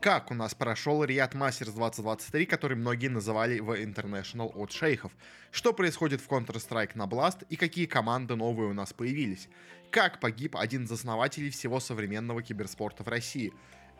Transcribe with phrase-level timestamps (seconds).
[0.00, 5.12] Как у нас прошел Riyadh Masters 2023, который многие называли в International от шейхов?
[5.50, 9.50] Что происходит в Counter-Strike на Blast и какие команды новые у нас появились?
[9.90, 13.52] Как погиб один из основателей всего современного киберспорта в России?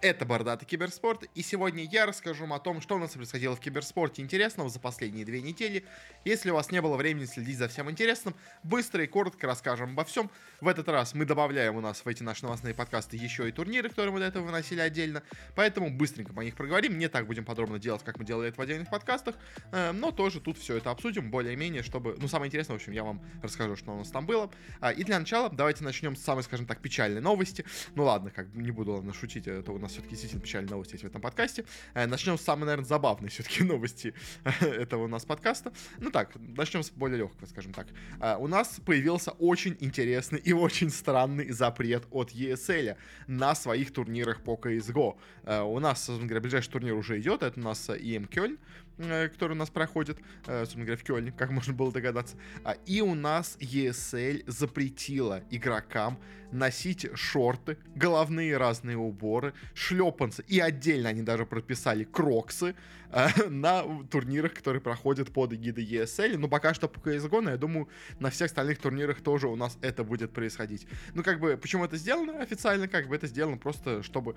[0.03, 3.61] Это Бордатый Киберспорт, и сегодня я расскажу вам о том, что у нас происходило в
[3.61, 5.85] киберспорте интересного за последние две недели.
[6.25, 10.05] Если у вас не было времени следить за всем интересным, быстро и коротко расскажем обо
[10.05, 10.31] всем.
[10.63, 13.91] В этот раз мы добавляем у нас в эти наши новостные подкасты еще и турниры,
[13.91, 15.23] которые мы до этого выносили отдельно,
[15.55, 16.97] поэтому быстренько по них проговорим.
[16.99, 19.35] Не так будем подробно делать, как мы делали это в отдельных подкастах,
[19.71, 22.17] э, но тоже тут все это обсудим более-менее, чтобы...
[22.19, 24.51] Ну, самое интересное, в общем, я вам расскажу, что у нас там было.
[24.81, 27.67] А, и для начала давайте начнем с самой, скажем так, печальной новости.
[27.95, 31.05] Ну ладно, как не буду ладно, шутить, это у нас все-таки действительно печальные новости есть
[31.05, 31.65] в этом подкасте.
[31.95, 34.15] Э, начнем с самой, наверное, забавной все-таки новости
[34.61, 35.73] этого у нас подкаста.
[35.99, 37.87] Ну так, начнем с более легкого, скажем так.
[38.21, 44.43] Э, у нас появился очень интересный и очень странный запрет от ESL на своих турнирах
[44.43, 45.17] по CSGO.
[45.45, 48.59] Э, у нас, собственно говоря, ближайший турнир уже идет, это у нас EM Кёльн,
[49.01, 52.37] который у нас проходит, собственно говоря, в Кёльне, как можно было догадаться.
[52.65, 56.19] А, и у нас ESL запретила игрокам
[56.53, 62.75] носить шорты, головные разные уборы, шлепанцы, и отдельно они даже прописали кроксы
[63.13, 66.37] э, на турнирах, которые проходят под эгидой ESL.
[66.39, 69.79] Но пока что по CSGO, но я думаю, на всех остальных турнирах тоже у нас
[69.81, 70.87] это будет происходить.
[71.15, 72.89] Ну, как бы, почему это сделано официально?
[72.89, 74.35] Как бы это сделано просто, чтобы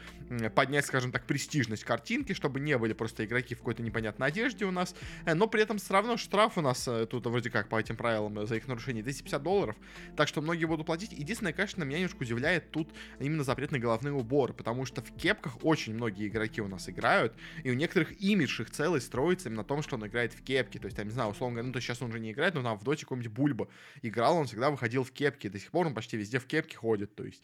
[0.56, 4.72] поднять, скажем так, престижность картинки, чтобы не были просто игроки в какой-то непонятной одежде у
[4.72, 4.96] нас.
[5.26, 7.96] Э, но при этом все равно штраф у нас э, тут вроде как по этим
[7.96, 9.76] правилам за их нарушение 250 долларов.
[10.16, 11.12] Так что многие будут платить.
[11.12, 15.64] Единственное, конечно, меня немножко удивляет тут именно запрет на головные уборы, потому что в кепках
[15.64, 19.68] очень многие игроки у нас играют, и у некоторых имидж их целый строится именно на
[19.68, 20.80] том, что он играет в кепке.
[20.80, 22.62] То есть, я не знаю, условно говоря, ну, то сейчас он уже не играет, но
[22.62, 23.68] там в доте какой-нибудь Бульба
[24.02, 27.16] играл, он всегда выходил в кепке, до сих пор он почти везде в кепке ходит.
[27.16, 27.44] То есть,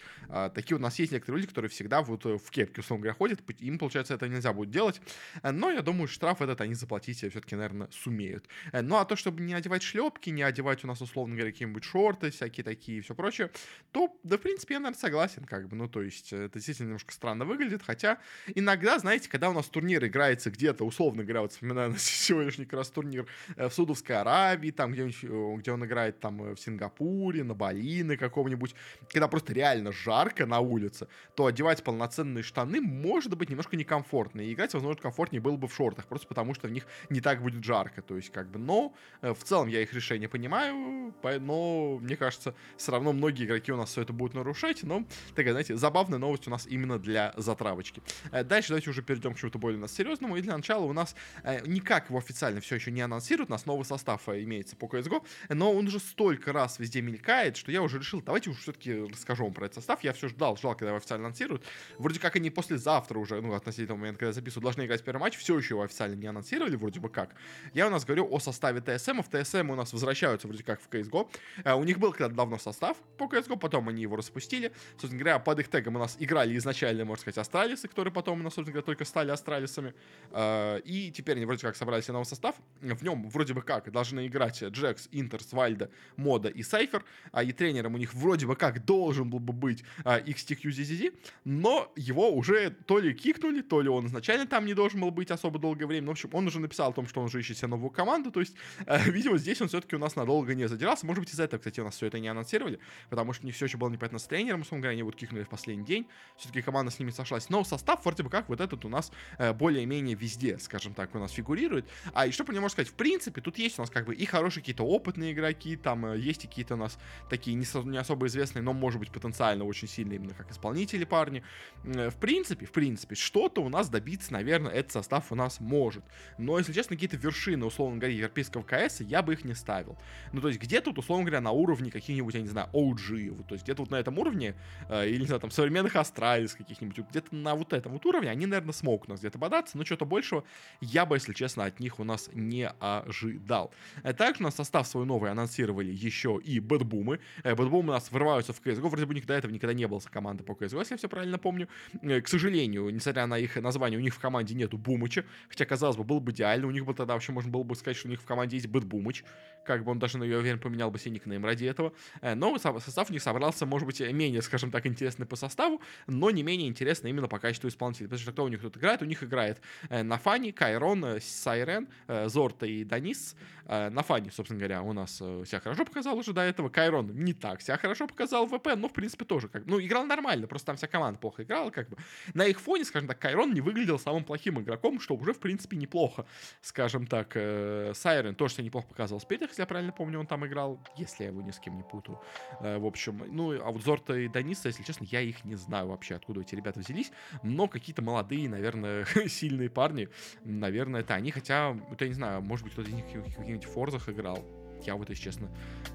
[0.53, 3.41] такие у нас есть некоторые люди, которые всегда вот э, в кепке, условно говоря, ходят,
[3.59, 5.02] им, получается, это нельзя будет делать.
[5.43, 8.45] Но я думаю, штраф этот они заплатить все-таки, наверное, сумеют.
[8.71, 11.83] Э, ну, а то, чтобы не одевать шлепки, не одевать у нас, условно говоря, какие-нибудь
[11.83, 13.49] шорты, всякие такие и все прочее,
[13.92, 17.14] то, да, в принципе, я, наверное, согласен, как бы, ну, то есть, это действительно немножко
[17.14, 18.17] странно выглядит, хотя
[18.55, 22.89] иногда, знаете, когда у нас турнир играется где-то, условно говоря, вот вспоминаю сегодняшний как раз
[22.89, 27.43] турнир э, в Судовской Аравии, там, где, э, где он играет там э, в Сингапуре,
[27.43, 28.76] на Бали, на каком-нибудь,
[29.09, 34.54] когда просто реально жарко на улице, то одевать полноценные штаны может быть немножко некомфортно, и
[34.54, 37.64] играть, возможно, комфортнее было бы в шортах, просто потому что в них не так будет
[37.64, 42.54] жарко, то есть, как бы, но в целом я их решение понимаю, но, мне кажется,
[42.77, 45.05] все равно многие игроки у нас все это будут нарушать, но
[45.36, 48.02] такая, знаете, забавная новость у нас именно для затравочки.
[48.32, 50.38] Э, дальше давайте уже перейдем к чему-то более нас серьезному.
[50.38, 53.50] И для начала у нас э, никак его официально все еще не анонсируют.
[53.50, 57.58] У нас новый состав э, имеется по CSGO, но он уже столько раз везде мелькает,
[57.58, 60.04] что я уже решил, давайте уже все-таки расскажу вам про этот состав.
[60.04, 61.64] Я все ждал, ждал, когда его официально анонсируют.
[61.98, 65.38] Вроде как они послезавтра уже, ну, относительно момента, когда я записываю, должны играть первый матч,
[65.38, 67.35] все еще его официально не анонсировали, вроде бы как.
[67.73, 69.21] Я у нас говорю о составе ТСМ.
[69.21, 71.27] В ТСМ у нас возвращаются вроде как в CSGO.
[71.75, 74.71] У них был когда-то давно состав по CSGO, потом они его распустили.
[74.91, 78.43] Собственно говоря, под их тегом у нас играли изначально, можно сказать, Астралисы, которые потом у
[78.43, 79.93] нас, собственно говоря, только стали Астралисами.
[80.31, 82.55] А, и теперь они вроде как собрали себе новый состав.
[82.81, 87.03] В нем вроде бы как должны играть Джекс, Интерс, Вальда, Мода и Сайфер.
[87.31, 91.13] А и тренером у них вроде бы как должен был бы быть XTQZZZ,
[91.45, 95.31] но его уже то ли кикнули, то ли он изначально там не должен был быть
[95.31, 96.05] особо долгое время.
[96.05, 98.31] Ну, в общем, он уже написал о том, что он уже ищет себе новую команду.
[98.31, 98.55] То есть,
[99.05, 101.05] видимо, здесь он все-таки у нас надолго не задирался.
[101.05, 103.65] Может быть, из-за этого, кстати, у нас все это не анонсировали, потому что не все
[103.65, 106.08] еще было непонятно с тренером, условно говоря, они вот кикнули в последний день.
[106.37, 107.49] Все-таки команда с ними сошлась.
[107.49, 111.20] Но состав вроде бы как вот этот у нас э, более-менее везде, скажем так, у
[111.20, 111.89] нас фигурирует.
[112.14, 112.89] А и что по нему можно сказать?
[112.89, 116.20] В принципе, тут есть у нас как бы и хорошие какие-то опытные игроки, там э,
[116.20, 116.97] есть какие-то у нас
[117.30, 121.43] такие не, не особо известные, но может быть потенциально очень сильные именно как исполнители парни.
[121.83, 126.03] Э, в принципе, в принципе, что-то у нас добиться, наверное, этот состав у нас может.
[126.37, 129.98] Но, если честно, какие-то вершины, условно говоря, европейского КС, я бы их не ставил.
[130.33, 133.48] Ну, то есть, где тут, условно говоря, на уровне каких-нибудь, я не знаю, OG, вот,
[133.48, 134.56] то есть, где-то вот на этом уровне,
[134.89, 138.45] э, или, не знаю, там, современных Astralis каких-нибудь, где-то на вот этом вот уровне, они,
[138.45, 140.44] наверное, смогут у нас где-то бодаться, но что-то большего
[140.81, 143.71] я бы, если честно, от них у нас не ожидал.
[144.03, 147.19] Э, также у нас состав свой новый анонсировали еще и BetBoom ы.
[147.44, 150.00] Э, BetBoom ы у нас врываются в CSGO, вроде бы до этого никогда не было
[150.00, 151.68] команды по CSGO, если я все правильно помню.
[152.01, 155.97] Э, к сожалению, несмотря на их название, у них в команде нету Бумыча, хотя, казалось
[155.97, 156.68] бы, было бы идеально.
[156.68, 158.68] У них бы тогда вообще можно было бы сказать, что у них в команде есть
[158.67, 159.23] BetBoom ыч,
[159.65, 161.94] как бы он даже, я уверен, поменял бы себе никнейм ради этого.
[162.21, 166.31] Э, но состав у них собрался, может быть, менее, скажем так, интересный по составу, но
[166.31, 168.07] не менее интересный именно по качеству исполнителей.
[168.07, 169.01] Потому что кто у них тут играет?
[169.01, 173.35] У них играет э, Нафани, Кайрон, э, Сайрен, Зорта и Данис.
[173.68, 176.69] Нафани, собственно говоря, у нас себя хорошо показал уже до этого.
[176.69, 180.06] Кайрон не так себя хорошо показал в ВП, но, в принципе, тоже как Ну, играл
[180.06, 181.97] нормально, просто там вся команда плохо играла, как бы.
[182.33, 185.77] На их фоне, скажем так, Кайрон не выглядел самым плохим игроком, что уже, в принципе,
[185.77, 186.25] неплохо.
[186.61, 190.79] Скажем так, Сайрен тоже себя неплохо показал в если я правильно помню, он там играл,
[190.95, 192.19] если я его ни с кем не путаю.
[192.59, 195.87] Э, в общем, ну, а вот Зорта и Даниса, если честно, я их не знаю
[195.87, 197.11] вообще, откуда эти ребята взялись,
[197.43, 200.09] но какие-то молодые, наверное, сильные парни,
[200.43, 204.09] наверное, это они, хотя, я не знаю, может быть, кто-то из них в каких-нибудь форзах
[204.09, 204.43] играл,
[204.85, 205.49] я вот, если честно,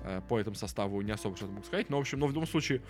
[0.04, 1.88] э, по этому составу не особо что-то могу сказать.
[1.90, 2.82] Но, в общем, но в любом случае,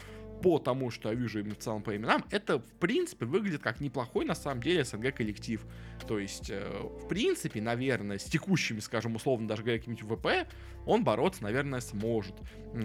[0.45, 3.81] по тому, что я вижу именно в целом по именам, это, в принципе, выглядит как
[3.81, 5.65] неплохой, на самом деле, СНГ коллектив.
[6.07, 10.47] То есть, э, в принципе, наверное, с текущими, скажем, условно, даже какими-нибудь ВП,
[10.85, 12.35] он бороться, наверное, сможет.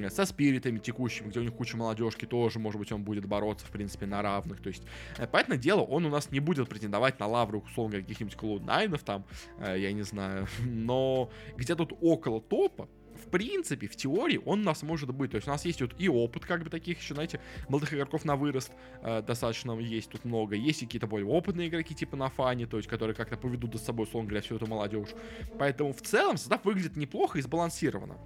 [0.07, 3.71] Со спиритами текущими, где у них куча молодежки, тоже, может быть, он будет бороться, в
[3.71, 4.61] принципе, на равных.
[4.61, 4.83] То есть,
[5.17, 9.25] э, понятное дело, он у нас не будет претендовать на лавру, условно, каких-нибудь Cloud9, там,
[9.59, 12.87] я не знаю, но где тут около топа,
[13.19, 15.31] в принципе, в теории он у нас может быть.
[15.31, 18.25] То есть у нас есть вот и опыт, как бы таких еще, знаете, молодых игроков
[18.25, 18.71] на вырост
[19.01, 20.55] э, достаточно есть тут много.
[20.55, 23.79] Есть и какие-то более опытные игроки, типа на фане, то есть которые как-то поведут за
[23.79, 25.09] собой, условно говоря, всю эту молодежь.
[25.57, 28.17] Поэтому в целом состав выглядит неплохо и сбалансированно.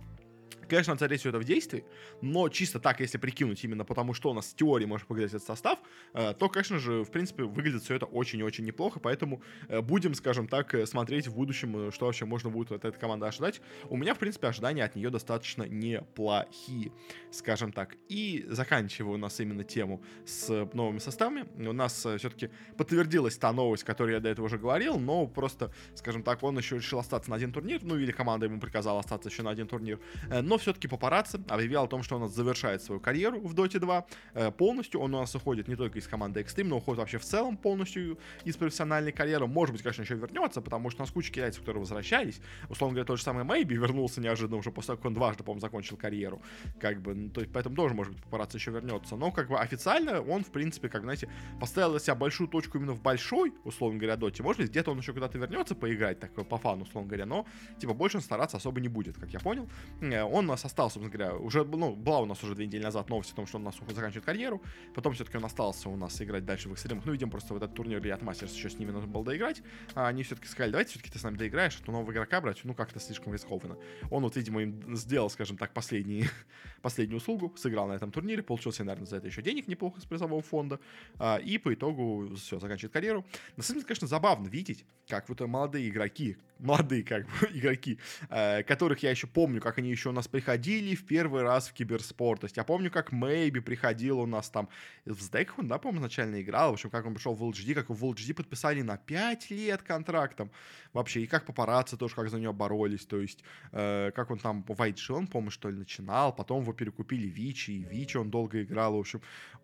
[0.67, 1.85] Конечно, надо все это в действии,
[2.21, 5.47] но чисто так, если прикинуть именно потому, что у нас в теории может выглядеть этот
[5.47, 5.79] состав,
[6.13, 9.81] э, то, конечно же, в принципе, выглядит все это очень и очень неплохо, поэтому э,
[9.81, 13.61] будем, скажем так, э, смотреть в будущем, что вообще можно будет от этой команды ожидать.
[13.89, 16.91] У меня, в принципе, ожидания от нее достаточно неплохие,
[17.31, 17.95] скажем так.
[18.09, 23.83] И заканчивая у нас именно тему с новыми составами, у нас все-таки подтвердилась та новость,
[23.83, 27.35] которую я до этого уже говорил, но просто, скажем так, он еще решил остаться на
[27.35, 29.99] один турнир, ну или команда ему приказала остаться еще на один турнир,
[30.41, 34.51] но все-таки папарацци объявил о том, что он завершает свою карьеру в Dota 2 э,
[34.51, 34.99] полностью.
[35.01, 38.17] Он у нас уходит не только из команды Extreme, но уходит вообще в целом полностью
[38.43, 39.47] из профессиональной карьеры.
[39.47, 42.41] Может быть, конечно, еще вернется, потому что у нас куча китайцев, которые возвращались.
[42.69, 45.61] Условно говоря, тот же самый Мэйби вернулся неожиданно уже после того, как он дважды, по-моему,
[45.61, 46.41] закончил карьеру.
[46.79, 49.15] Как бы, ну, то есть, поэтому тоже, может быть, папарацци еще вернется.
[49.15, 51.29] Но, как бы, официально он, в принципе, как, знаете,
[51.59, 54.43] поставил для себя большую точку именно в большой, условно говоря, доте.
[54.43, 57.45] Может быть, где-то он еще куда-то вернется поиграть, так, по фану, условно говоря, но,
[57.79, 59.69] типа, больше он стараться особо не будет, как я понял.
[60.01, 63.09] Э, он нас остался, собственно говоря, уже, ну, была у нас уже две недели назад
[63.09, 64.61] новость о том, что он у нас заканчивает карьеру,
[64.93, 67.73] потом все-таки он остался у нас играть дальше в экстремах, ну, видим, просто в этот
[67.73, 69.61] турнир Рiyad Masters еще с ними нужно было доиграть,
[69.95, 72.59] а они все-таки сказали, давайте все-таки ты с нами доиграешь, а то нового игрока брать,
[72.63, 73.77] ну, как-то слишком рискованно.
[74.11, 76.25] Он вот, видимо, им сделал, скажем так, последний,
[76.81, 80.05] последнюю услугу, сыграл на этом турнире, получил себе, наверное, за это еще денег неплохо с
[80.05, 80.79] призового фонда,
[81.19, 83.25] а, и по итогу все, заканчивает карьеру.
[83.57, 87.99] На самом деле, конечно, забавно видеть, как вот молодые игроки, молодые как бы игроки,
[88.29, 91.73] э, которых я еще помню, как они еще у нас приходили в первый раз в
[91.73, 92.41] киберспорт.
[92.41, 94.67] То есть я помню, как Мэйби приходил у нас там
[95.05, 96.71] в Сдеках, он, да, по-моему, изначально играл.
[96.71, 100.49] В общем, как он пришел в LGD, как в LGD подписали на 5 лет контрактом.
[100.91, 103.05] Вообще, и как папарацци тоже, как за него боролись.
[103.05, 103.43] То есть,
[103.73, 106.35] э, как он там в IG, он, по-моему, что ли, начинал.
[106.35, 108.95] Потом его перекупили Вичи, и Вичи он долго играл.
[108.95, 109.21] В общем,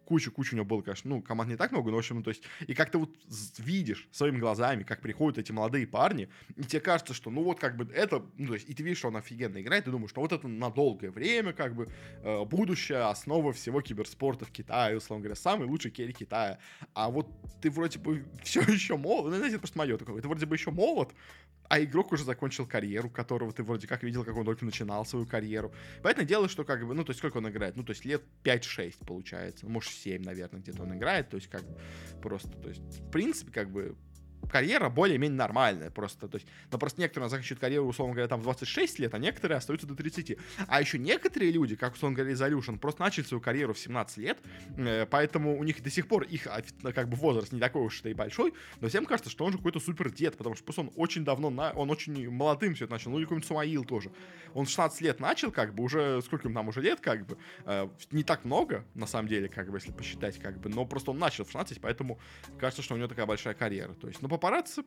[0.09, 2.31] кучу-кучу у него было, конечно, ну, команд не так много, но, в общем, ну, то
[2.31, 3.15] есть, и как ты вот
[3.59, 7.77] видишь своими глазами, как приходят эти молодые парни, и тебе кажется, что, ну, вот, как
[7.77, 10.21] бы, это, ну, то есть, и ты видишь, что он офигенно играет, ты думаешь, что
[10.21, 11.89] вот это на долгое время, как бы,
[12.23, 16.59] э, будущее, основа всего киберспорта в Китае, условно говоря, самый лучший керри Китая,
[16.93, 17.27] а вот
[17.61, 20.55] ты вроде бы все еще молод, ну, знаете, это просто мое такое, ты вроде бы
[20.55, 21.09] еще молод,
[21.69, 25.27] а игрок уже закончил карьеру, которого ты вроде как видел, как он только начинал свою
[25.27, 25.71] карьеру.
[26.01, 27.75] Поэтому дело, что как бы, ну, то есть сколько он играет?
[27.75, 31.61] Ну, то есть лет 5-6 получается, может 7, наверное, где-то он играет, то есть как
[31.61, 31.77] бы
[32.21, 33.95] просто, то есть в принципе как бы
[34.47, 36.27] карьера более-менее нормальная просто.
[36.27, 39.57] То есть, но просто некоторые заканчивают карьеру, условно говоря, там в 26 лет, а некоторые
[39.57, 40.37] остаются до 30.
[40.67, 44.37] А еще некоторые люди, как, условно говоря, Resolution, просто начали свою карьеру в 17 лет,
[44.77, 46.47] э, поэтому у них до сих пор их
[46.93, 49.79] как бы возраст не такой уж и большой, но всем кажется, что он же какой-то
[49.79, 53.11] супер дед, потому что просто он очень давно, на, он очень молодым все это начал,
[53.11, 54.11] ну или какой-нибудь Сумаил тоже.
[54.53, 57.37] Он в 16 лет начал, как бы, уже, сколько ему там уже лет, как бы,
[57.65, 61.11] э, не так много, на самом деле, как бы, если посчитать, как бы, но просто
[61.11, 62.19] он начал в 16, поэтому
[62.57, 63.93] кажется, что у него такая большая карьера.
[63.93, 64.83] То есть, ну, папарацци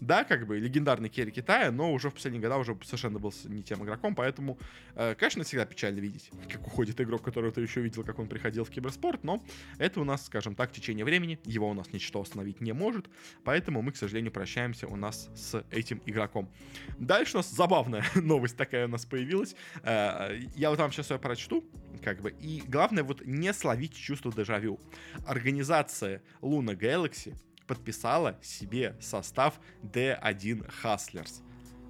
[0.00, 3.62] да, как бы легендарный керри Китая, но уже в последние годы уже совершенно был не
[3.62, 4.58] тем игроком, поэтому,
[4.94, 8.64] э, конечно, всегда печально видеть, как уходит игрок, которого ты еще видел, как он приходил
[8.64, 9.42] в киберспорт, но
[9.78, 13.06] это у нас, скажем так, течение времени, его у нас ничто остановить не может,
[13.44, 16.50] поэтому мы, к сожалению, прощаемся у нас с этим игроком.
[16.98, 19.54] Дальше у нас забавная новость такая у нас появилась.
[19.82, 21.64] Э, я вот вам сейчас ее прочту,
[22.02, 24.78] как бы, и главное вот не словить чувство дежавю.
[25.26, 27.34] Организация Luna Galaxy
[27.66, 31.42] подписала себе состав D1 Hustlers.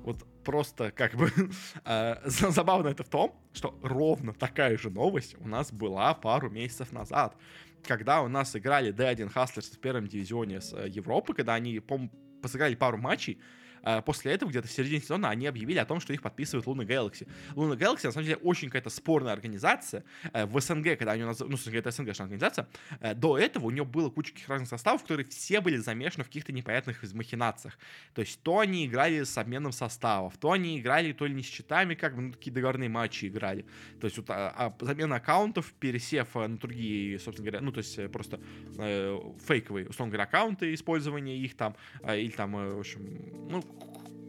[0.02, 1.30] Вот просто как бы
[1.84, 6.92] э, забавно это в том, что ровно такая же новость у нас была пару месяцев
[6.92, 7.36] назад,
[7.86, 11.98] когда у нас играли D1 Hustlers в первом дивизионе с э, Европы, когда они, по
[12.48, 13.40] сыграли пару матчей,
[14.04, 17.28] после этого, где-то в середине сезона, они объявили о том, что их подписывают Луна Galaxy.
[17.54, 20.04] Луна Galaxy, на самом деле, очень какая-то спорная организация.
[20.32, 22.68] Э, в СНГ, когда они нас, ну, СНГ это СНГшная организация,
[23.00, 26.28] э, до этого у нее было куча каких разных составов, которые все были замешаны в
[26.28, 27.78] каких-то непонятных махинациях.
[28.14, 31.46] То есть, то они играли с обменом составов, то они играли то ли не с
[31.46, 33.64] счетами, как бы, ну, такие договорные матчи играли.
[34.00, 37.78] То есть, вот, а, а, замена аккаунтов, пересев э, на другие, собственно говоря, ну, то
[37.78, 38.40] есть, просто
[38.78, 43.62] э, фейковые, условно говоря, аккаунты, использование их там, э, или там, э, в общем, ну,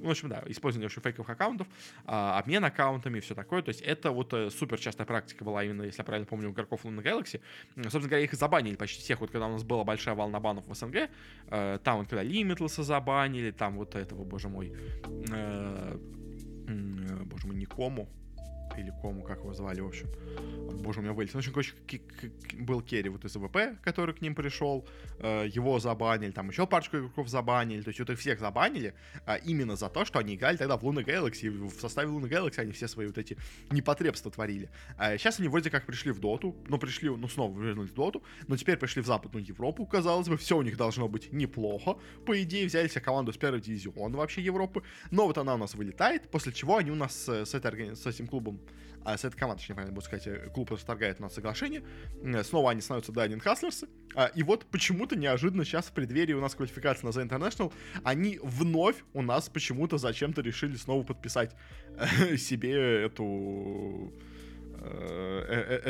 [0.06, 1.68] в общем, да, использование очень фейковых аккаунтов,
[2.06, 3.62] а, обмен аккаунтами и все такое.
[3.62, 6.52] То есть это вот э, супер частая практика была именно, если я правильно помню, у
[6.54, 7.42] игроков Luna Galaxy.
[7.76, 10.74] Собственно говоря, их забанили почти всех, вот когда у нас была большая волна банов в
[10.74, 11.10] СНГ,
[11.50, 14.74] э, там вот когда Limitless забанили, там вот этого, боже мой,
[15.32, 15.98] э,
[17.26, 18.08] боже мой, Никому,
[18.78, 20.08] или Кому, как его звали, в общем.
[20.82, 21.34] Боже, у меня вылез.
[21.34, 21.74] В общем, короче,
[22.54, 24.86] был carry вот из ВП, который к ним пришел,
[25.20, 28.94] э, его забанили, там еще парочку игроков забанили, то есть вот их всех забанили
[29.26, 32.60] а, именно за то, что они играли тогда в Luna Galaxy, в составе Luna Galaxy
[32.60, 33.38] они все свои вот эти
[33.72, 34.70] непотребства творили.
[34.98, 38.24] А сейчас они вроде как пришли в Доту, ну, пришли, ну, снова вернулись в Доту,
[38.48, 41.98] но теперь пришли в Западную Европу, казалось бы, все у них должно быть неплохо.
[42.26, 45.76] По идее, взяли себе команду с первого дивизиона вообще Европы, но вот она у нас
[45.76, 48.60] вылетает, после чего они у нас с, этой, с этим клубом
[49.06, 51.84] а с этой командой, точнее, правильно будет сказать, э, клуб расторгает у нас соглашение,
[52.24, 53.88] э, снова они становятся Дайнин Хаслерсы,
[54.34, 57.72] и вот почему-то неожиданно сейчас в преддверии у нас квалификация на The International,
[58.04, 61.56] они вновь у нас почему-то зачем-то решили снова подписать
[61.98, 64.12] э, себе эту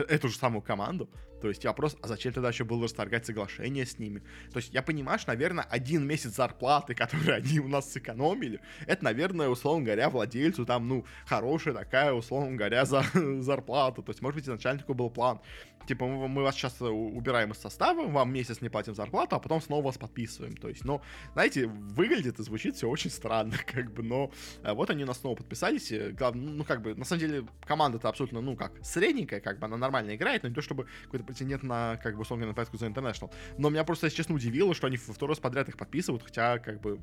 [0.07, 1.09] эту же самую команду.
[1.41, 4.21] То есть вопрос, а зачем тогда еще было расторгать соглашение с ними?
[4.51, 9.03] То есть я понимаю, что, наверное, один месяц зарплаты, которые они у нас сэкономили, это,
[9.03, 13.03] наверное, условно говоря, владельцу там, ну, хорошая такая, условно говоря, за,
[13.39, 14.01] зарплата.
[14.01, 15.39] То есть, может быть, изначально такой был план.
[15.87, 19.61] Типа, мы, мы вас сейчас убираем из состава, вам месяц не платим зарплату, а потом
[19.61, 20.55] снова вас подписываем.
[20.57, 21.01] То есть, ну,
[21.33, 24.31] знаете, выглядит и звучит все очень странно, как бы, но
[24.63, 25.93] э, вот они нас снова подписались.
[26.17, 29.77] Главное, ну, как бы, на самом деле, команда-то абсолютно, ну, как, средненькая, как бы, она
[29.77, 32.87] нормально играет, но не то, чтобы какой-то претендент на, как бы, условно, на файтку за
[32.87, 33.31] International.
[33.57, 36.81] Но меня просто, если честно, удивило, что они второй раз подряд их подписывают, хотя, как
[36.81, 36.99] бы,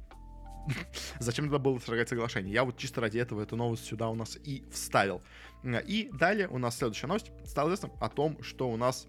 [1.18, 2.52] Зачем тогда было срогать соглашение?
[2.52, 5.22] Я вот чисто ради этого эту новость сюда у нас и вставил.
[5.64, 7.30] И далее у нас следующая новость.
[7.44, 9.06] Стало известно о том, что у нас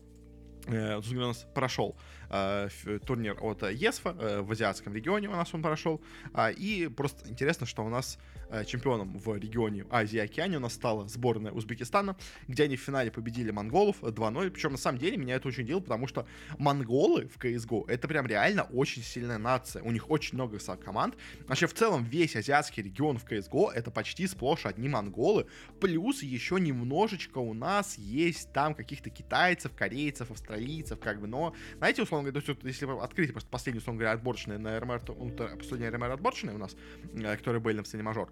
[0.67, 1.95] э, у нас прошел
[2.29, 2.69] э,
[3.05, 6.01] турнир от ЕСФа э, в азиатском регионе у нас он прошел.
[6.33, 8.32] Э, и просто интересно, что у нас Э,
[8.65, 12.15] чемпионом в регионе Азии и Океане у нас стала сборная Узбекистана,
[12.47, 14.51] где они в финале победили монголов 2-0.
[14.51, 18.27] Причем на самом деле меня это очень делает, потому что монголы в CSGO это прям
[18.27, 19.81] реально очень сильная нация.
[19.83, 21.15] У них очень много команд.
[21.47, 25.47] Вообще в целом весь азиатский регион в CSGO это почти сплошь одни монголы.
[25.79, 32.03] Плюс еще немножечко у нас есть там каких-то китайцев, корейцев, австралийцев, как бы, но, знаете,
[32.03, 35.89] условно говоря, то есть, если открыть просто последнюю, условно говоря, отборочные на РМР, ну, последние
[35.89, 36.75] РМР отборочные у нас,
[37.13, 38.31] э, которые были на мажор,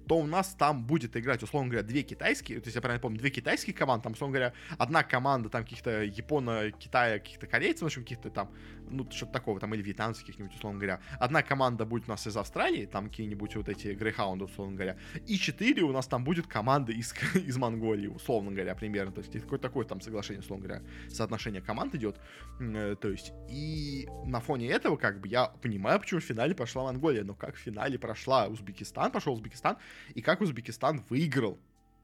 [0.07, 3.19] то у нас там будет играть, условно говоря, две китайские, то есть я правильно помню,
[3.19, 7.85] две китайские команды, там, условно говоря, одна команда там каких-то Япона, Китая, каких-то корейцев, в
[7.85, 8.51] общем, каких-то там,
[8.89, 10.99] ну, что-то такого, там, или вьетнамцев каких-нибудь, условно говоря.
[11.19, 15.37] Одна команда будет у нас из Австралии, там какие-нибудь вот эти грейхаунды, условно говоря, и
[15.37, 19.63] четыре у нас там будет команда из, из Монголии, условно говоря, примерно, то есть какое-то
[19.63, 22.19] такое там соглашение, условно говоря, соотношение команд идет,
[22.59, 26.83] э, то есть, и на фоне этого, как бы, я понимаю, почему в финале пошла
[26.83, 29.77] Монголия, но как в финале прошла Узбекистан, пошел Узбекистан,
[30.13, 31.59] и как Узбекистан выиграл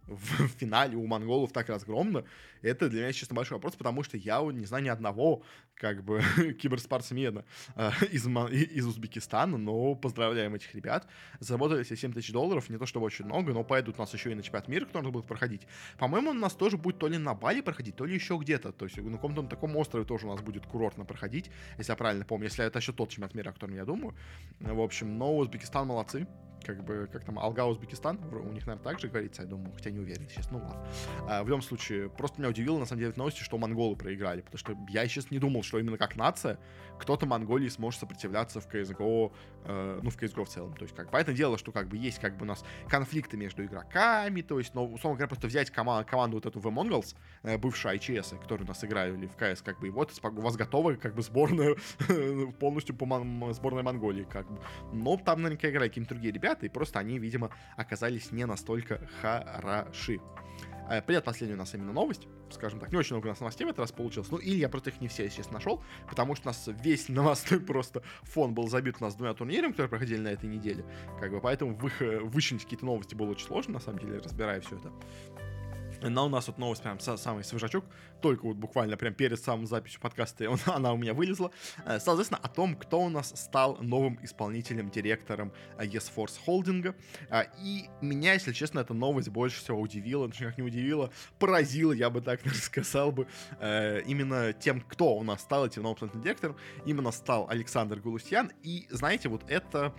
[0.07, 2.23] в финале у монголов так разгромно,
[2.61, 5.43] это для меня, честно, большой вопрос, потому что я не знаю ни одного,
[5.75, 6.21] как бы,
[6.59, 11.07] киберспортсмена э, из, из Узбекистана, но поздравляем этих ребят.
[11.39, 14.31] Заработали себе 7 тысяч долларов, не то чтобы очень много, но пойдут у нас еще
[14.31, 15.67] и на чемпионат мира, который будет проходить.
[15.97, 18.71] По-моему, у нас тоже будет то ли на Бали проходить, то ли еще где-то.
[18.71, 22.25] То есть на каком-то таком острове тоже у нас будет курортно проходить, если я правильно
[22.25, 24.15] помню, если это еще тот чемпионат мира, о котором я думаю.
[24.59, 26.27] В общем, но Узбекистан молодцы,
[26.67, 29.89] как бы, как там, Алга, Узбекистан, у них, наверное, так же говорится, я думаю, хотя
[29.89, 30.85] не уверен сейчас, ну ладно.
[31.27, 34.41] А, в любом случае, просто меня удивило, на самом деле, в новости, что монголы проиграли,
[34.41, 36.59] потому что я сейчас не думал, что именно как нация
[36.99, 39.31] кто-то Монголии сможет сопротивляться в CSGO,
[39.65, 40.73] э, ну, в CSGO в целом.
[40.73, 43.63] То есть, как, понятное дело, что, как бы, есть, как бы, у нас конфликты между
[43.63, 47.57] игроками, то есть, но, условно говоря, просто взять кома- команду вот эту The Mongols, э,
[47.57, 50.93] бывшая ICS, которые у нас играли в CS, как бы, и вот у вас готова,
[50.95, 51.75] как бы, сборная
[52.59, 54.59] полностью по мон- сборной Монголии, как бы.
[54.93, 60.19] Но там наверняка играли какие-то другие ребята, и просто они, видимо, оказались не настолько хороши.
[60.89, 62.91] Э, Привет, последняя у нас именно новость, скажем так.
[62.91, 64.31] Не очень много у нас новостей в этот раз получилось.
[64.31, 67.59] Ну, или я просто их не все, естественно, нашел, потому что у нас весь новостной
[67.59, 70.85] просто фон был забит у нас двумя турнирами, которые проходили на этой неделе.
[71.19, 74.61] Как бы, поэтому вы, э, вычленить какие-то новости было очень сложно, на самом деле, разбирая
[74.61, 74.91] все это.
[76.01, 77.85] Но у нас вот новость прям самый свежачок,
[78.21, 81.51] только вот буквально прям перед самым записью подкаста он, она у меня вылезла.
[81.85, 86.95] Э, соответственно, о том, кто у нас стал новым исполнительным директором YesForce холдинга.
[87.29, 91.91] Э, и меня, если честно, эта новость больше всего удивила, точнее, как не удивила, поразила,
[91.91, 93.27] я бы так сказал бы,
[93.59, 96.57] э, именно тем, кто у нас стал этим новым исполнительным директором.
[96.85, 98.51] Именно стал Александр Галустьян.
[98.63, 99.93] И, знаете, вот это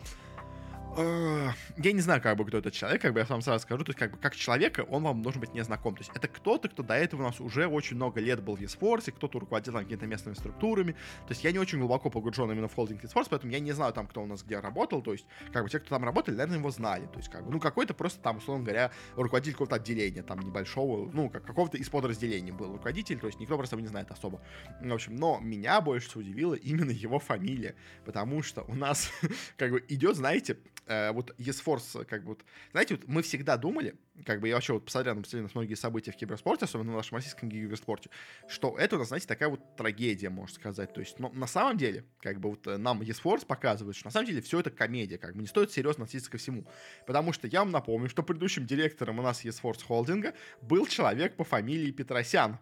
[0.98, 3.90] я не знаю, как бы, кто этот человек, как бы я вам сразу скажу, то
[3.90, 5.94] есть, как бы, как человека, он вам должен быть не знаком.
[5.94, 8.60] То есть, это кто-то, кто до этого у нас уже очень много лет был в
[8.60, 10.92] eSports, кто-то руководил там какими-то местными структурами.
[10.92, 13.92] То есть, я не очень глубоко погружен именно в холдинг eSports, поэтому я не знаю
[13.92, 15.00] там, кто у нас где работал.
[15.00, 17.06] То есть, как бы, те, кто там работали, наверное, его знали.
[17.06, 21.10] То есть, как бы, ну, какой-то просто там, условно говоря, руководитель какого-то отделения, там, небольшого,
[21.12, 24.40] ну, как какого-то из подразделений был руководитель, то есть, никто просто его не знает особо.
[24.80, 29.12] В общем, но меня больше всего удивила именно его фамилия, потому что у нас,
[29.56, 30.56] как бы, идет, знаете,
[30.88, 34.72] э, вот eSforce, как бы вот, знаете, вот мы всегда думали, как бы я вообще
[34.72, 38.10] вот посмотрел на на многие события в киберспорте, особенно в нашем российском киберспорте,
[38.48, 40.92] что это у нас, знаете, такая вот трагедия, можно сказать.
[40.92, 44.10] То есть, но на самом деле, как бы вот э, нам eSports показывает, что на
[44.10, 46.66] самом деле все это комедия, как бы не стоит серьезно относиться ко всему.
[47.06, 51.44] Потому что я вам напомню, что предыдущим директором у нас eSforce холдинга был человек по
[51.44, 52.58] фамилии Петросян.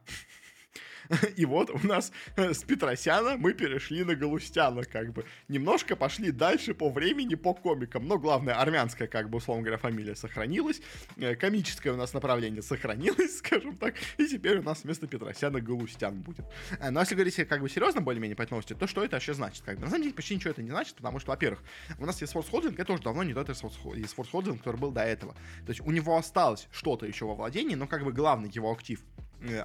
[1.37, 5.25] И вот у нас э, с Петросяна мы перешли на Галустяна, как бы.
[5.49, 8.07] Немножко пошли дальше по времени, по комикам.
[8.07, 10.81] Но главное, армянская, как бы, условно говоря, фамилия сохранилась.
[11.17, 13.95] Э, комическое у нас направление сохранилось, скажем так.
[14.19, 16.47] И теперь у нас вместо Петросяна Галустян будет.
[16.81, 19.35] Э, но если говорить как бы серьезно более-менее по этой новости, то что это вообще
[19.35, 19.65] значит?
[19.65, 21.63] Как бы, на самом деле почти ничего это не значит, потому что, во-первых,
[21.99, 25.03] у нас есть Sports Holding, это уже давно не тот Sports Holding, который был до
[25.03, 25.35] этого.
[25.65, 29.01] То есть у него осталось что-то еще во владении, но как бы главный его актив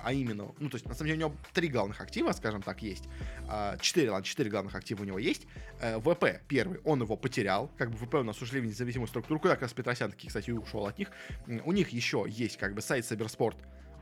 [0.01, 2.81] а именно, ну, то есть, на самом деле, у него три главных актива, скажем так,
[2.81, 3.05] есть.
[3.47, 5.47] А, четыре, ладно, четыре главных актива у него есть.
[5.79, 9.39] Э, ВП первый, он его потерял, как бы ВП у нас ушли в независимую структуру,
[9.39, 11.09] куда как раз Петросян кстати, ушел от них.
[11.65, 13.55] У них еще есть, как бы, сайт Cybersport,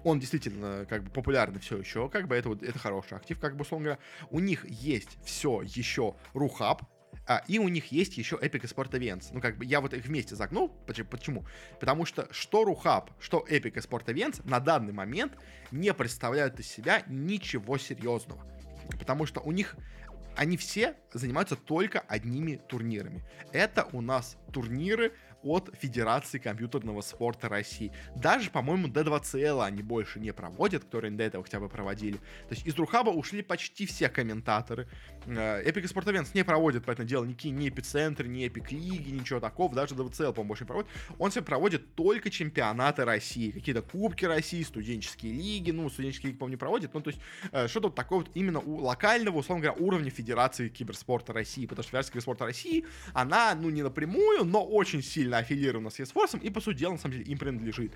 [0.03, 3.55] он действительно как бы популярный все еще, как бы это вот это хороший актив, как
[3.55, 4.01] бы условно говоря.
[4.29, 6.83] У них есть все еще Рухаб,
[7.29, 9.27] а, и у них есть еще Epic Sport Events.
[9.31, 10.69] Ну, как бы я вот их вместе загнул.
[10.87, 11.45] Почему?
[11.79, 15.33] Потому что что Рухаб, что Epic Sport Events на данный момент
[15.69, 18.43] не представляют из себя ничего серьезного.
[18.97, 19.75] Потому что у них
[20.35, 23.23] они все занимаются только одними турнирами.
[23.51, 27.91] Это у нас турниры от Федерации компьютерного спорта России.
[28.15, 32.17] Даже, по-моему, D2CL они больше не проводят, которые до этого хотя бы проводили.
[32.17, 34.87] То есть из Рухаба ушли почти все комментаторы.
[35.25, 39.39] Э, Epic Sport Events не проводит, поэтому дело никакие ни эпицентры, ни эпик лиги, ничего
[39.39, 39.73] такого.
[39.73, 40.89] Даже D2CL, по-моему, больше не проводит.
[41.17, 43.51] Он себе проводит только чемпионаты России.
[43.51, 45.71] Какие-то кубки России, студенческие лиги.
[45.71, 46.93] Ну, студенческие лиги, по-моему, не проводит.
[46.93, 47.21] Ну, то есть
[47.51, 51.65] э, что-то такое вот именно у локального, условно говоря, уровня Федерации киберспорта России.
[51.65, 55.99] Потому что Федерация киберспорта России, она, ну, не напрямую, но очень сильно сильно аффилирована с
[55.99, 57.93] eSforce, и, по сути дела, на самом деле, им принадлежит.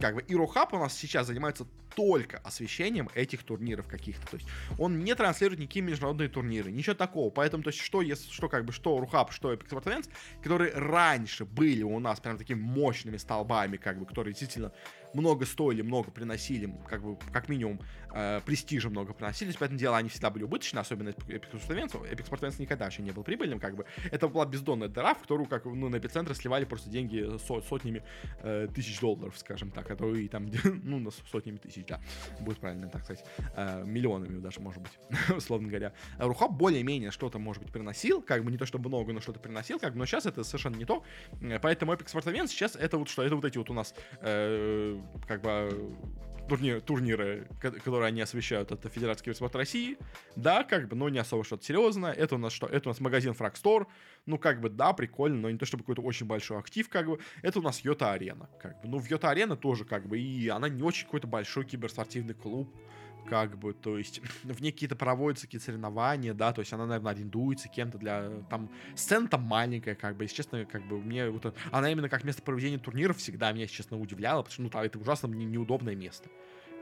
[0.00, 4.26] Как бы, и Рухаб у нас сейчас занимается только освещением этих турниров каких-то.
[4.26, 7.30] То есть он не транслирует никакие международные турниры, ничего такого.
[7.30, 10.10] Поэтому, то есть, что, если, что как бы, что Рухаб, что Epic Sport Events,
[10.42, 14.72] которые раньше были у нас прям такими мощными столбами, как бы, которые действительно
[15.12, 17.80] много стоили, много приносили, как бы, как минимум,
[18.12, 22.10] э, престижа много приносили, поэтому дело они всегда были убыточны, особенно Epic Sport Events.
[22.10, 23.86] Epic Sport Events никогда вообще не был прибыльным, как бы.
[24.10, 28.02] Это была бездонная дыра, в которую, как, ну, на эпицентр сливали просто деньги со сотнями
[28.42, 30.50] э, тысяч долларов, скажем так, то и там,
[30.82, 32.00] ну, на сотнями тысяч, да,
[32.40, 33.24] будет правильно так сказать,
[33.56, 34.92] э, миллионами даже, может быть,
[35.36, 35.92] условно говоря.
[36.18, 39.78] Рухаб более-менее что-то, может быть, приносил, как бы не то, что много, но что-то приносил,
[39.78, 41.04] как бы, но сейчас это совершенно не то,
[41.62, 45.00] поэтому Epic Sport Events сейчас это вот что, это вот эти вот у нас э,
[45.26, 45.94] как бы
[46.48, 49.98] турнир, турниры, которые они освещают, это Федерация киберспорта России,
[50.36, 52.12] да, как бы, но не особо что-то серьезное.
[52.12, 52.66] Это у нас что?
[52.66, 53.86] Это у нас магазин Fragstore,
[54.26, 57.18] ну, как бы, да, прикольно, но не то, чтобы какой-то очень большой актив, как бы.
[57.42, 58.88] Это у нас Йота Арена, как бы.
[58.88, 62.74] Ну, в Йота Арена тоже, как бы, и она не очень какой-то большой киберспортивный клуб,
[63.28, 67.12] как бы, то есть в ней какие-то проводятся какие-то соревнования, да, то есть она, наверное,
[67.12, 71.54] арендуется кем-то для, там, сцена там маленькая, как бы, если честно, как бы, мне вот,
[71.70, 74.82] она именно как место проведения турниров всегда меня, если честно, удивляла, потому что, ну, там,
[74.82, 76.28] это ужасно не, неудобное место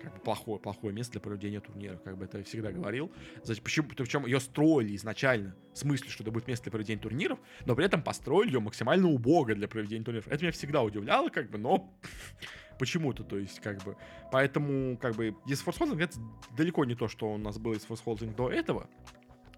[0.03, 3.13] как бы плохое, плохое место для проведения турнира, как бы это всегда говорил.
[3.45, 7.39] Значит, почему, причем ее строили изначально в смысле, что это будет место для проведения турниров,
[7.65, 10.29] но при этом построили ее максимально убого для проведения турниров.
[10.29, 11.95] Это меня всегда удивляло, как бы, но
[12.83, 13.97] почему-то, то есть, как бы,
[14.33, 16.19] поэтому, как бы, eSports Holding это
[16.57, 18.89] далеко не то, что у нас было eSports Holding до этого,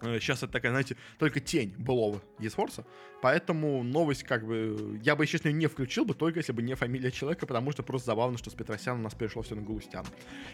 [0.01, 2.85] Сейчас это такая, знаете, только тень былого eSports.
[3.21, 7.11] Поэтому новость, как бы, я бы, честно, не включил бы, только если бы не фамилия
[7.11, 10.07] человека, потому что просто забавно, что с Петросяном у нас перешло все на Галустяна.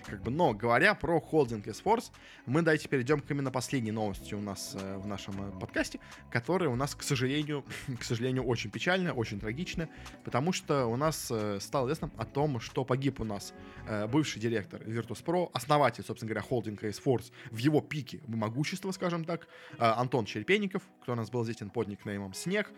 [0.06, 2.12] Как бы, но, говоря про холдинг eSports,
[2.45, 5.99] мы давайте перейдем к именно последней новости у нас э, в нашем э, подкасте,
[6.30, 7.65] которая у нас, к сожалению,
[7.99, 9.89] к сожалению, очень печальная, очень трагичная,
[10.23, 13.54] потому что у нас э, стало известно о том, что погиб у нас
[13.88, 19.31] э, бывший директор Virtus.pro, основатель, собственно говоря, холдинга eSports в его пике могущества, скажем так,
[19.39, 19.48] э,
[19.80, 22.72] Антон Черепенников, кто у нас был известен под никнеймом Снег,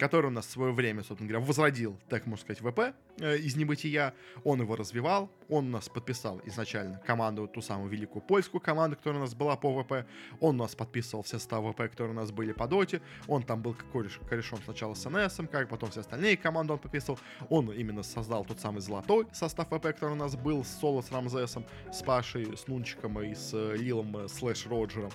[0.00, 3.54] который у нас в свое время, собственно говоря, возродил, так можно сказать, ВП э, из
[3.54, 4.14] небытия.
[4.44, 9.20] Он его развивал, он у нас подписал изначально команду, ту самую великую польскую команду, которая
[9.20, 10.06] у нас была по ВП.
[10.40, 13.02] Он у нас подписывал все составы ВП, которые у нас были по доте.
[13.28, 17.18] Он там был кореш, корешом сначала с НСом, как потом все остальные команды он подписывал.
[17.50, 21.12] Он именно создал тот самый золотой состав ВП, который у нас был с Соло, с
[21.12, 25.10] Рамзесом, с Пашей, с Нунчиком и с э, Лилом э, слэш Роджером.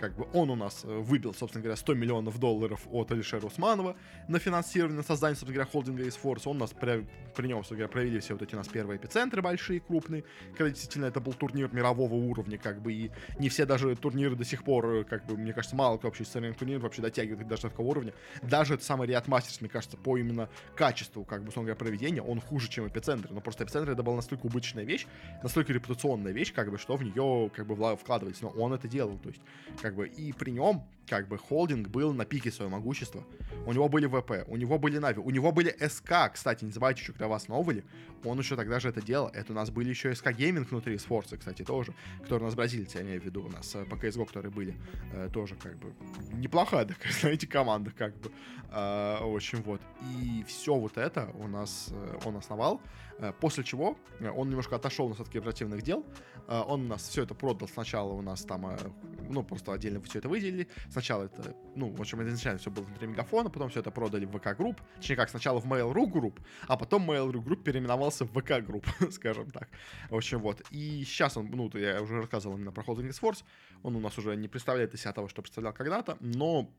[0.00, 3.96] Как бы он у нас э, выбил, собственно говоря, 100 миллионов долларов от Алишера Усманова
[4.28, 6.42] на финансирование, на создание, собственно говоря, холдинга eSports.
[6.46, 8.98] Он у нас при, при нем, собственно говоря, провели все вот эти у нас первые
[8.98, 10.24] эпицентры большие, крупные,
[10.56, 14.44] когда действительно это был турнир мирового уровня, как бы, и не все даже турниры до
[14.44, 17.62] сих пор, как бы, мне кажется, мало кто вообще из современных турниров вообще дотягивает даже
[17.62, 18.12] до такого уровня.
[18.42, 22.40] Даже этот самый Риад Мастерс, мне кажется, по именно качеству, как бы, говоря, проведения, он
[22.40, 23.30] хуже, чем эпицентр.
[23.30, 25.06] Но просто эпицентр это была настолько убыточная вещь,
[25.42, 28.40] настолько репутационная вещь, как бы, что в нее, как бы, вкладывались.
[28.40, 29.40] Но он это делал, то есть,
[29.80, 33.24] как бы, и при нем, как бы, холдинг был на пике своего могущества.
[33.66, 37.02] У него были ВП, у него были Нави, у него были СК, кстати, не забывайте
[37.02, 37.84] еще, когда основали,
[38.24, 39.28] он еще тогда же это делал.
[39.28, 42.98] Это у нас были еще SK Gaming внутри ESforce, кстати, тоже, которые у нас бразильцы,
[42.98, 44.74] я имею в виду, у нас э, по CSGO, которые были,
[45.12, 45.92] э, тоже, как бы,
[46.32, 48.30] неплохая такая, знаете, команда, как бы,
[48.70, 49.80] э, в общем, вот.
[50.18, 51.92] И все вот это у нас
[52.24, 52.80] он основал,
[53.40, 56.04] после чего он немножко отошел у нас от киберспортивных дел,
[56.48, 58.66] он у нас все это продал сначала у нас там,
[59.28, 60.68] ну, просто отдельно все это выделили.
[60.96, 64.30] Сначала это, ну, в общем, изначально все было внутри Мегафона, потом все это продали в
[64.38, 64.80] VK Group.
[64.96, 69.50] Точнее, как сначала в Mail.ru Group, а потом Mail.ru Group переименовался в VK Group, скажем
[69.50, 69.68] так.
[70.08, 70.62] В общем, вот.
[70.70, 73.44] И сейчас он, ну, я уже рассказывал именно про холдинг ESforce.
[73.82, 76.70] Он у нас уже не представляет из себя того, что представлял когда-то, но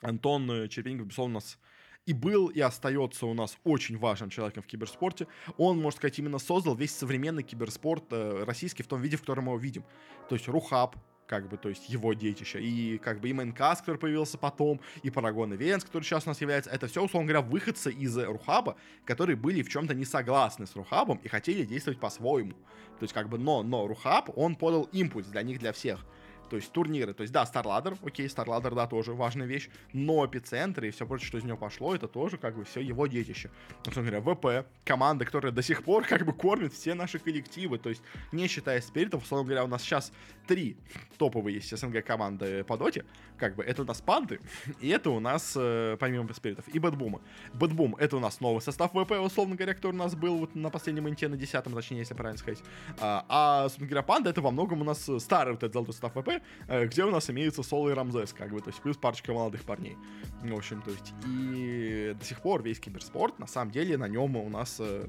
[0.00, 1.58] Антон Черепенников, безусловно, у нас
[2.06, 5.26] и был, и остается у нас очень важным человеком в киберспорте.
[5.58, 9.44] Он, можно сказать, именно создал весь современный киберспорт э, российский в том виде, в котором
[9.44, 9.84] мы его видим.
[10.30, 10.96] То есть Рухаб,
[11.30, 12.60] как бы, то есть его детище.
[12.60, 16.30] И как бы и Майнкас, который появился потом, и Парагон и Венс, который сейчас у
[16.30, 20.66] нас является, это все, условно говоря, выходцы из Рухаба, которые были в чем-то не согласны
[20.66, 22.54] с Рухабом и хотели действовать по-своему.
[22.98, 26.04] То есть как бы, но, но Рухаб, он подал импульс для них, для всех
[26.50, 27.14] то есть турниры.
[27.14, 31.28] То есть, да, StarLadder, окей, StarLadder, да, тоже важная вещь, но эпицентры и все прочее,
[31.28, 33.50] что из него пошло, это тоже как бы все его детище.
[33.84, 37.88] Собственно говоря, ВП, команда, которая до сих пор как бы кормит все наши коллективы, то
[37.88, 40.12] есть, не считая спиритов, условно говоря, у нас сейчас
[40.46, 40.76] три
[41.16, 43.04] топовые есть СНГ команды по доте,
[43.36, 44.40] как бы, это у нас Панды,
[44.80, 47.20] и это у нас, э, помимо спиритов, и BetBoom
[47.54, 47.62] а.
[47.62, 50.70] BetBoom, это у нас новый состав ВП, условно говоря, который у нас был вот на
[50.70, 52.62] последнем инте, на десятом, точнее, если правильно сказать.
[52.98, 56.12] А, а собственно говоря, Панда, это во многом у нас старый вот этот золотой состав
[56.12, 59.32] ВП, Э, где у нас имеется Соло и Рамзес, как бы, то есть плюс парочка
[59.32, 59.96] молодых парней.
[60.42, 64.36] В общем, то есть и до сих пор весь киберспорт, на самом деле, на нем
[64.36, 65.08] у нас, э,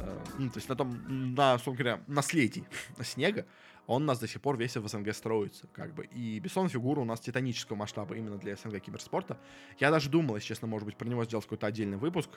[0.00, 2.64] э, ну, то есть на том, на, собственно говоря, наследии
[3.02, 3.46] снега,
[3.86, 6.04] он у нас до сих пор весь в СНГ строится, как бы.
[6.04, 9.38] И Бессон фигура у нас титанического масштаба именно для СНГ киберспорта.
[9.78, 12.30] Я даже думал, если честно, может быть, про него сделать какой-то отдельный выпуск,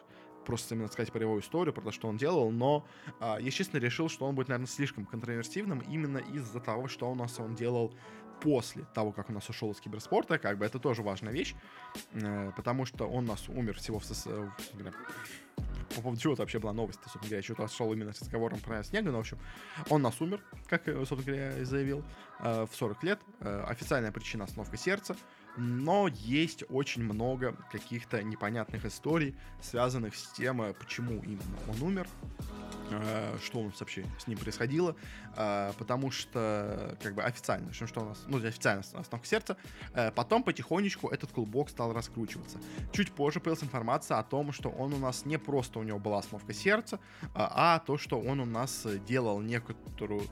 [0.45, 2.85] просто именно сказать про его историю, про то, что он делал, но
[3.19, 7.15] э, я, честно, решил, что он будет, наверное, слишком контроверсивным именно из-за того, что у
[7.15, 7.93] нас он делал
[8.41, 11.55] после того, как он нас ушел из киберспорта, как бы это тоже важная вещь,
[12.13, 14.51] э, потому что он у нас умер всего в, в,
[15.95, 18.59] по поводу чего это вообще была новость, собственно говоря, я что-то шел именно с разговором
[18.59, 19.39] про Снега, но, в общем,
[19.89, 22.03] он нас умер, как, собственно говоря, заявил,
[22.39, 23.19] э, в 40 лет.
[23.39, 25.15] Э, официальная причина остановка сердца,
[25.57, 32.07] но есть очень много каких-то непонятных историй, связанных с тем, э, почему именно он умер,
[32.91, 34.95] э, что у нас вообще с ним происходило,
[35.35, 39.57] э, потому что, как бы, официально, что, что у нас, ну, официально остановка сердца,
[40.15, 42.59] потом потихонечку этот клубок стал раскручиваться.
[42.91, 46.19] Чуть позже появилась информация о том, что он у нас не просто у него была
[46.19, 46.99] остановка сердца,
[47.33, 50.23] а то, что он у нас делал некоторую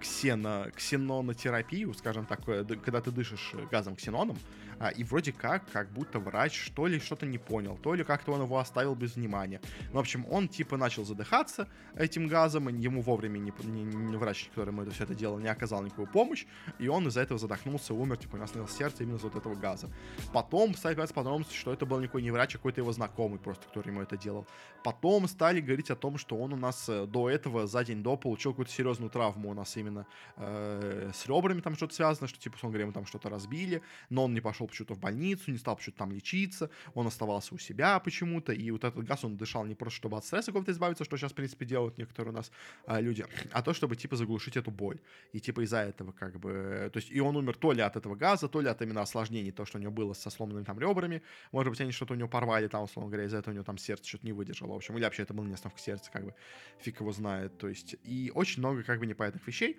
[0.00, 4.38] ксено, ксенонотерапию, скажем так, когда ты дышишь газом ксеноном, человеком,
[4.78, 8.32] а, и вроде как, как будто врач то ли что-то не понял, то ли как-то
[8.32, 9.60] он его оставил без внимания.
[9.92, 14.48] Ну, в общем, он типа начал задыхаться, этим газом, ему вовремя не, не, не врач,
[14.48, 16.46] который ему это все это делал, не оказал никакую помощь,
[16.78, 19.54] и он из-за этого задохнулся, умер, типа, у него остановилось сердце именно из-за вот этого
[19.54, 19.90] газа.
[20.32, 23.88] Потом стали подробности, что это был никакой не врач, а какой-то его знакомый просто, который
[23.88, 24.46] ему это делал.
[24.82, 28.16] Потом стали говорить о том, что он у нас э, до этого, за день до,
[28.16, 30.06] получил какую-то серьезную травму у нас именно
[30.36, 34.24] э, с ребрами там что-то связано, что, типа, он говорит, ему там что-то разбили, но
[34.24, 37.98] он не пошел почему-то в больницу, не стал почему-то там лечиться, он оставался у себя
[38.00, 41.16] почему-то, и вот этот газ он дышал не просто, чтобы от стресса какого-то избавиться, что
[41.16, 42.50] сейчас, в принципе, делают некоторые у нас
[42.86, 44.98] э, люди, а то, чтобы, типа, заглушить эту боль.
[45.32, 48.14] И, типа, из-за этого, как бы, то есть, и он умер то ли от этого
[48.16, 51.22] газа, то ли от именно осложнений, то, что у него было со сломанными там ребрами,
[51.52, 53.78] может быть, они что-то у него порвали, там, условно говоря, из-за этого у него там
[53.78, 56.34] сердце что-то не выдержало, в общем, или вообще это была не остановка сердца, как бы,
[56.78, 59.78] фиг его знает, то есть, и очень много, как бы, непонятных вещей,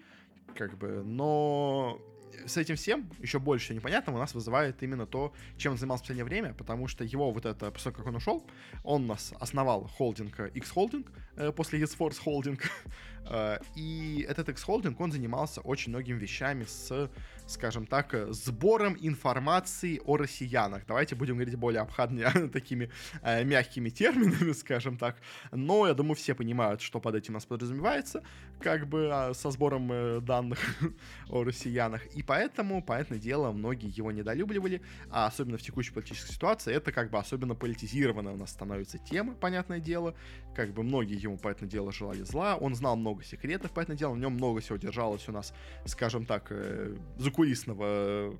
[0.56, 2.02] как бы, но
[2.46, 6.26] с этим всем еще больше непонятного нас вызывает именно то, чем он занимался в последнее
[6.26, 8.46] время, потому что его вот это, после того, как он ушел,
[8.84, 11.06] он нас основал холдинг X-Holding,
[11.38, 12.62] э, после Yes-Force Holding,
[13.30, 17.10] э, и этот X-Holding, он занимался очень многими вещами с
[17.48, 20.86] скажем так, э, сбором информации о россиянах.
[20.88, 22.90] Давайте будем говорить более обходными, такими
[23.22, 25.18] э, мягкими терминами, скажем так.
[25.52, 28.24] Но я думаю, все понимают, что под этим нас подразумевается,
[28.60, 30.60] как бы э, со сбором э, данных
[31.30, 32.06] о россиянах.
[32.16, 37.10] И поэтому, понятное дело, многие его недолюбливали, а особенно в текущей политической ситуации, это как
[37.12, 40.16] бы особенно политизированная у нас становится тема, понятное дело.
[40.56, 42.56] Как бы многие ему, понятное дело, желали зла.
[42.56, 45.54] Он знал много секретов, понятное дело, в нем много всего держалось у нас,
[45.86, 46.96] скажем так, э,
[47.36, 48.34] закулисного Э,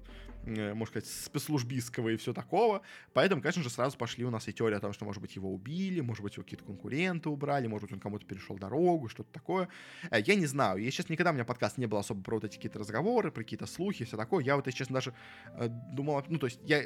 [0.46, 2.82] можно сказать, спецслужбистского и все такого.
[3.14, 5.54] Поэтому, конечно же, сразу пошли у нас и теории о том, что, может быть, его
[5.54, 9.70] убили, может быть, его какие-то конкуренты убрали, может быть, он кому-то перешел дорогу, что-то такое.
[10.12, 10.78] Э, я не знаю.
[10.78, 13.44] Я сейчас никогда у меня подкаст не был особо про вот эти какие-то разговоры, про
[13.44, 14.44] какие-то слухи, все такое.
[14.44, 15.14] Я вот, если честно, даже
[15.56, 16.82] э, думал, ну, то есть, я,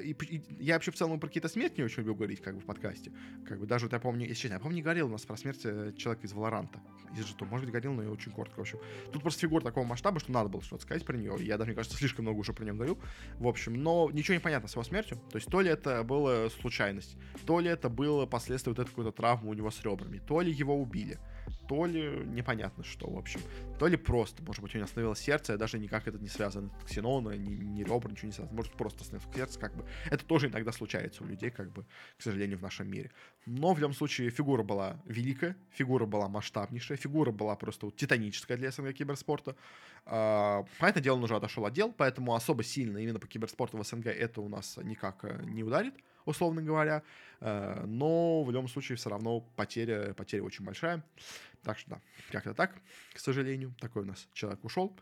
[0.60, 3.12] я вообще в целом про какие-то смерти не очень люблю говорить, как бы, в подкасте.
[3.48, 5.62] Как бы, даже вот я помню, если честно, я помню, говорил у нас про смерть
[5.62, 6.80] человека из Валоранта,
[7.15, 7.45] из Житу.
[7.45, 8.80] Может быть, говорил, но я очень коротко, в общем.
[9.12, 11.36] Тут просто фигура такого масштаба, что надо было что-то сказать про нее.
[11.39, 13.00] Я даже, мне кажется, слишком много уже про нее говорил.
[13.38, 15.18] В общем, но ничего не понятно с его смертью.
[15.30, 19.12] То есть то ли это была случайность, то ли это было последствие вот этой какой-то
[19.12, 21.20] травмы у него с ребрами, то ли его убили,
[21.68, 23.42] то ли непонятно что, в общем.
[23.80, 26.72] То ли просто, может быть, у него остановилось сердце, даже никак это не связано.
[26.86, 28.56] Ксенона, ни, ни ребра, ничего не связано.
[28.56, 29.86] Может, просто остановилось сердце, как бы.
[30.10, 31.86] Это тоже иногда случается у людей, как бы,
[32.18, 33.12] к сожалению, в нашем мире.
[33.46, 38.58] Но в любом случае фигура была великая, фигура была масштабнейшая, фигура была просто вот, титаническая
[38.58, 39.56] для СНГ киберспорта.
[40.06, 43.86] А, понятное дело, он уже отошел от дел, поэтому особо сильно именно по киберспорту в
[43.86, 45.94] СНГ это у нас никак э, не ударит,
[46.30, 47.04] условно говоря.
[47.42, 51.04] Э, но в любом случае все равно потеря, потеря очень большая.
[51.63, 52.82] Так что да, как-то так,
[53.13, 53.74] к сожалению.
[53.80, 54.96] Такой у нас человек ушел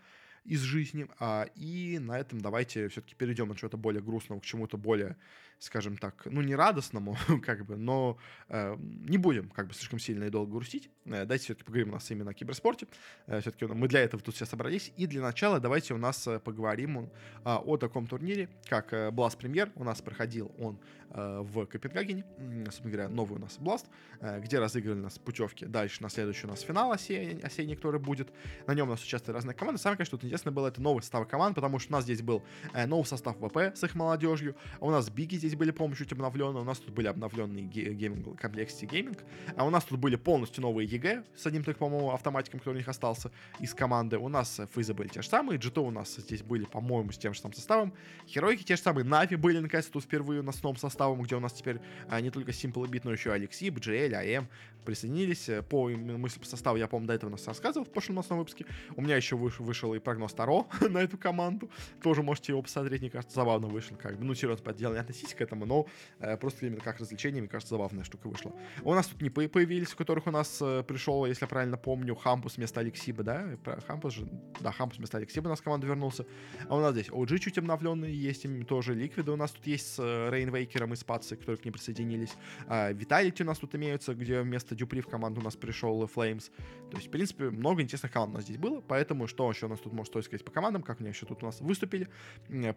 [0.46, 1.08] из жизни.
[1.20, 5.18] А, и на этом давайте все-таки перейдем от чего-то более грустного к чему-то более
[5.60, 8.17] скажем так, ну, не радостному, как бы, но
[8.50, 10.89] э, не будем, как бы, слишком сильно и долго грустить.
[11.06, 12.88] Э, давайте все-таки поговорим у нас именно о киберспорте.
[13.26, 14.91] Э, все-таки мы для этого тут все собрались.
[14.98, 17.10] И для начала давайте у нас э, поговорим э,
[17.43, 19.72] о таком турнире, как э, Blast Premier.
[19.76, 22.24] У нас проходил он э, в Копенгагене,
[22.65, 23.86] собственно говоря, новый у нас Blast,
[24.20, 25.65] э, где разыгрывали у нас путевки.
[25.65, 28.30] Дальше на следующий у нас финал осенний, осенний, который будет.
[28.67, 29.82] На нем у нас участвуют разные команды.
[29.82, 32.43] Самое, конечно, тут интересно было, это новый состав команд, потому что у нас здесь был
[32.74, 36.06] э, новый состав ВП с их молодежью, а у нас BIG и здесь были полностью
[36.06, 39.20] чуть обновленные, у нас тут были обновленные Gaming, Complexity Gaming,
[39.56, 42.78] а у нас тут были полностью новые EG с одним только, по-моему, автоматиком, который у
[42.78, 44.18] них остался из команды.
[44.18, 47.18] У нас FaZe ы были те же самые, G2 у нас здесь были, по-моему, с
[47.18, 47.94] тем же самым составом.
[48.28, 51.36] Херойки те же самые, Нави были, наконец, тут впервые у нас с новым составом, где
[51.36, 51.80] у нас теперь
[52.10, 54.48] а, не только Simple Beat, но еще Алексей, BGL, АМ
[54.86, 55.50] присоединились.
[55.70, 58.66] По мысли по составу, я, помню, до этого нас рассказывал в прошлом нас выпуске.
[58.96, 61.70] У меня еще выш, вышел и прогноз Таро на эту команду.
[62.02, 63.98] Тоже можете его посмотреть, мне кажется, забавно вышел.
[63.98, 65.88] Как бы, ну, серьезно, поддел не относитесь к этому, но
[66.20, 68.54] э, просто именно как развлечение, мне кажется, забавная штука вышла.
[68.84, 72.16] У нас тут не появились, в которых у нас э, пришел, если я правильно помню,
[72.16, 73.58] Хампус вместо Алексиба, да?
[73.88, 74.28] Хампус же,
[74.60, 76.26] да, Хампус вместо Алексиба у нас в команду вернулся.
[76.68, 79.96] А у нас здесь OG чуть обновленные есть, им тоже Ликвиды у нас тут есть
[79.96, 82.34] с э, Rainwaker ом и с Patsi ей, которые к ним присоединились.
[82.68, 86.50] А, Виталити у нас тут имеются, где вместо dupreeh в команду у нас пришел flameZ.
[86.89, 89.69] То есть, в принципе, много интересных команд у нас здесь было, поэтому что еще у
[89.69, 92.10] нас тут может стоит сказать по командам, как они еще тут у нас выступили,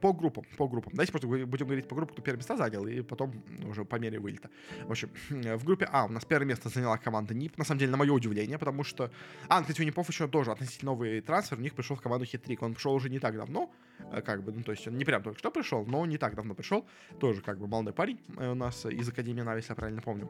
[0.00, 0.92] по группам, по группам.
[0.92, 3.32] Давайте просто будем говорить по группам, кто первое места занял, и потом
[3.68, 4.50] уже по мере вылета.
[4.84, 7.90] В общем, в группе А у нас первое место заняла команда NIP, на самом деле,
[7.90, 9.10] на мое удивление, потому что...
[9.48, 12.62] А, кстати, у НИПов еще тоже относительно новый трансфер, у них пришел в команду Хитрик,
[12.62, 13.70] он пришел уже не так давно,
[14.12, 16.34] э, как бы, ну, то есть он не прям только что пришел, но не так
[16.34, 16.86] давно пришел,
[17.18, 20.28] тоже как бы молодой парень э, у нас из Академии Нави, если я правильно помню.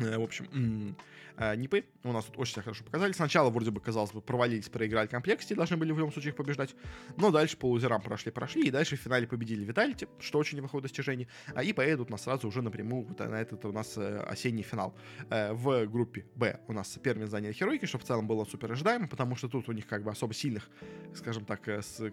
[0.00, 0.96] Э, в общем,
[1.40, 3.12] э, Нипы у нас тут очень себя хорошо показали.
[3.12, 6.74] Сначала, вроде бы, казалось бы, провалились, проиграли комплекте, должны были в любом случае их побеждать.
[7.16, 10.82] Но дальше по лузерам прошли, прошли, и дальше в финале победили Виталити, что очень неплохое
[10.82, 11.26] достижение.
[11.54, 14.94] А и поедут нас сразу уже напрямую вот на этот у нас э, осенний финал.
[15.28, 19.36] В группе Б у нас первыми заняли Херойки, что в целом было супер ожидаемо, потому
[19.36, 20.68] что тут у них как бы особо сильных,
[21.14, 21.62] скажем так,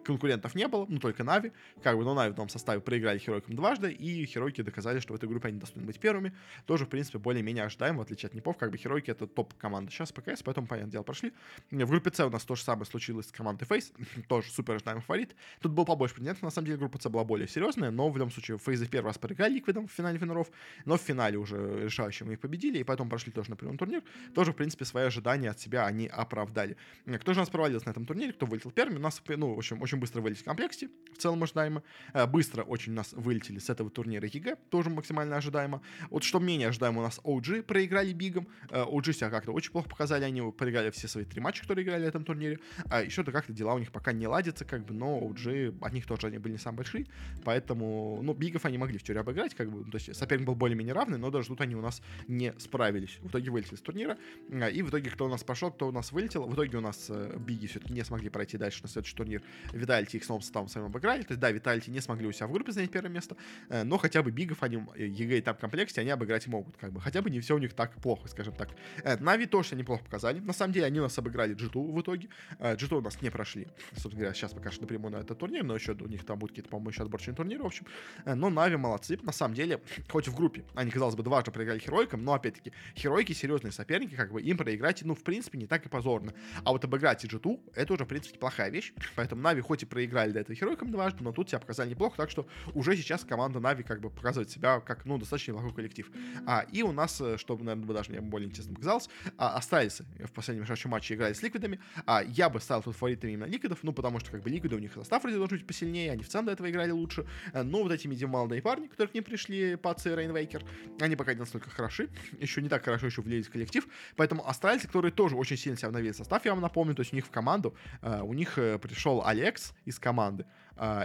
[0.04, 1.52] конкурентов не было, ну только Нави.
[1.84, 5.16] Как бы, но Нави в том составе проиграли Херойкам дважды, и Херойки доказали, что в
[5.18, 6.34] этой группе они достойны быть первыми.
[6.66, 10.12] Тоже, в принципе, более-менее ожидаем, в отличие от НИПов, как бы Херойки это топ-команда сейчас
[10.12, 11.34] по КС, поэтому, понятное дело, прошли.
[11.72, 13.92] В группе С у нас то же самое случилось с командой FaZe,
[14.28, 15.36] тоже супер ожидаемый фаворит.
[15.62, 18.32] Тут был побольше претендентов, на самом деле группа С была более серьезная, но в любом
[18.32, 20.50] случае FaZe ы первый раз проиграли Ликвидам в финале винеров,
[20.86, 24.04] но в финале уже решающим их победили, и поэтому прошли тоже на прямой турнир.
[24.34, 26.78] Тоже, в принципе, свои ожидания от себя они оправдали.
[27.06, 28.98] Кто же у нас провалился на этом турнире, кто вылетел первым?
[28.98, 31.84] У нас, ну, в общем, очень быстро вылетели Complexity, в целом ожидаемо.
[32.14, 35.82] Э, быстро очень у нас вылетели с этого турнира EG, тоже максимально ожидаемо.
[36.10, 38.48] Вот что менее ожидаемо у нас OG проиграли Бигам.
[38.70, 42.06] OG э, себя как-то очень плохо показали, они проиграли все свои три матча, которые играли
[42.06, 42.60] в этом турнире.
[42.90, 46.06] А еще-то как-то дела у них пока не ладятся, как бы, но OG, от них
[46.06, 47.06] тоже они были не самые большие,
[47.44, 50.94] поэтому, ну, Бигов они могли в теории обыграть, как бы, то есть соперник был более-менее
[50.94, 53.18] равный, но даже тут они у нас не справились.
[53.22, 54.18] В итоге вылетели с турнира,
[54.50, 56.82] э, и в итоге кто у нас пошел, кто у нас вылетел, в итоге у
[56.82, 59.42] нас Биги все-таки не смогли пройти дальше на следующий турнир.
[59.74, 62.48] Vitality их с новым составом своим обыграли, то есть, да, Vitality не смогли у себя
[62.48, 63.36] в группе занять первое место,
[63.70, 67.22] но хотя бы Бигов они, EG и там Complexity, они обыграть могут, как бы, хотя
[67.22, 68.70] бы не все у них так плохо, скажем так.
[69.04, 70.40] Э, Нави тоже неплохо показали.
[70.40, 72.30] На самом деле, они у нас обыграли G2 в итоге.
[72.60, 73.68] Э, G2 у нас не прошли.
[73.92, 76.52] Собственно говоря, сейчас пока что напрямую на этот турнир, но еще у них там будут
[76.52, 77.86] какие-то, по-моему, еще отборочные турниры, в общем.
[78.26, 79.20] Э, но Нави молодцы.
[79.22, 83.34] На самом деле, хоть в группе они, казалось бы, дважды проиграли Херойкам, но, опять-таки, Херойки
[83.34, 86.34] серьезные соперники, как бы им проиграть, ну, в принципе, не так и позорно.
[86.64, 88.94] А вот обыграть G2, это уже, в принципе, плохая вещь.
[89.16, 92.30] Поэтому Нави хоть и проиграли до этого Херойкам дважды, но тут себя показали неплохо, так
[92.30, 96.12] что уже сейчас команда Нави как бы показывает себя как, ну, достаточно неплохой коллектив.
[96.46, 100.64] А, и у нас, чтобы, наверное, даже мне более интересно показалось, а, остались в последнем
[100.64, 101.80] решающем матче играли с Ликвидами.
[102.06, 104.80] А, я бы ставил тут фаворитами именно Ликвидов, ну, потому что, как бы, Ликвиды у
[104.80, 107.26] них состав вроде должен быть посильнее, они в целом до этого играли лучше.
[107.54, 110.64] А, но вот эти медиум молодые парни, которые к ним пришли, Паци и Рейнвейкер,
[111.02, 112.10] они пока не настолько хороши,
[112.40, 115.90] еще не так хорошо еще влились в коллектив, поэтому астральцы, которые тоже очень сильно себя
[115.90, 118.78] обновили состав, я вам напомню, то есть у них в команду, uh, у них uh,
[118.80, 120.46] пришел Алекс из команды,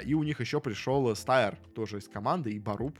[0.04, 2.98] и у них еще пришел Стайер тоже из команды, и Баруб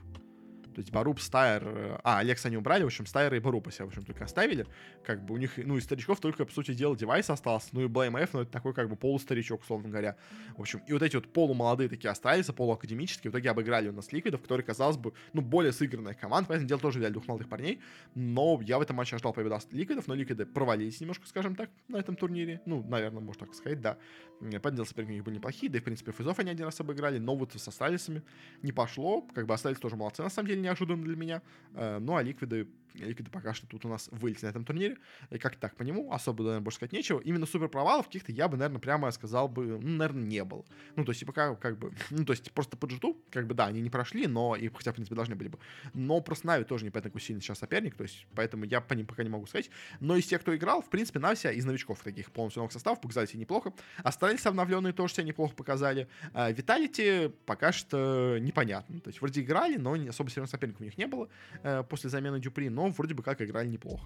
[0.73, 1.63] то есть Баруб, Стайер...
[1.65, 4.65] Э, а, Алекса не убрали, в общем, Стайер и Баруба себя, в общем, только оставили.
[5.03, 7.69] Как бы у них, ну, из старичков только, по сути дела, девайс остался.
[7.71, 10.17] Ну и F, ну, это такой, как бы, полустаричок, условно говоря.
[10.57, 14.11] В общем, и вот эти вот полумолодые такие остались, полуакадемические, в итоге обыграли у нас
[14.11, 17.81] Ликвидов, которые, казалось бы, ну, более сыгранная команда, поэтому дело тоже взяли двух молодых парней.
[18.15, 21.97] Но я в этом матче ожидал победа Ликвидов, но Ликвиды провалились немножко, скажем так, на
[21.97, 22.61] этом турнире.
[22.65, 23.97] Ну, наверное, можно так сказать, да.
[24.39, 27.17] Понятное соперники у них были неплохие, да и, в принципе, физов они один раз обыграли,
[27.17, 28.23] но вот с Астралисами
[28.61, 31.41] не пошло, как бы остались тоже молодцы, на самом деле, неожиданно для меня.
[31.73, 34.97] Э, ну, а Ликвиды Ликвиды пока что тут у нас вылетели на этом турнире.
[35.29, 37.19] И как так, по нему особо, наверное, больше сказать нечего.
[37.19, 40.65] Именно супер провалов каких-то я бы, наверное, прямо сказал бы, ну, наверное, не было.
[40.95, 43.67] Ну, то есть, пока, как бы, ну, то есть, просто по джиту, как бы, да,
[43.67, 45.59] они не прошли, но, и хотя, в принципе, должны были бы.
[45.93, 49.05] Но просто Нави тоже не поэтому сильный сейчас соперник, то есть, поэтому я по ним
[49.05, 49.69] пока не могу сказать.
[49.99, 53.01] Но из тех, кто играл, в принципе, Нави себя из новичков таких полностью новых составов
[53.01, 53.73] показали себе неплохо.
[54.03, 56.07] Остались обновленные тоже себя неплохо показали.
[56.33, 58.99] А, Виталити пока что непонятно.
[58.99, 61.29] То есть, вроде играли, но особо серьезных соперников у них не было
[61.63, 64.05] э, после замены Дюпри, но вроде бы как играли неплохо.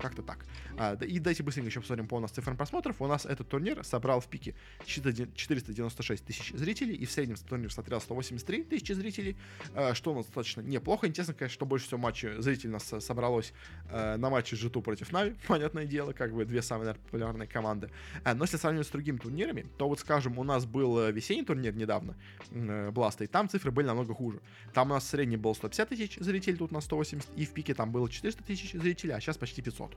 [0.00, 0.44] Как-то так.
[0.76, 3.00] А, да, и давайте быстренько еще посмотрим по у нас цифрам просмотров.
[3.00, 4.54] У нас этот турнир собрал в пике
[4.84, 9.36] 496 тысяч зрителей, и в среднем турнир смотрел 183 тысячи зрителей,
[9.74, 11.06] а, что у нас достаточно неплохо.
[11.06, 13.52] Интересно, конечно, что больше всего матчей зрителей у нас собралось
[13.90, 17.90] а, на матче G2 против Нави, понятное дело, как бы две самые наверное, популярные команды.
[18.24, 21.44] А, но если сравнивать с другими турнирами, то вот, скажем, у нас был э, весенний
[21.44, 22.16] турнир недавно,
[22.50, 24.40] э, Бласта, и там цифры были намного хуже.
[24.72, 27.92] Там у нас средний был 150 тысяч зрителей, тут на 180, и в пике там
[27.92, 29.96] было 400 тысяч зрителей, а сейчас почти 500.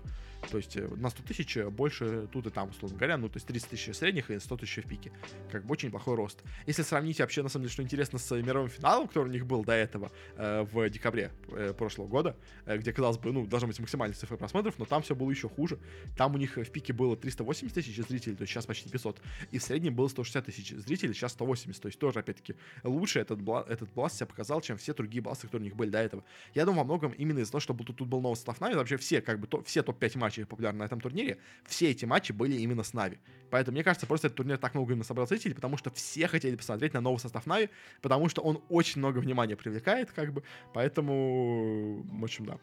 [0.49, 3.47] То есть э, на 100 тысяч больше тут и там, условно говоря, ну, то есть
[3.47, 5.11] 30 тысяч средних и 100 тысяч в пике.
[5.51, 6.41] Как бы очень неплохой рост.
[6.65, 9.63] Если сравнить вообще, на самом деле, что интересно с мировым финалом, который у них был
[9.63, 13.79] до этого э, в декабре э, прошлого года, э, где, казалось бы, ну, должны быть
[13.79, 15.79] максимальные цифры просмотров, но там все было еще хуже.
[16.17, 19.21] Там у них в пике было 380 тысяч зрителей, то есть сейчас почти 500.
[19.51, 21.81] И в среднем было 160 тысяч зрителей, сейчас 180.
[21.81, 25.47] То есть тоже, опять-таки, лучше этот, бла- этот BLAST себя показал, чем все другие бласты,
[25.47, 26.23] которые у них были до этого.
[26.53, 28.97] Я думаю, во многом именно из-за того, что тут, тут был новый состав Нави, вообще
[28.97, 32.55] все, как бы, то, все топ-5 матчей популярны на этом турнире, все эти матчи были
[32.57, 33.19] именно с Нави.
[33.51, 36.55] Поэтому, мне кажется, просто этот турнир так много именно собрал зрителей, потому что все хотели
[36.55, 37.69] посмотреть на новый состав Нави,
[38.01, 42.57] потому что он очень много внимания привлекает, как бы, поэтому, в общем, да.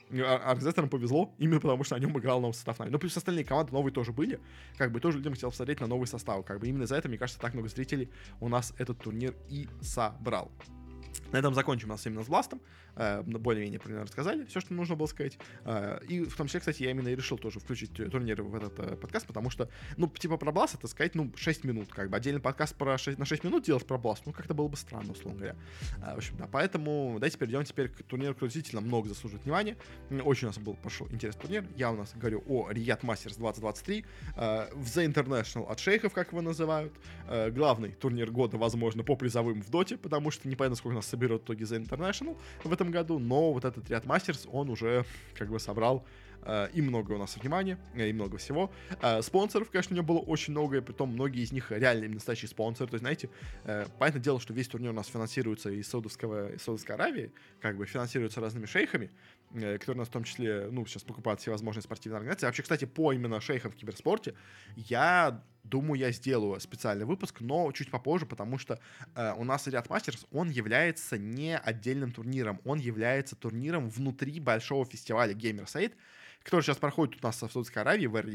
[0.45, 2.91] Аркзестерам повезло, именно потому что на нем играл новый состав Нави.
[2.91, 4.41] Ну, плюс остальные команды новые тоже были,
[4.77, 7.19] как бы, тоже людям хотел посмотреть на новый состав, как бы, именно за это, мне
[7.19, 10.51] кажется, так много зрителей у нас этот турнир и собрал.
[11.33, 12.61] На этом закончим у нас именно с Бластом.
[12.99, 15.39] Э, более-менее примерно рассказали все, что нужно было сказать.
[15.65, 18.79] Э, и в том числе, кстати, я именно и решил тоже включить турниры в этот
[18.81, 22.17] э, подкаст, потому что, ну, типа про Бласт это сказать, ну, 6 минут, как бы.
[22.17, 25.13] Отдельный подкаст про 6, на 6 минут делать про Бласт, ну, как-то было бы странно,
[25.13, 25.57] условно говоря.
[26.15, 29.77] В общем, да, поэтому давайте перейдем теперь к турниру, который действительно много заслуживает внимания.
[30.25, 31.65] Очень у нас был пошел интересный турнир.
[31.77, 36.41] Я у нас говорю о Riyadh Masters 2023 в The International от шейхов, как его
[36.41, 36.93] называют.
[37.51, 41.65] Главный турнир года, возможно, по призовым в доте, потому что непонятно, сколько нас соберет итоге
[41.65, 46.05] The International в этом году, но вот этот ряд Мастерс, он уже как бы собрал
[46.41, 48.71] Uh, и много у нас внимания, и много всего.
[49.03, 52.49] Uh, спонсоров, конечно, у него было очень много, и притом многие из них реальные настоящие
[52.49, 52.89] спонсоры.
[52.89, 53.29] То есть, знаете,
[53.99, 57.87] понятное дело, что весь турнир у нас финансируется из Саудовского, из Саудовской Аравии, как бы
[57.87, 59.11] финансируется разными шейхами,
[59.53, 62.47] которые у нас в том числе, ну, сейчас покупают всевозможные спортивные организации.
[62.47, 64.35] Вообще, кстати, по именно шейхам в киберспорте,
[64.77, 68.81] я думаю, я сделаю специальный выпуск, но чуть попозже, потому что
[69.15, 74.85] э, у нас ряд мастерс, он является не отдельным турниром, он является турниром внутри большого
[74.87, 75.93] фестиваля Gamerside,
[76.49, 78.27] который сейчас проходит у нас в Саудовской Аравии, в эр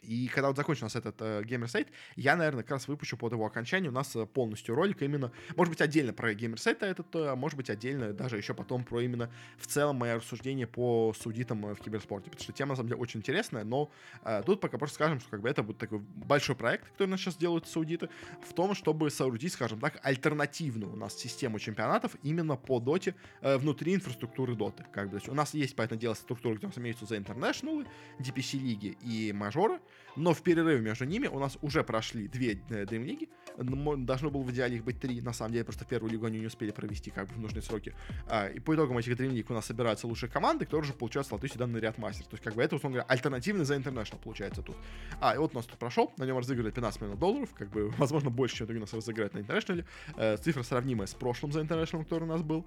[0.00, 3.32] И когда вот закончится у нас этот э, Gamers8, я, наверное, как раз выпущу под
[3.32, 3.90] его окончание.
[3.90, 7.68] У нас э, полностью ролик именно, может быть, отдельно про Gamers8 этот, а может быть,
[7.68, 12.30] отдельно даже еще потом про именно в целом мое рассуждение по саудитам э, в киберспорте,
[12.30, 13.90] потому что тема, на самом деле, очень интересная, но
[14.24, 17.10] э, тут пока просто скажем, что как бы это будет такой большой проект, который у
[17.10, 18.08] нас сейчас делают саудиты,
[18.48, 23.58] в том, чтобы соорудить, скажем так, альтернативную у нас систему чемпионатов именно по доте э,
[23.58, 24.86] внутри инфраструктуры доты.
[24.92, 27.86] Как бы, у нас есть, по этому делу, структура, где у нас имеются за International,
[28.18, 29.80] DPC лиги и мажоры,
[30.16, 34.42] но в перерыве между ними у нас уже прошли две э, Dream лиги, должно было
[34.42, 37.10] в идеале их быть три, на самом деле, просто первую лигу они не успели провести
[37.10, 37.94] как бы в нужные сроки.
[38.28, 41.26] А, и по итогам этих Dream лиг у нас собираются лучшие команды, которые уже получают
[41.26, 42.24] слоты сюда на ряд мастер.
[42.24, 44.76] То есть как бы это, условно говоря, альтернативный за International получается тут.
[45.20, 47.90] А, и вот у нас тут прошел, на нем разыграли 15 миллионов долларов, как бы,
[47.98, 49.84] возможно, больше, чем у нас разыграть на International.
[50.16, 52.66] Э, цифра сравнимая с прошлым за International, который у нас был.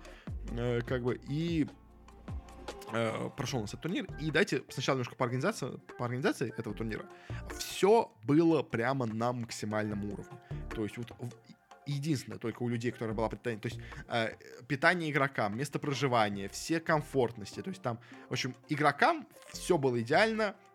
[0.51, 1.67] Э, как бы, и
[3.35, 4.07] прошел у нас этот турнир.
[4.19, 7.05] И дайте сначала немножко по организации, по организации этого турнира.
[7.57, 10.37] Все было прямо на максимальном уровне.
[10.73, 11.11] То есть вот
[11.85, 14.33] единственное только у людей, которые была питание, то есть э,
[14.67, 17.99] питание игрокам, место проживания, все комфортности, то есть там,
[18.29, 20.66] в общем, игрокам все было идеально, Э,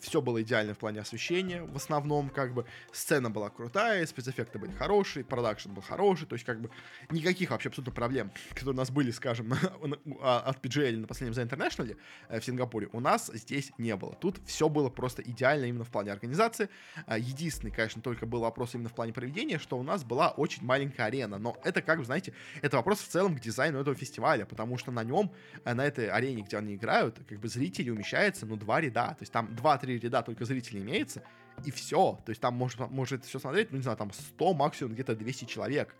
[0.00, 4.72] все было идеально в плане освещения, в основном, как бы, сцена была крутая, спецэффекты были
[4.72, 6.70] хорошие, продакшн был хороший, то есть, как бы,
[7.10, 9.52] никаких вообще абсолютно проблем, которые у нас были, скажем,
[10.20, 11.96] а, от PGL на последнем The International
[12.28, 14.14] э, в Сингапуре, у нас здесь не было.
[14.14, 16.68] Тут все было просто идеально именно в плане организации.
[17.06, 20.64] Э, единственный, конечно, только был вопрос именно в плане проведения, что у нас была очень
[20.64, 22.32] маленькая арена, но это, как бы, знаете,
[22.62, 25.32] это вопрос в целом к дизайну этого фестиваля, потому что на нем,
[25.64, 29.32] на этой арене, где они играют, как бы зрители умещаются, ну, два ряда, то есть
[29.32, 31.22] там 2-3 ряда только зрителей имеется,
[31.64, 32.18] и все.
[32.24, 35.44] То есть там может, может все смотреть, ну, не знаю, там 100, максимум где-то 200
[35.44, 35.94] человек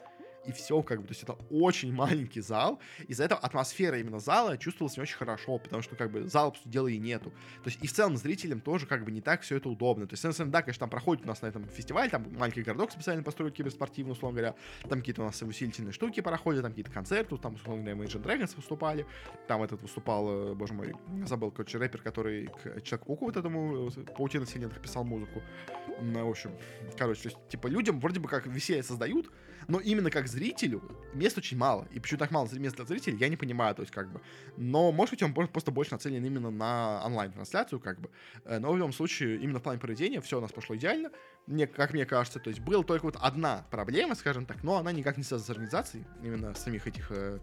[0.47, 4.57] и все, как бы, то есть это очень маленький зал, из-за этого атмосфера именно зала
[4.57, 7.31] чувствовалась не очень хорошо, потому что, как бы, зала, по сути дела, и нету.
[7.63, 10.07] То есть, и в целом зрителям тоже, как бы, не так все это удобно.
[10.07, 13.23] То есть, да, конечно, там проходит у нас на этом фестивале, там маленький городок специально
[13.23, 14.57] построили киберспортивный, условно говоря,
[14.89, 18.57] там какие-то у нас усилительные штуки проходят, там какие-то концерты, там, условно говоря, Imagine Dragons
[18.57, 19.07] выступали,
[19.47, 20.95] там этот выступал, э, боже мой,
[21.27, 25.43] забыл, короче, рэпер, который к Человеку-пауку вот этому э, паутина вселенных писал музыку.
[26.01, 26.53] Ну, в общем,
[26.97, 29.31] короче, то есть, типа, людям вроде бы как веселье создают,
[29.71, 30.83] но именно как зрителю
[31.15, 31.87] мест очень мало.
[31.93, 34.21] И почему так мало мест для зрителей, я не понимаю, то есть как бы.
[34.57, 38.11] Но, может быть, он просто больше нацелен именно на онлайн-трансляцию, как бы.
[38.45, 41.11] Э, но в любом случае, именно в плане проведения все у нас пошло идеально
[41.47, 44.93] мне, как мне кажется, то есть была только вот одна проблема, скажем так, но она
[44.93, 47.39] никак не связана с организацией именно самих этих э,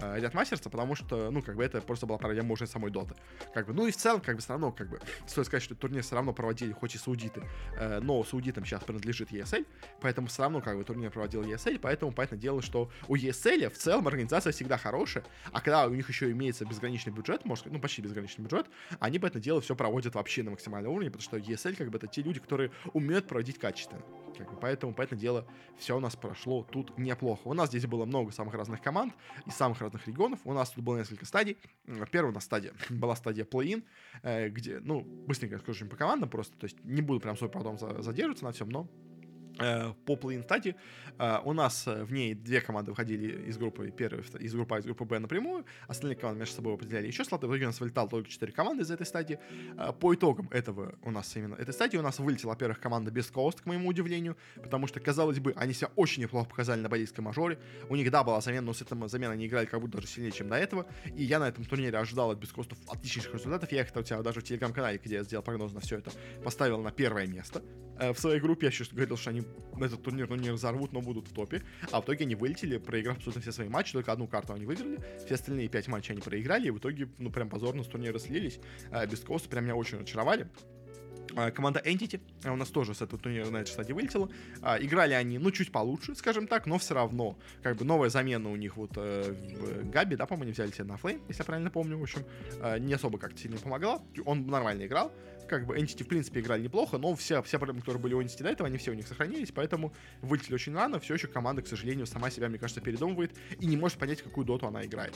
[0.00, 0.34] э, ряд
[0.64, 3.14] потому что, ну, как бы это просто была проблема уже самой доты.
[3.52, 5.74] Как бы, ну и в целом, как бы, все равно, как бы, стоит сказать, что
[5.74, 7.42] турнир все равно проводили, хоть и саудиты,
[7.78, 9.66] э, но саудитам сейчас принадлежит ESL,
[10.00, 13.78] поэтому все равно, как бы, турнир проводил ESL, поэтому, понятное дело, что у ESL в
[13.78, 18.02] целом организация всегда хорошая, а когда у них еще имеется безграничный бюджет, может, ну, почти
[18.02, 18.66] безграничный бюджет,
[18.98, 22.06] они, понятное дело, все проводят вообще на максимальном уровне, потому что ESL, как бы, это
[22.08, 24.00] те люди, которые умеют проводить качественно.
[24.38, 25.44] Как бы, поэтому, поэтому дело,
[25.76, 27.40] все у нас прошло тут неплохо.
[27.48, 29.12] У нас здесь было много самых разных команд
[29.44, 30.38] из самых разных регионов.
[30.44, 31.56] У нас тут было несколько стадий.
[32.12, 33.82] Первая у нас стадия была стадия play-in,
[34.22, 37.76] э, где, ну, быстренько скажу по командам просто, то есть не буду прям супер потом
[37.76, 38.88] задерживаться на всем, но
[40.04, 40.76] по плей стадии.
[41.18, 44.78] Э, у нас э, в ней две команды выходили из группы первой, из группы А,
[44.78, 45.64] из группы Б напрямую.
[45.86, 47.46] Остальные команды между собой определяли еще слоты.
[47.46, 49.38] В итоге у нас вылетало только четыре команды из этой стадии.
[50.00, 53.62] По итогам этого у нас именно этой стадии у нас вылетела, во-первых, команда без Coast,
[53.62, 57.58] к моему удивлению, потому что, казалось бы, они себя очень неплохо показали на балийской мажоре.
[57.88, 60.32] У них, да, была замена, но с этой заменой они играли как будто даже сильнее,
[60.32, 60.86] чем до этого.
[61.14, 63.70] И я на этом турнире ожидал от Бескостов отличнейших результатов.
[63.72, 66.10] Я их у тебя даже в телеграм-канале, где я сделал прогноз на все это,
[66.42, 67.62] поставил на первое место.
[67.98, 69.42] Э, в своей группе я еще говорил, что они
[69.80, 71.62] этот турнир ну, не разорвут, но будут в топе.
[71.90, 74.98] А в итоге они вылетели, проиграв абсолютно все свои матчи, только одну карту они выиграли,
[75.24, 78.58] все остальные пять матчей они проиграли, и в итоге, ну, прям позорно с турнира слились.
[78.90, 80.48] Э, без Коста прям меня очень очаровали.
[81.36, 84.28] А, команда Entity у нас тоже с этого турнира на этой стадии вылетела.
[84.78, 88.56] Играли они, ну, чуть получше, скажем так, но все равно, как бы, новая замена у
[88.56, 91.70] них вот э, в Габи, да, по-моему, они взяли себе на флейм, если я правильно
[91.70, 92.24] помню, в общем,
[92.80, 94.00] не особо как-то сильно помогла.
[94.24, 95.12] Он нормально играл,
[95.48, 98.42] как бы Entity, в принципе, играли неплохо, но все, все проблемы, которые были у Entity
[98.42, 101.00] до этого, они все у них сохранились, поэтому вылетели очень рано.
[101.00, 104.44] Все еще команда, к сожалению, сама себя, мне кажется, передумывает и не может понять, какую
[104.44, 105.14] доту она играет.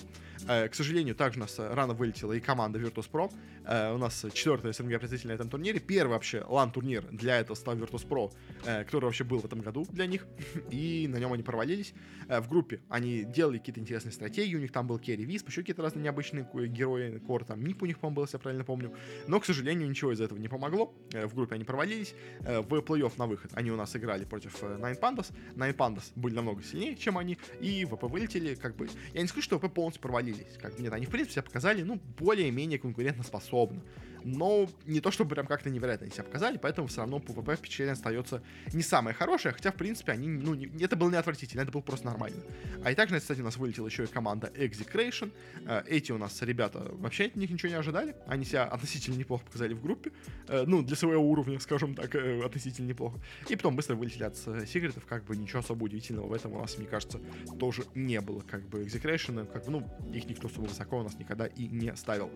[0.49, 3.33] Э, к сожалению, также у нас рано вылетела и команда Virtus.pro.
[3.68, 5.79] Э, у нас четвертая СНГ представитель на этом турнире.
[5.79, 8.33] Первый вообще лан-турнир для этого стал Virtus.pro,
[8.64, 10.26] э, который вообще был в этом году для них,
[10.70, 11.93] и на нем они провалились.
[12.29, 15.61] Э, в группе они делали какие-то интересные стратегии, у них там был Керри Висп, еще
[15.61, 18.95] какие-то разные необычные герои, Кор, там Мип у них, по-моему, был, если я правильно помню.
[19.26, 20.95] Но, к сожалению, ничего из этого не помогло.
[21.12, 22.14] Э, в группе они провалились.
[22.41, 25.33] Э, в плей-офф на выход они у нас играли против э, Nine Pandas.
[25.55, 27.39] Nine Pandas были намного сильнее, чем они.
[27.61, 28.89] И ВП вылетели, как бы...
[29.14, 30.57] Я не скажу, что ВП полностью провалились.
[30.61, 33.83] Как нет, они, в принципе, себя показали, ну, более-менее конкурентоспособно
[34.25, 37.93] но не то, чтобы прям как-то невероятно они себя показали, поэтому все равно ПВП впечатление
[37.93, 38.43] остается
[38.73, 41.81] не самое хорошее, хотя, в принципе, они, ну, не, это было не отвратительно, это было
[41.81, 42.43] просто нормально.
[42.85, 45.33] А и также, кстати, у нас вылетела еще и команда Execration.
[45.66, 49.45] Э, эти у нас ребята вообще от них ничего не ожидали, они себя относительно неплохо
[49.45, 50.12] показали в группе,
[50.49, 53.19] э, ну, для своего уровня, скажем так, э, относительно неплохо.
[53.49, 56.77] И потом быстро вылетели от секретов, как бы ничего особо удивительного в этом у нас,
[56.79, 57.21] мне кажется,
[57.59, 61.19] тоже не было, как бы Execration, как бы, ну, их никто особо высоко у нас
[61.19, 62.31] никогда и не ставил.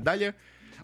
[0.00, 0.34] Далее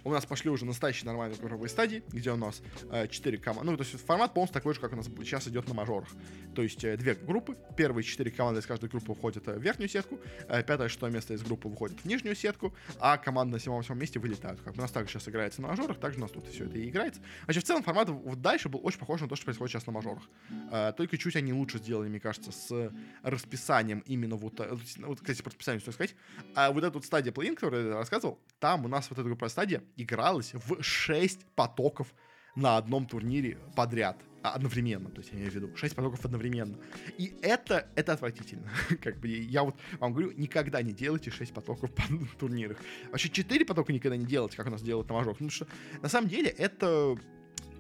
[0.05, 3.71] у нас пошли уже настоящие нормальные групповые стадии, где у нас э, 4 команды.
[3.71, 6.09] Ну, то есть формат полностью такой же, как у нас сейчас идет на мажорах.
[6.55, 7.57] То есть э, две группы.
[7.77, 10.19] Первые четыре команды из каждой группы входят э, в верхнюю сетку.
[10.49, 12.75] Э, пятое, шестое место из группы выходит в нижнюю сетку.
[12.99, 14.61] А команда на седьмом восьмом месте вылетают.
[14.61, 16.89] Как у нас также сейчас играется на мажорах, также у нас тут все это и
[16.89, 17.21] играется.
[17.47, 19.93] Вообще, в целом, формат вот дальше был очень похож на то, что происходит сейчас на
[19.93, 20.23] мажорах.
[20.71, 22.93] Э, только чуть они лучше сделали, мне кажется, с
[23.23, 24.61] расписанием именно вот...
[24.61, 26.17] Э, вот, кстати, по расписанию стоит сказать.
[26.55, 29.49] А вот эта вот стадия плей которую я рассказывал, там у нас вот эта группа
[29.49, 32.15] стадия игралась в 6 потоков
[32.55, 34.23] на одном турнире подряд.
[34.43, 36.79] А, одновременно, то есть я имею в виду, 6 потоков одновременно.
[37.19, 38.71] И это, это отвратительно.
[39.03, 42.03] как бы я вот вам говорю, никогда не делайте 6 потоков по
[42.39, 42.79] турнирах.
[43.11, 45.39] Вообще 4 потока никогда не делайте, как у нас делают на мажорах.
[45.39, 45.67] Потому что
[46.03, 47.19] на самом деле это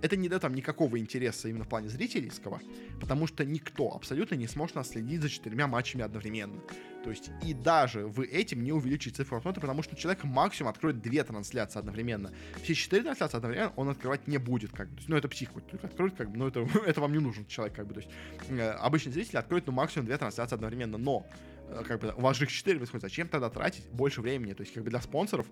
[0.02, 2.60] это не дает там никакого интереса именно в плане зрительского,
[3.00, 6.60] потому что никто абсолютно не сможет нас следить за четырьмя матчами одновременно.
[7.04, 11.00] То есть и даже вы этим не увеличите цифру просмотра, потому что человек максимум откроет
[11.00, 12.32] две трансляции одновременно.
[12.62, 14.96] Все четыре трансляции одновременно он открывать не будет, как бы.
[14.96, 17.46] То есть, ну, это псих только откроет, как бы, но это, это вам не нужен
[17.46, 17.94] человек, как бы.
[17.94, 18.10] То есть,
[18.50, 21.26] э, обычный зритель откроет, ну, максимум две трансляции одновременно, но
[21.68, 24.52] э, как бы у вас же их 4 происходит, зачем тогда тратить больше времени?
[24.52, 25.46] То есть, как бы для спонсоров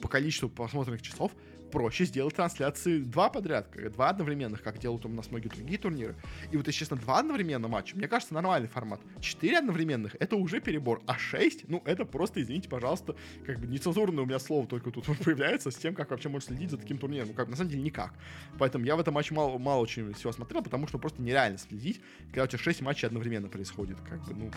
[0.00, 1.32] по количеству просмотренных часов
[1.72, 6.14] проще сделать трансляции два подряд, два одновременных, как делают у нас многие другие турниры.
[6.52, 9.00] И вот, если честно, два одновременно матча, мне кажется, нормальный формат.
[9.20, 13.16] Четыре одновременных— это уже перебор, а шесть, ну, это просто, извините, пожалуйста,
[13.46, 16.70] как бы нецензурное у меня слово только тут появляется с тем, как вообще можно следить
[16.70, 17.28] за таким турниром.
[17.28, 18.14] Ну, как на самом деле, никак.
[18.58, 22.00] Поэтому я в этом матче мало, мало очень всего смотрел, потому что просто нереально следить,
[22.26, 23.98] когда у тебя шесть матчей одновременно происходит.
[24.08, 24.50] Как бы, ну,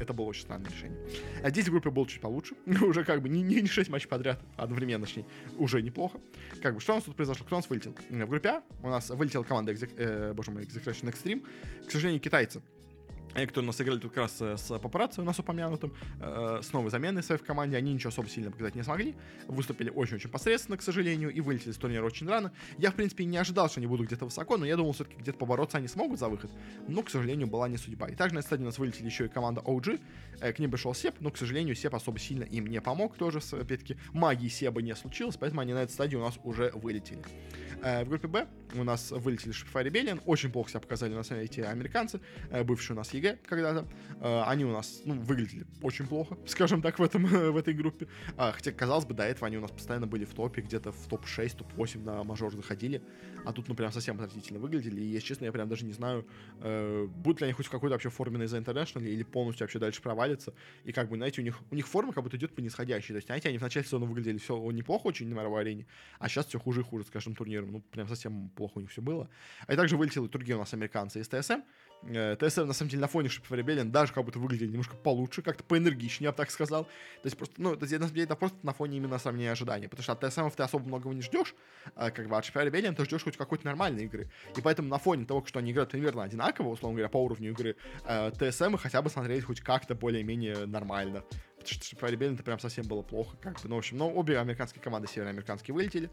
[0.00, 0.98] это было очень странное решение.
[1.42, 2.54] А здесь в группе было чуть получше.
[2.82, 5.26] уже как бы не, не 6 матчей подряд, а одновременно, точнее,
[5.56, 6.20] уже неплохо.
[6.62, 7.46] Как бы, что у нас тут произошло?
[7.46, 7.94] Кто у нас вылетел?
[8.08, 11.46] В группе А у нас вылетела команда, э, боже мой, Execution Extreme.
[11.86, 12.62] К сожалению, китайцы
[13.34, 16.90] которые нас играли тут как раз э, с папарацци у нас упомянутым, э, с новой
[16.90, 19.14] заменой своей в команде, они ничего особо сильно показать не смогли,
[19.46, 22.52] выступили очень-очень посредственно, к сожалению, и вылетели с турнира очень рано.
[22.78, 25.38] Я, в принципе, не ожидал, что они будут где-то высоко, но я думал, все-таки где-то
[25.38, 26.50] побороться они смогут за выход,
[26.88, 28.08] но, к сожалению, была не судьба.
[28.08, 30.00] И также на стадии у нас вылетели еще и команда OG,
[30.40, 33.40] э, к ним пришел Сеп, но, к сожалению, Сеп особо сильно им не помог, тоже,
[33.52, 37.22] опять-таки, магии Себа не случилось, поэтому они на этой стадии у нас уже вылетели.
[37.82, 41.60] Э, в группе Б у нас вылетели Shopify Rebellion, очень плохо себя показали на эти
[41.60, 42.20] американцы,
[42.50, 43.86] э, бывшие у нас EG когда-то.
[44.20, 48.08] Э, они у нас, ну, выглядели очень плохо, скажем так, в, этом, в этой группе.
[48.36, 51.06] А, хотя, казалось бы, до этого они у нас постоянно были в топе, где-то в
[51.08, 53.02] топ-6, топ-8 на мажор заходили.
[53.44, 55.00] А тут, ну, прям совсем отвратительно выглядели.
[55.00, 56.26] И, если честно, я прям даже не знаю,
[56.60, 60.02] будут ли они хоть в какой-то вообще форме на The International или полностью вообще дальше
[60.02, 60.52] провалятся.
[60.84, 63.08] И как бы, знаете, у них, у них форма как будто идет по нисходящей.
[63.08, 65.86] То есть, знаете, они в начале сезона выглядели все неплохо очень на мировой арене,
[66.18, 67.67] а сейчас все хуже и хуже с каждым турниром.
[67.72, 69.28] Ну, прям совсем плохо у них все было.
[69.66, 71.62] А также вылетели другие у нас американцы из ТСМ.
[72.02, 75.42] Э, ТСМ, на самом деле, на фоне Шипа Ребелин даже как будто выглядели немножко получше,
[75.42, 76.84] как-то поэнергичнее, я бы так сказал.
[76.84, 79.88] То есть просто, ну, это, на самом деле, это просто на фоне именно сравнения ожиданий.
[79.88, 81.54] Потому что от ТСМ ты особо многого не ждешь,
[81.94, 84.30] а как бы от Шипа Ребелин ты ждешь хоть какой-то нормальной игры.
[84.56, 87.76] И поэтому на фоне того, что они играют примерно одинаково, условно говоря, по уровню игры,
[88.04, 91.24] э, ТСМ хотя бы смотреть хоть как-то более-менее нормально.
[91.64, 94.38] Что по Ребелин это прям совсем было плохо, как бы, ну, в общем, но обе
[94.38, 96.10] американские команды североамериканские вылетели,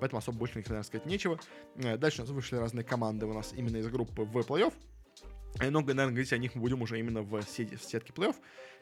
[0.00, 1.38] поэтому особо больше никогда наверное, сказать нечего.
[1.76, 4.74] Дальше у нас вышли разные команды у нас именно из группы в плей-офф,
[5.60, 8.36] много, наверное, говорить о них мы будем уже именно в, сети, в сетке плей-офф,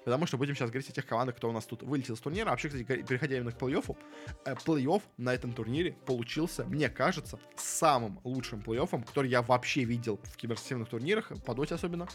[0.05, 2.49] потому что будем сейчас говорить о тех командах, кто у нас тут вылетел с турнира.
[2.49, 3.97] А вообще, кстати, переходя именно к плей-оффу,
[4.45, 10.21] э, плей-офф на этом турнире получился, мне кажется, самым лучшим плей-оффом, который я вообще видел
[10.23, 12.09] в киберспортивных турнирах, по доте особенно.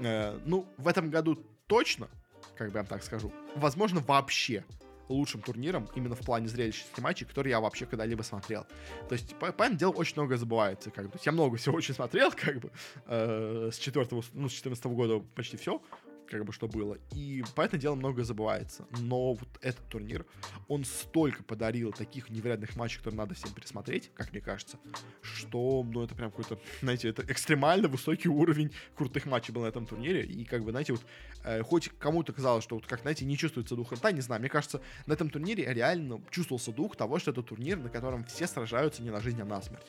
[0.00, 1.36] Э, ну, в этом году
[1.66, 2.08] точно,
[2.56, 3.32] как бы я так скажу.
[3.54, 4.64] Возможно, вообще
[5.08, 8.66] лучшим турниром именно в плане зрелищности матчей, который я вообще когда-либо смотрел.
[9.08, 10.90] То есть, понятное дело, очень многое забывается.
[10.90, 11.10] Как бы.
[11.12, 12.70] То есть я много всего очень смотрел, как бы,
[13.06, 15.80] э, с четвертого, ну, с 14 года почти все
[16.28, 16.98] как бы что было.
[17.14, 18.86] И поэтому дело много забывается.
[18.98, 20.26] Но вот этот турнир,
[20.68, 24.78] он столько подарил таких невероятных матчей, которые надо всем пересмотреть, как мне кажется,
[25.22, 29.86] что, ну, это прям какой-то, знаете, это экстремально высокий уровень крутых матчей был на этом
[29.86, 30.24] турнире.
[30.24, 31.02] И, как бы, знаете, вот,
[31.44, 34.50] э, хоть кому-то казалось, что, вот, как, знаете, не чувствуется дух да, не знаю, мне
[34.50, 39.02] кажется, на этом турнире реально чувствовался дух того, что это турнир, на котором все сражаются
[39.02, 39.86] не на жизнь, а на смерть.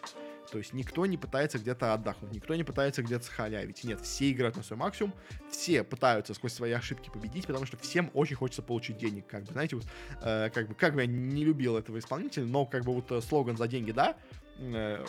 [0.51, 3.83] То есть никто не пытается где-то отдохнуть, никто не пытается где-то схалявить.
[3.83, 5.13] Нет, все играют на свой максимум,
[5.49, 9.27] все пытаются сквозь свои ошибки победить, потому что всем очень хочется получить денег.
[9.27, 9.85] Как бы, знаете, вот,
[10.21, 13.21] э, как бы, как бы я не любил этого исполнителя, но как бы вот э,
[13.21, 14.15] слоган за деньги, да,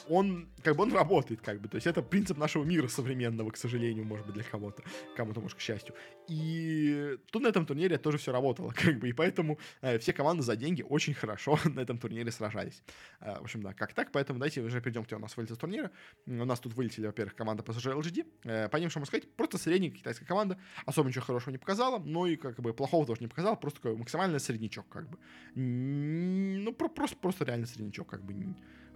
[0.08, 3.56] он, как бы, он работает, как бы, то есть это принцип нашего мира современного, к
[3.56, 4.82] сожалению, может быть, для кого-то,
[5.16, 5.94] кому-то, может, к счастью.
[6.28, 10.42] И тут на этом турнире тоже все работало, как бы, и поэтому э, все команды
[10.42, 12.82] за деньги очень хорошо на этом турнире сражались.
[13.20, 15.56] Э, в общем, да, как так, поэтому давайте уже перейдем к тем, у нас вылетел
[15.56, 15.90] турнира.
[16.26, 19.58] У нас тут вылетели, во-первых, команда PSG LGD, э, по ним, что можно сказать, просто
[19.58, 23.28] средняя китайская команда, особо ничего хорошего не показала, но и, как бы, плохого тоже не
[23.28, 25.18] показала, просто такой максимально среднячок, как бы.
[25.54, 28.34] Ну, просто, просто реально среднячок, как бы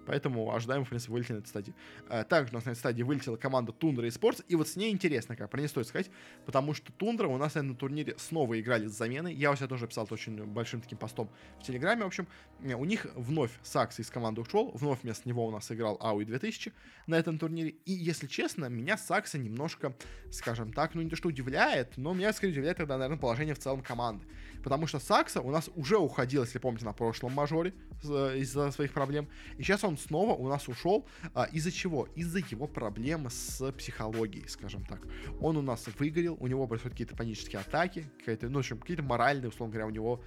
[0.06, 1.74] Поэтому ожидаем, в принципе, вылетели на этой стадии.
[2.08, 4.42] А, также у нас на этой стадии вылетела команда Тундра и Спортс.
[4.48, 6.10] И вот с ней интересно, как про нее стоит сказать,
[6.44, 9.34] потому что Тундра у нас на турнире снова играли с заменой.
[9.34, 11.30] Я у себя тоже писал это очень большим таким постом
[11.60, 12.04] в Телеграме.
[12.04, 12.26] В общем,
[12.60, 14.70] у них вновь Сакс из команды ушел.
[14.74, 16.72] Вновь вместо него у нас играл Ауи 2000
[17.06, 17.70] на этом турнире.
[17.70, 19.94] И, если честно, меня Сакса немножко,
[20.30, 23.58] скажем так, ну не то что удивляет, но меня скорее удивляет тогда, наверное, положение в
[23.58, 24.26] целом команды.
[24.62, 29.28] Потому что Сакса у нас уже уходил, если помните, на прошлом мажоре из-за своих проблем.
[29.58, 31.06] И сейчас он снова у нас ушел.
[31.34, 32.08] А, из-за чего?
[32.14, 35.00] Из-за его проблем с психологией, скажем так.
[35.40, 39.02] Он у нас выгорел, у него происходят какие-то панические атаки, какие-то, ну, в общем, какие-то
[39.02, 40.22] моральные, условно говоря, у него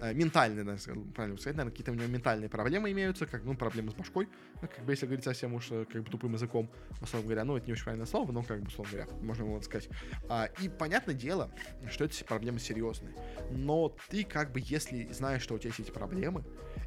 [0.00, 3.94] ментальные, наверное, правильно сказать, наверное, какие-то у него ментальные проблемы имеются, как, ну, проблемы с
[3.94, 4.28] башкой,
[4.62, 6.70] ну, как бы, если говорить совсем уж, э, как бы, тупым языком,
[7.00, 9.60] условно говоря, ну, это не очень правильное слово, но, как бы, условно говоря, можно его
[9.62, 9.88] сказать.
[10.28, 11.50] А, и понятное дело,
[11.90, 13.14] что эти проблемы серьезные,
[13.50, 16.44] но ты, как бы, если знаешь, что у тебя есть эти проблемы,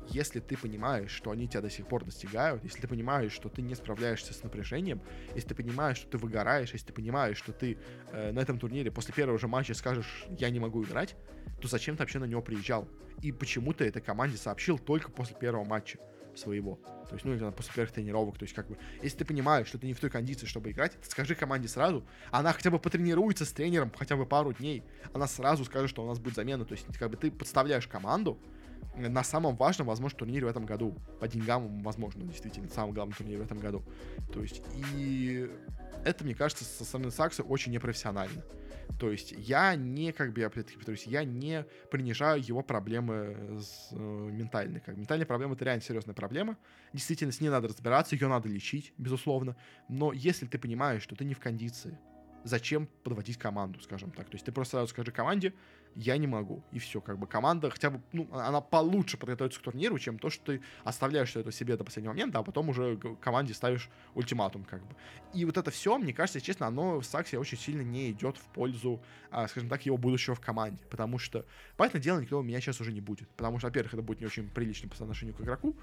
[0.09, 3.61] если ты понимаешь, что они тебя до сих пор достигают, если ты понимаешь, что ты
[3.61, 5.01] не справляешься с напряжением,
[5.36, 7.78] если ты понимаешь, что ты выгораешь, если ты понимаешь, что ты
[8.11, 11.16] э, на этом турнире после первого же матча скажешь, я не могу играть,
[11.62, 12.88] то зачем ты вообще на него приезжал?
[13.22, 16.00] И почему ты этой команде сообщил только после первого матча
[16.38, 16.80] своего.
[17.10, 18.38] То есть, ну, или после первых тренировок.
[18.38, 20.94] То есть, как бы, если ты понимаешь, что ты не в той кондиции, чтобы играть,
[21.04, 22.04] скажи команде сразу.
[22.32, 24.84] Она хотя бы потренируется с тренером хотя бы пару дней.
[25.14, 26.66] Она сразу скажет, что у нас будет замена.
[26.66, 28.39] То есть, как бы ты подставляешь команду,
[28.96, 30.96] на самом важном, возможно, турнире в этом году.
[31.20, 33.84] По деньгам, возможно, действительно, самый главный турнир в этом году.
[34.32, 34.62] То есть,
[34.96, 35.50] и
[36.06, 38.44] это, мне кажется, со стороны Сакса очень непрофессионально.
[38.99, 43.89] То есть я не, как бы я опять-таки повторюсь, я не принижаю его проблемы с,
[43.91, 44.81] э, ментальные.
[44.81, 46.57] Как, ментальные проблемы— это реально серьезная проблема.
[46.93, 49.55] Действительно, с ней надо разбираться, ее надо лечить, безусловно.
[49.89, 51.97] Но если ты понимаешь, что ты не в кондиции,
[52.43, 54.29] зачем подводить команду, скажем так.
[54.29, 55.53] То есть ты просто сразу скажи команде,
[55.96, 56.64] я не могу.
[56.72, 60.30] И все, как бы команда хотя бы, ну, она получше подготовится к турниру, чем то,
[60.30, 64.64] что ты оставляешь все это себе до последнего момента, а потом уже команде ставишь ультиматум,
[64.64, 64.96] как бы.
[65.34, 68.46] И вот это все, мне кажется, честно, оно в Саксе очень сильно не идет в
[68.50, 70.84] пользу, а, скажем так, его будущего в команде.
[70.89, 73.28] Потому что, понятное дело, никто у меня сейчас уже не будет.
[73.30, 75.76] Потому что, во-первых, это будет не очень прилично по отношению к игроку.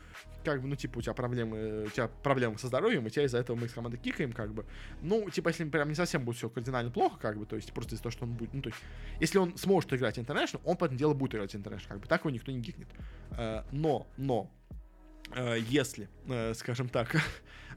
[0.44, 3.38] Как бы, ну, типа, у тебя проблемы, у тебя проблемы со здоровьем, и тебя из-за
[3.38, 4.64] этого мы с командой кикаем, как бы.
[5.02, 7.94] Ну, типа, если прям не совсем будет все кардинально плохо, как бы, то есть просто
[7.94, 8.80] из-за того, что он будет, ну, то есть,
[9.18, 12.22] если он сможет играть International, он, по этому делу, будет играть International, как бы, так
[12.22, 12.88] его никто не гикнет.
[13.32, 14.50] Э, но, но,
[15.34, 17.16] э, если, э, скажем так,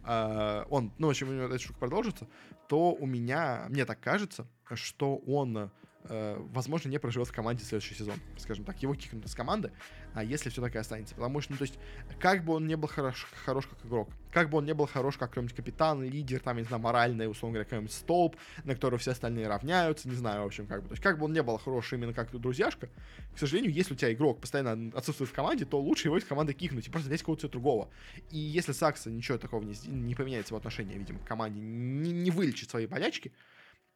[0.69, 2.28] он, ну, в общем, эта штука продолжится,
[2.67, 5.71] то у меня, мне так кажется, что он
[6.10, 8.16] возможно, не проживет в команде следующий сезон.
[8.38, 9.72] Скажем так, его кикнут из команды,
[10.14, 11.16] а если все так и останется.
[11.16, 11.80] Потому что, ну, то есть,
[12.20, 15.18] как бы он не был хорош, хорош как игрок, как бы он не был хорош
[15.18, 19.12] как какой-нибудь капитан, лидер, там, не знаю, моральный, условно говоря, какой-нибудь столб, на которого все
[19.12, 20.89] остальные равняются, не знаю, в общем, как бы.
[20.89, 22.89] То есть, как бы он не был хорош именно как друзьяшка,
[23.34, 26.54] к сожалению, если у тебя игрок постоянно отсутствует в команде, то лучше его из команды
[26.54, 27.89] кикнуть и просто взять кого-то другого.
[28.30, 32.32] И если Сакса ничего такого не, не поменяется в отношении, видимо, к команде, не, не
[32.32, 33.32] вылечит свои болячки,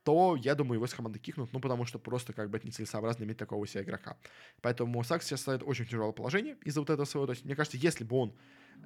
[0.07, 3.35] то, я думаю, его с команды кикнут, ну, потому что просто как бы нецелесообразно иметь
[3.35, 4.15] такого себя игрока.
[4.61, 7.25] Поэтому Сакс сейчас ставит очень тяжелое положение из-за вот этого своего.
[7.25, 8.33] То есть, мне кажется, если бы он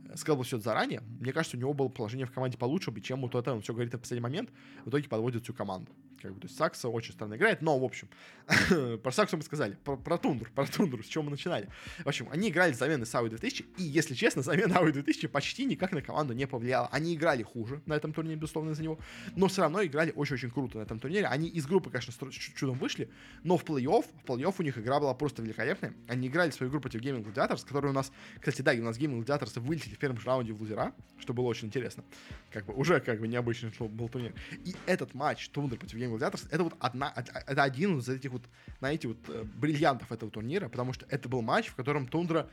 [0.10, 2.90] э, сказал бы все это заранее, мне кажется, у него было положение в команде получше
[2.90, 3.54] бы, чем вот это.
[3.54, 4.50] Он все говорит в последний момент,
[4.84, 5.92] в итоге подводит всю команду.
[6.22, 8.08] Как бы, то есть Сакса очень странно играет, но, в общем,
[9.04, 11.70] про Саксу мы сказали, про, про Тундру, про Тундру, с чего мы начинали.
[12.04, 15.66] В общем, они играли замены с Ауи 2000, и, если честно, замена Ауи 2000 почти
[15.66, 16.90] никак на команду не повлияла.
[16.92, 19.00] Они играли хуже на этом турнире, безусловно, из-за него,
[19.36, 21.28] но все равно играли очень-очень круто на этом турнире.
[21.28, 22.14] Они из группы, конечно,
[22.56, 23.10] чудом вышли,
[23.44, 25.94] но в плей-офф, в плей-офф у них игра была просто великолепная.
[26.08, 29.24] Они играли свою группу против Gaming Gladiators, которые у нас, кстати, да, у нас Gaming
[29.24, 32.04] Gladiators вылетели в первом же раунде в лузера, что было очень интересно.
[32.52, 34.34] Как бы уже как бы необычный был турнир.
[34.66, 38.44] И этот матч Тундра против Gaming Gladiators, это вот одна, это один из этих вот,
[38.80, 42.50] знаете, вот э, бриллиантов этого турнира, потому что это был матч, в котором Тундра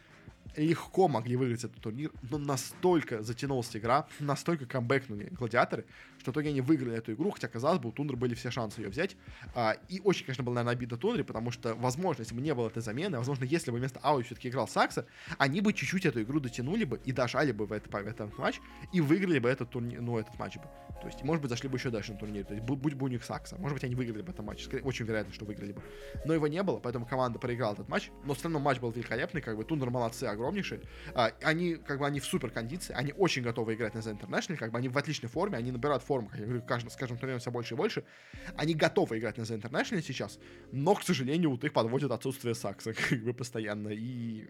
[0.57, 5.85] легко могли выиграть этот турнир, но настолько затянулась игра, настолько камбэкнули гладиаторы,
[6.19, 8.81] что в итоге они выиграли эту игру, хотя, казалось бы, у Тундры были все шансы
[8.81, 9.17] ее взять.
[9.55, 12.69] А, и очень, конечно, было, наверное, обидно Тундре, потому что, возможно, если бы не было
[12.69, 15.07] этой замены, возможно, если бы вместо Ауи все-таки играл Сакса,
[15.39, 18.61] они бы чуть-чуть эту игру дотянули бы и дожали бы в, это, в этот матч
[18.93, 20.65] и выиграли бы этот турнир, ну, этот матч бы.
[21.01, 22.45] То есть, может быть, зашли бы еще дальше на турнире.
[22.45, 23.57] То есть, будь бы у них Сакса.
[23.57, 24.67] Может быть, они выиграли бы этот матч.
[24.83, 25.83] Очень вероятно, что выиграли бы.
[26.25, 28.11] Но его не было, поэтому команда проиграла этот матч.
[28.25, 30.81] Но все равно матч был великолепный, как бы Тундер молодцы, огромнейшие.
[31.15, 34.57] А, они, как бы, они в супер кондиции, они очень готовы играть на The International,
[34.57, 37.41] как бы они в отличной форме, они набирают как я говорю, каждым, с каждым турниром
[37.41, 38.05] все больше и больше.
[38.57, 40.39] Они готовы играть на The International сейчас,
[40.73, 43.89] но, к сожалению, вот их подводит отсутствие Saksa, как бы, постоянно.
[43.89, 44.49] И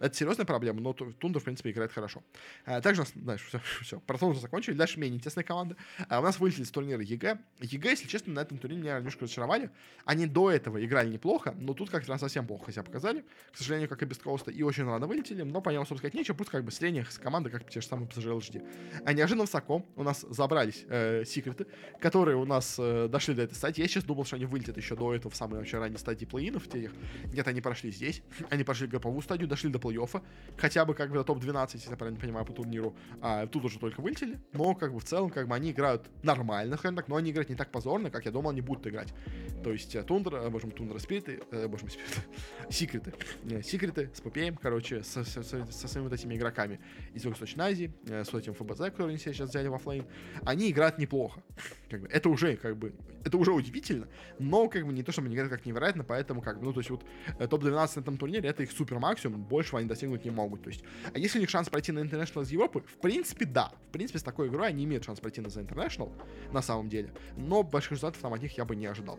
[0.00, 2.22] это серьезная проблема, но Тундер, в принципе, играет хорошо.
[2.64, 4.74] А, также, дальше, все, все, про Тундер закончили.
[4.74, 5.76] Дальше менее интересная команда.
[6.08, 7.38] А, у нас вылетели с турнира EG.
[7.60, 9.70] EG, если честно, на этом турнире меня немножко разочаровали.
[10.04, 13.24] Они до этого играли неплохо, но тут как-то совсем плохо себя показали.
[13.52, 16.36] К сожалению, как и beastcoast, и очень рано вылетели, но по нему, собственно сказать, нечего,
[16.36, 19.02] просто как бы сление с команды, как те же самые PSG LGD.
[19.04, 21.66] А неожиданно высоко у нас забрались э, секреты,
[22.00, 23.80] которые у нас э, дошли до этой стадии.
[23.80, 26.68] Я сейчас думал, что они вылетят еще до этого в самой вообще ранней стадии плей-инов
[26.68, 26.92] тех.
[27.32, 28.22] Нет, они прошли здесь.
[28.50, 30.22] Они прошли групповую стадию, дошли до плей-оффа.
[30.56, 32.94] Хотя бы как бы до топ-12, если я правильно понимаю, по турниру.
[33.20, 34.38] А тут уже только вылетели.
[34.52, 37.48] Но как бы в целом, как бы они играют нормально, скажем так, но они играют
[37.48, 39.12] не так позорно, как я думал, они будут играть.
[39.64, 42.22] То есть э, Тундра, э, боже мой, Тундра Спириты, э, боже мой, Спириты,
[42.70, 43.12] Секреты.
[43.62, 46.80] Секреты с Попеем, короче, со, со, со, со своими вот этими игроками
[47.14, 50.04] из Восточной Азии, э, с этим ФБЗ, который они сейчас взяли в оффлейн,
[50.44, 51.42] они играют неплохо.
[51.90, 54.08] Как бы, это уже, как бы, это уже удивительно,
[54.38, 56.90] но, как бы, не то, чтобы играют как невероятно, поэтому, как бы, ну, то есть,
[56.90, 57.04] вот,
[57.38, 60.70] э, топ-12 на этом турнире, это их супер максимум, большего они достигнуть не могут, то
[60.70, 63.92] есть, а если у них шанс пройти на International из Европы, в принципе, да, в
[63.92, 66.10] принципе, с такой игрой они имеют шанс пройти на The International,
[66.52, 69.18] на самом деле, но больших результатов там от них я бы не ожидал.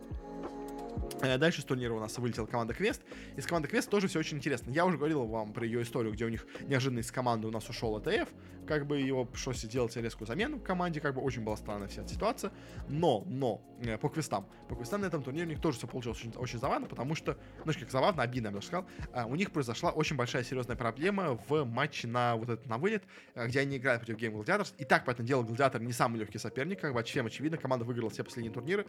[1.21, 3.01] Э, дальше с турнира у нас вылетела команда Квест.
[3.35, 4.71] Из команды Квест тоже все очень интересно.
[4.71, 7.67] Я уже говорил вам про ее историю, где у них неожиданно из команды у нас
[7.69, 8.29] ушел АТФ.
[8.67, 10.99] Как бы его пришлось сделать резкую замену в команде.
[10.99, 12.51] Как бы очень была странная вся ситуация.
[12.87, 14.47] Но, но, э, по квестам.
[14.69, 17.37] По квестам на этом турнире у них тоже все получилось очень, очень забавно, потому что,
[17.65, 21.39] ну, как забавно, обидно, я бы сказал, э, у них произошла очень большая серьезная проблема
[21.47, 23.03] в матче на вот этот на вылет,
[23.35, 24.73] где они играют против Game Gladiators.
[24.77, 28.09] И так, поэтому дело, Гладиатор не самый легкий соперник, как бы, всем очевидно, команда выиграла
[28.09, 28.85] все последние турниры.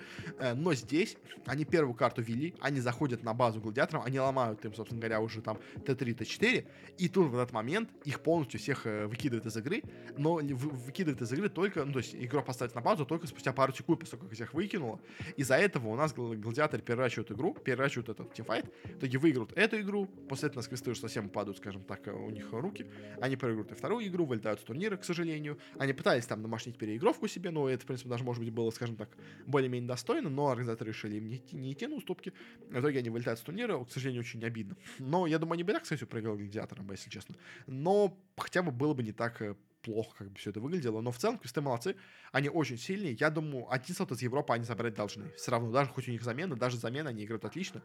[0.55, 1.17] Но здесь
[1.47, 5.43] они первую карту вели, они заходят на базу гладиаторов, они ломают им, собственно говоря, уже
[5.43, 6.67] там Т3, Т4,
[6.99, 9.83] и тут в этот момент их полностью всех э, выкидывают из игры,
[10.17, 13.73] но выкидывают из игры только, ну, то есть игрок поставить на базу только спустя пару
[13.73, 15.01] секунд, после того, как всех выкинуло.
[15.37, 20.07] Из-за этого у нас гладиаторы перерачивают игру, перерачивают этот тимфайт, в итоге выиграют эту игру,
[20.29, 22.87] после этого на квесты уже совсем падают, скажем так, э, у них руки,
[23.21, 25.59] они проигрывают и вторую игру, вылетают с турнира, к сожалению.
[25.79, 28.97] Они пытались там домашнить переигровку себе, но это, в принципе, даже, может быть, было, скажем
[28.97, 29.09] так,
[29.47, 32.33] более-менее достойно, но организаторы решили им не идти, не идти на уступки.
[32.69, 34.77] В итоге они вылетают с турнира, к сожалению, очень обидно.
[34.99, 37.35] Но я думаю, они бы так, кстати, проиграли гладиатором, если честно.
[37.67, 39.54] Но хотя бы было бы не так э,
[39.85, 41.01] плохо как бы все это выглядело.
[41.01, 41.97] Но в целом квесты молодцы,
[42.33, 43.13] они очень сильные.
[43.13, 45.31] Я думаю, один слот из Европы они забрать должны.
[45.37, 47.83] Все равно, даже хоть у них замена, даже замена они играют отлично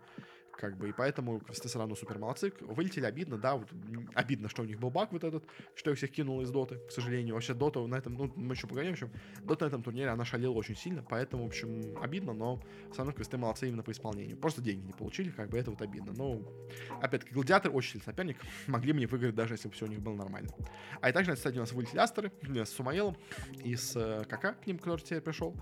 [0.60, 2.52] как бы, и поэтому квесты все равно супер молодцы.
[2.60, 3.70] Вылетели обидно, да, вот
[4.14, 6.92] обидно, что у них был баг вот этот, что их всех кинуло из доты, к
[6.92, 7.36] сожалению.
[7.36, 9.12] Вообще дота на этом, ну, мы еще поговорим, в общем,
[9.44, 13.14] дота на этом турнире, она шалила очень сильно, поэтому, в общем, обидно, но все равно
[13.14, 14.36] квесты молодцы именно по исполнению.
[14.36, 16.12] Просто деньги не получили, как бы это вот обидно.
[16.12, 16.42] Но,
[17.02, 18.38] опять-таки, гладиатор очень сильный соперник,
[18.68, 20.50] могли бы не выиграть, даже если бы все у них было нормально.
[21.00, 23.16] А и также на стадии у нас вылетели Астеры, с Сумаелом
[23.64, 25.56] и с э, Кака, к ним, который теперь пришел.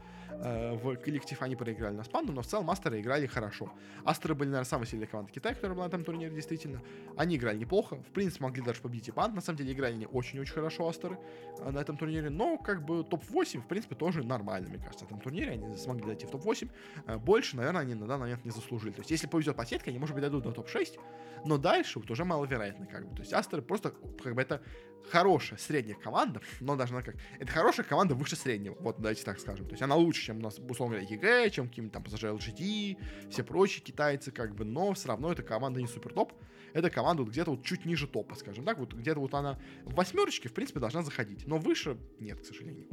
[0.43, 3.71] Э, в коллектив они проиграли на Спанду, но в целом Астеры играли хорошо.
[4.03, 6.81] Астеры были, наверное, самой сильной командой Китая, которая была на этом турнире, действительно.
[7.15, 9.35] Они играли неплохо, в принципе, могли даже победить и Панд.
[9.35, 11.17] На самом деле играли они очень-очень хорошо, Астеры,
[11.59, 12.29] э, на этом турнире.
[12.29, 15.51] Но, как бы, топ-8, в принципе, тоже нормально, мне кажется, на этом турнире.
[15.51, 16.69] Они смогли дойти в топ-8.
[17.07, 18.91] Э, больше, наверное, они на данный момент не заслужили.
[18.91, 20.99] То есть, если повезет по сетке, они, может быть, дойдут до топ-6,
[21.45, 23.15] но дальше вот уже маловероятно, как бы.
[23.15, 24.61] То есть, Астеры просто, как бы, это
[25.09, 27.15] хорошая средняя команда, но она как...
[27.39, 29.65] Это хорошая команда выше среднего, вот давайте так скажем.
[29.65, 32.97] То есть она лучше, чем у нас, условно говоря, EG, чем какие-нибудь там PSG LGD,
[33.29, 36.33] все прочие китайцы, как бы, но все равно эта команда не супер топ.
[36.73, 38.77] Это команда вот где-то вот чуть ниже топа, скажем так.
[38.77, 41.47] Вот где-то вот она в восьмерочке, в принципе, должна заходить.
[41.47, 42.87] Но выше нет, к сожалению.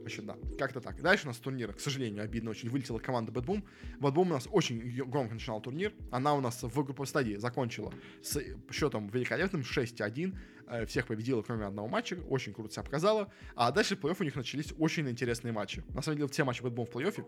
[0.00, 1.00] Вообще, да, как-то так.
[1.02, 3.64] Дальше у нас турнир, к сожалению, обидно очень, вылетела команда Bad Boom.
[4.00, 5.92] Bad Boom у нас очень громко начинал турнир.
[6.10, 7.92] Она у нас в групповой стадии закончила
[8.22, 8.40] с
[8.72, 10.38] счетом великолепным 6-1 э,
[10.86, 14.36] всех победила, кроме одного матча, очень круто себя показала, а дальше в плей-офф у них
[14.36, 15.82] начались очень интересные матчи.
[15.94, 17.24] На самом деле, все матчи Bad Boom в плей-оффе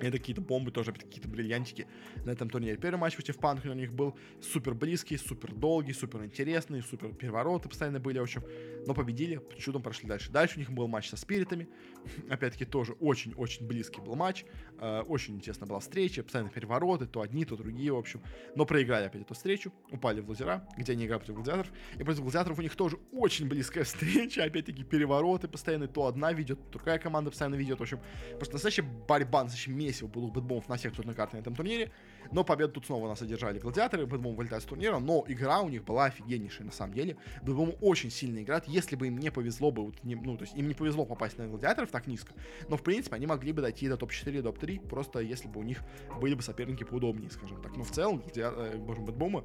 [0.00, 1.86] это какие-то бомбы тоже, какие-то бриллиантики
[2.24, 2.76] на этом турнире.
[2.76, 7.68] Первый матч против Панк у них был супер близкий, супер долгий, супер интересный, супер перевороты
[7.68, 8.42] постоянно были, в общем.
[8.86, 10.30] Но победили, чудом прошли дальше.
[10.30, 11.68] Дальше у них был матч со спиритами.
[12.30, 14.44] Опять-таки тоже очень-очень близкий был матч.
[14.80, 18.22] Э, очень интересная была встреча, постоянно перевороты, то одни, то другие, в общем.
[18.56, 21.72] Но проиграли опять эту встречу, упали в лазера, где они играют против гладиаторов.
[21.98, 26.58] И против гладиаторов у них тоже очень близкая встреча, опять-таки перевороты постоянно, то одна ведет,
[26.70, 27.78] то другая команда постоянно ведет.
[27.78, 28.00] В общем,
[28.36, 31.92] просто настоящая борьба, настоящий месиво было BetBoom'ов на всех турнирных карт на этом турнире.
[32.32, 35.84] Но победу тут снова нас одержали гладиаторы, BetBoom вылетает с турнира, но игра у них
[35.84, 37.16] была офигеннейшая на самом деле.
[37.42, 40.56] BetBoom очень сильно играет, если бы им не повезло бы, вот, не, ну, то есть
[40.56, 42.32] им не повезло попасть на гладиаторов так низко,
[42.68, 45.82] но в принципе они могли бы дойти до топ-4, топ-3, просто если бы у них
[46.20, 47.76] были бы соперники поудобнее, скажем так.
[47.76, 49.44] Но в целом, э, боже, BetBoom'ы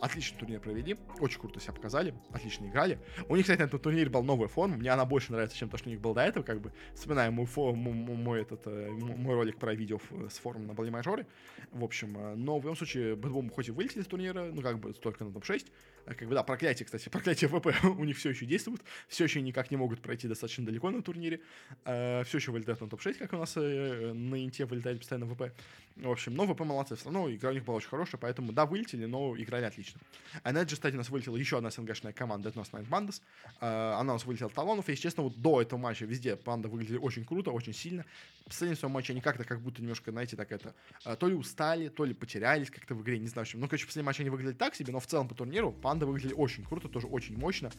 [0.00, 2.98] отличный турнир провели, очень круто себя показали, отлично играли.
[3.28, 5.76] У них, кстати, на этом турнире была новая форма, мне она больше нравится, чем то,
[5.76, 9.34] что у них было до этого, как бы, вспоминаем мой, мой, мой, этот, э, мой
[9.34, 9.98] ролик про видео
[10.28, 11.26] с форумом на Бали Мажоре,
[11.72, 14.78] в общем, э, но в любом случае, Бэтбом хоть и вылетели из турнира, ну, как
[14.78, 15.66] бы, только на топ-6,
[16.06, 19.40] э, как бы, да, проклятие, кстати, проклятие ВП у них все еще действует, все еще
[19.40, 21.40] никак не могут пройти достаточно далеко на турнире,
[21.84, 25.52] все еще вылетают на топ-6, как у нас на Инте вылетает постоянно ВП,
[25.96, 28.66] в общем, но ВП молодцы, все равно игра у них была очень хорошая, поэтому, да,
[28.66, 30.00] вылетели, но играли отлично.
[30.42, 32.88] А на этой стадии у нас вылетела еще одна СНГшная команда, это у нас Night
[32.88, 33.22] Bandas.
[33.60, 36.98] Она у нас вылетела Талонов, и, если честно, вот до этого матча везде панда выглядели
[36.98, 38.04] очень круто, очень сильно.
[38.42, 41.34] В последнем своем матче они как-то как будто немножко, знаете, так это, а, то ли
[41.34, 43.60] устали, то ли потерялись как-то в игре, не знаю, в общем.
[43.60, 46.06] Ну, короче, в последнем матче они выглядели так себе, но в целом по турниру панда
[46.06, 47.70] выглядели очень круто, тоже очень мощно.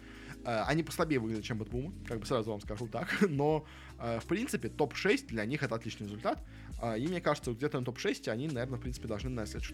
[0.43, 3.65] А, они послабее выглядят, чем Бэтбумы, как бы сразу вам скажу так, но,
[3.97, 6.43] а, в принципе, топ-6 для них это отличный результат.
[6.97, 9.73] И мне кажется, где-то на топ-6 они, наверное, в принципе, должны на следующий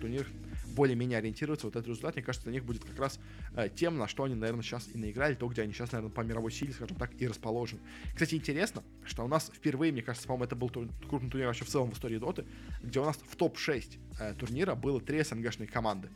[0.71, 1.67] более-менее ориентироваться.
[1.67, 3.19] Вот этот результат, мне кажется, для них будет как раз
[3.55, 6.21] э, тем, на что они, наверное, сейчас и наиграли, то, где они сейчас, наверное, по
[6.21, 7.81] мировой силе, скажем так, и расположены.
[8.13, 11.69] Кстати, интересно, что у нас впервые, мне кажется, по-моему, это был крупный турнир вообще в
[11.69, 12.45] целом в истории Доты,
[12.81, 16.09] где у нас в топ-6 э, турнира было три СНГшные команды.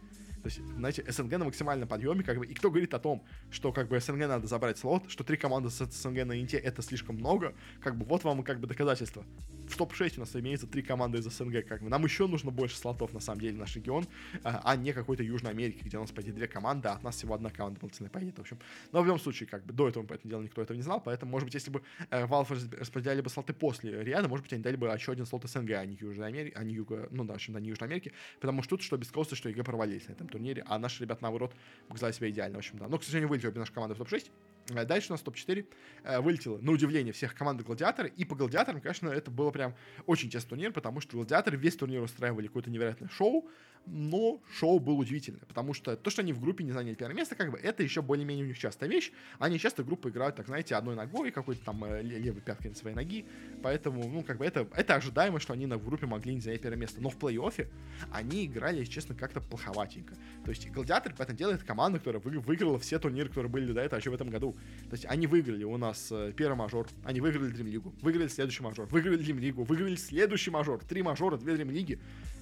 [0.45, 3.71] То есть, знаете, СНГ на максимальном подъеме, как бы, и кто говорит о том, что
[3.73, 7.15] как бы СНГ надо забрать слот, что три команды с СНГ на Инте это слишком
[7.15, 9.25] много, как бы вот вам как бы доказательство.
[9.67, 12.77] В топ-6 у нас имеется три команды из СНГ, как бы нам еще нужно больше
[12.77, 14.05] слотов, на самом деле, наш регион,
[14.43, 17.03] а, а не какой-то Южной Америки, где у нас, по идее, две команды, а от
[17.03, 18.59] нас всего одна команда полноценная поедет, в общем.
[18.91, 21.01] Но в любом случае, как бы, до этого, по этому делу, никто этого не знал,
[21.01, 24.61] поэтому, может быть, если бы э, Valve распределяли бы слоты после Риада, может быть, они
[24.61, 27.33] дали бы еще один слот СНГ, а не Южной Америки, а не Юга, ну да,
[27.33, 30.13] в общем, да, не Южной Америки, потому что тут, что beastcoast, что EG провалились на
[30.13, 31.53] этом турнире, а наши ребята ребят, наоборот,
[31.87, 32.87] показали себя идеально, в общем, да.
[32.87, 34.31] Но, к сожалению, вылетела наша команда в топ-6.
[34.69, 35.65] Э, дальше у нас топ-4
[36.03, 38.09] э, вылетело, на удивление, всех команды Гладиаторы.
[38.09, 42.01] И по Гладиаторам, конечно, это было прям очень интересный турнир, потому что Гладиаторы весь турнир
[42.01, 43.49] устраивали какое-то невероятное шоу
[43.87, 47.35] но шоу было удивительное, потому что то, что они в группе не заняли первое место,
[47.35, 49.11] как бы, это еще более-менее у них частая вещь.
[49.39, 52.95] Они часто группы играют, так, знаете, одной ногой, какой-то там э, левой пяткой на своей
[52.95, 53.25] ноги,
[53.61, 56.79] поэтому, ну, как бы, это, это ожидаемо, что они на группе могли не занять первое
[56.79, 57.67] место, но в плей-оффе
[58.11, 60.15] они играли, если честно, как-то плоховатенько.
[60.43, 63.99] То есть Гладиатор, поэтому делает команда, которая вы, выиграла все турниры, которые были до этого,
[63.99, 64.54] еще в этом году.
[64.89, 68.63] То есть они выиграли у нас э, первый мажор, они выиграли Дрим Лигу, выиграли следующий
[68.63, 71.99] мажор, выиграли Дрим Лигу, выиграли следующий мажор, три мажора, две Дрим Лиги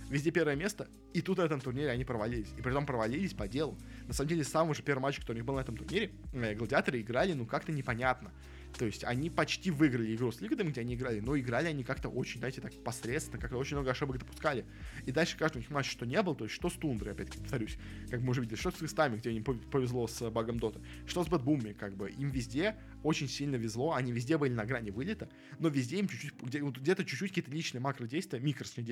[0.10, 2.50] везде первое место, и тут на этом турнире они провалились.
[2.58, 3.78] И при этом провалились по делу.
[4.08, 6.54] На самом деле, самый же первый матч, который у них был на этом турнире, э,
[6.56, 8.32] гладиаторы играли, ну, как-то непонятно.
[8.78, 12.10] То есть они почти выиграли игру с Лигдом, где они играли, но играли они как-то
[12.10, 14.66] очень, знаете, так посредственно, как-то очень много ошибок допускали.
[15.06, 17.40] И дальше каждый у них матч, что не был, то есть что с Тундрой, опять-таки
[17.40, 17.78] повторюсь,
[18.10, 21.28] как мы уже видели, что с Христами, где им повезло с багом Дота, что с
[21.28, 25.70] Бэтбумами, как бы, им везде очень сильно везло, они везде были на грани вылета, но
[25.70, 28.86] везде им чуть-чуть, где-то чуть-чуть какие-то личные макродействия, микросные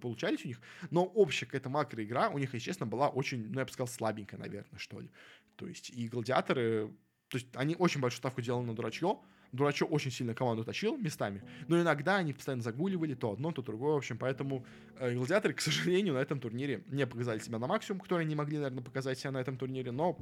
[0.00, 0.60] получались у них,
[0.90, 4.38] но общая какая-то макроигра у них, если честно, была очень, ну, я бы сказал, слабенькая,
[4.38, 5.10] наверное, что ли.
[5.56, 6.90] То есть и гладиаторы
[7.34, 9.18] то есть они очень большую ставку делали на дурачье.
[9.50, 13.94] Дурачье очень сильно команду точил местами, но иногда они постоянно загуливали то одно, то другое,
[13.94, 14.64] в общем, поэтому
[15.00, 18.58] э, гладиаторы, к сожалению, на этом турнире не показали себя на максимум, который они могли,
[18.58, 20.16] наверное, показать себя на этом турнире, но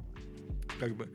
[0.79, 1.07] как бы,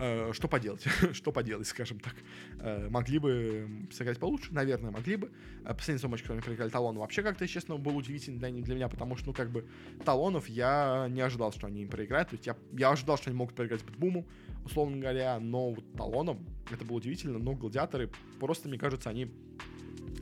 [0.00, 2.16] э, что поделать, что поделать, скажем так.
[2.58, 5.30] Э, могли бы сыграть получше, наверное, могли бы.
[5.64, 8.88] Э, последний матч, который они проиграли Талону, вообще как-то, честно, был удивительный для, для меня,
[8.88, 9.64] потому что, ну, как бы,
[10.04, 12.30] Талонов я не ожидал, что они им проиграют.
[12.30, 14.26] То есть я, я ожидал, что они могут проиграть Бэтбуму,
[14.64, 18.10] условно говоря, но Талоном это было удивительно, но гладиаторы
[18.40, 19.30] просто, мне кажется, они,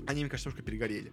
[0.07, 1.12] они, мне кажется, немножко перегорели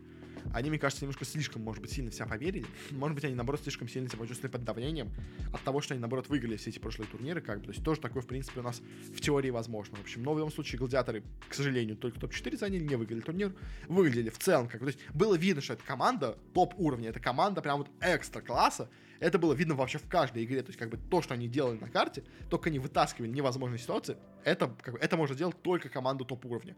[0.54, 2.66] они, мне кажется, немножко слишком, может быть, сильно в себя поверили.
[2.92, 5.12] Может быть, они, наоборот, слишком сильно себя почувствовали под давлением
[5.54, 7.66] от того, что они, наоборот, выиграли все эти прошлые турниры, как бы.
[7.66, 8.82] То есть тоже такое, в принципе, у нас
[9.14, 9.98] в теории возможно.
[9.98, 13.54] В общем, но в любом случае гладиаторы, к сожалению, только топ-4 заняли, не выиграли турнир.
[13.88, 14.92] Выглядели в целом, как бы.
[14.92, 18.90] То есть было видно, что эта команда топ уровня, эта команда прям вот экстра класса.
[19.20, 20.62] Это было видно вообще в каждой игре.
[20.62, 24.18] То есть, как бы то, что они делали на карте, только они вытаскивали невозможные ситуации,
[24.44, 26.76] это, как это может делать только команда топ уровня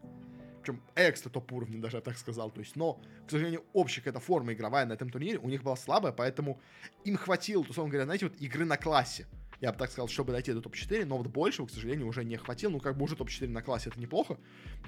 [0.62, 2.50] причем экстра топ уровня даже, я так сказал.
[2.50, 5.76] То есть, но, к сожалению, общая какая-то форма игровая на этом турнире у них была
[5.76, 6.60] слабая, поэтому
[7.04, 9.26] им хватило, условно говоря, знаете, вот игры на классе.
[9.62, 12.36] Я бы так сказал, чтобы дойти до топ-4, но вот большего, к сожалению, уже не
[12.36, 12.72] хватило.
[12.72, 14.36] Ну, как бы уже топ-4 на классе это неплохо.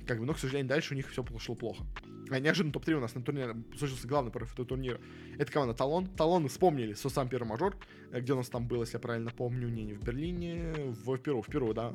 [0.04, 1.84] Как бы, но, к сожалению, дальше у них все пошло плохо.
[2.28, 5.00] А неожиданно топ-3 у нас на турнире случился главный против этого турнира.
[5.38, 6.06] Это команда Талон.
[6.06, 7.76] Талоны вспомнили со сам первый мажор,
[8.10, 11.18] э, где у нас там был, если я правильно помню, не, не в Берлине, в
[11.18, 11.94] Перу, в Перу, да.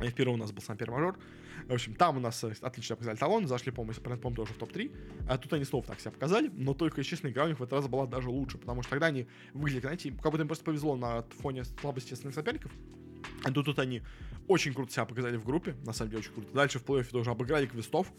[0.00, 1.16] В Перу у нас был сам первый мажор.
[1.68, 5.26] В общем, там у нас э, отлично показали талон, зашли, по-моему, по тоже в топ-3.
[5.28, 7.74] А тут они снова так себя показали, но только, честно, игра у них в этот
[7.74, 10.96] раз была даже лучше, потому что тогда они выглядели, знаете, как будто им просто повезло
[10.96, 12.72] на фоне слабости остальных соперников.
[13.42, 14.02] А тут, тут они
[14.46, 16.48] очень круто себя показали в группе, на самом деле очень круто.
[16.52, 18.12] Дальше в плей-оффе тоже обыграли квестов,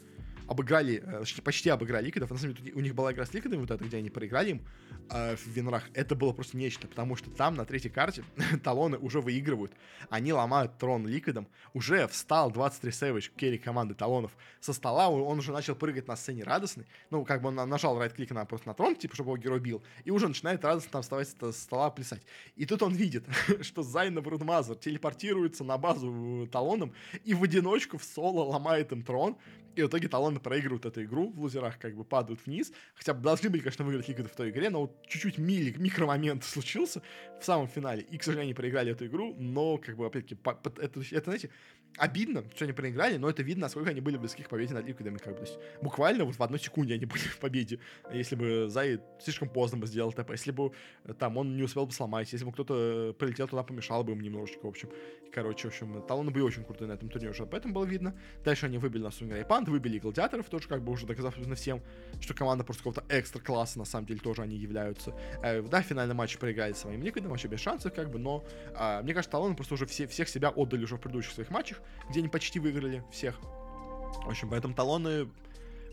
[0.48, 2.30] обыграли, э, почти обыграли Ликвидов.
[2.30, 4.62] На самом деле, у них была игра с Ликвидами, вот это, где они проиграли им
[5.10, 5.84] э, в винрах.
[5.94, 8.24] Это было просто нечто, потому что там на третьей карте
[8.64, 9.72] талоны уже выигрывают.
[10.10, 11.48] Они ломают трон Ликвидом.
[11.74, 15.10] Уже встал 23 Savage, керри команды талонов, со стола.
[15.10, 16.86] Он уже начал прыгать на сцене радостный.
[17.10, 19.84] Ну, как бы он нажал right-клик на, просто на трон, типа, чтобы его герой бил.
[20.04, 22.22] И уже начинает радостно там вставать с стола плясать.
[22.56, 23.26] И тут он видит,
[23.62, 26.94] что Zai на Broodmother телепортируется на базу э, талоном
[27.24, 29.38] и в одиночку в соло ломает им трон.
[29.76, 32.72] И в итоге талоны проигрывают эту игру, в лузерах как бы падают вниз.
[32.96, 37.02] Хотя должны были, конечно, выиграть Лигу в той игре, но вот чуть-чуть милли, микромомент случился
[37.40, 38.02] в самом финале.
[38.02, 41.50] И, к сожалению, проиграли эту игру, но, как бы, опять-таки, это, это, знаете,
[41.98, 45.18] обидно, что они проиграли, но это видно, насколько они были близки к победе над Ликвидами.
[45.18, 45.40] Как бы.
[45.40, 47.80] То есть, буквально вот в одной секунде они были в победе.
[48.14, 50.72] Если бы Зай слишком поздно бы сделал ТП, если бы
[51.04, 54.22] э, там он не успел бы сломать, если бы кто-то прилетел туда, помешал бы им
[54.22, 54.90] немножечко, в общем.
[55.34, 58.16] Короче, в общем, талоны были очень крутые на этом турнире уже, поэтому было видно.
[58.44, 61.82] Дальше они выбили на Сунгара и Пант, выбили Гладиаторов, тоже как бы уже доказав всем,
[62.22, 65.14] что команда просто какого-то экстра класса, на самом деле, тоже они являются.
[65.44, 69.14] Э, да, финальный матч проиграли своим Ликвидом, вообще без шансов, как бы, но э, мне
[69.14, 72.30] кажется, талоны просто уже все, всех себя отдали уже в предыдущих своих матчах, где они
[72.30, 73.40] почти выиграли всех.
[73.42, 75.28] В общем, поэтому талоны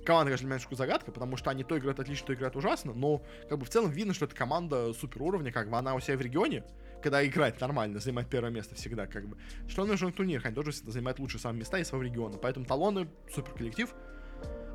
[0.04, 3.58] команда, конечно, немножко загадка, потому что они то играют отлично, то играют ужасно, но как
[3.58, 6.20] бы в целом видно, что эта команда супер уровня, как бы она у себя в
[6.20, 6.64] регионе,
[7.02, 9.36] когда играет нормально, занимает первое место всегда, как бы.
[9.68, 12.66] Что нужно в турнирах, они тоже всегда занимают лучшие самые места из своего региона, поэтому
[12.66, 13.94] талоны супер коллектив,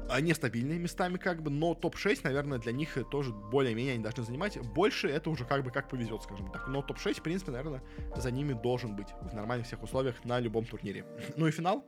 [0.10, 4.58] они стабильные местами, как бы, но топ-6, наверное, для них тоже более-менее они должны занимать.
[4.74, 6.68] Больше это уже как бы как повезет, скажем так.
[6.68, 7.84] Но топ-6, в принципе, наверное,
[8.16, 11.06] за ними должен быть в нормальных всех условиях на любом турнире.
[11.36, 11.86] Ну и финал.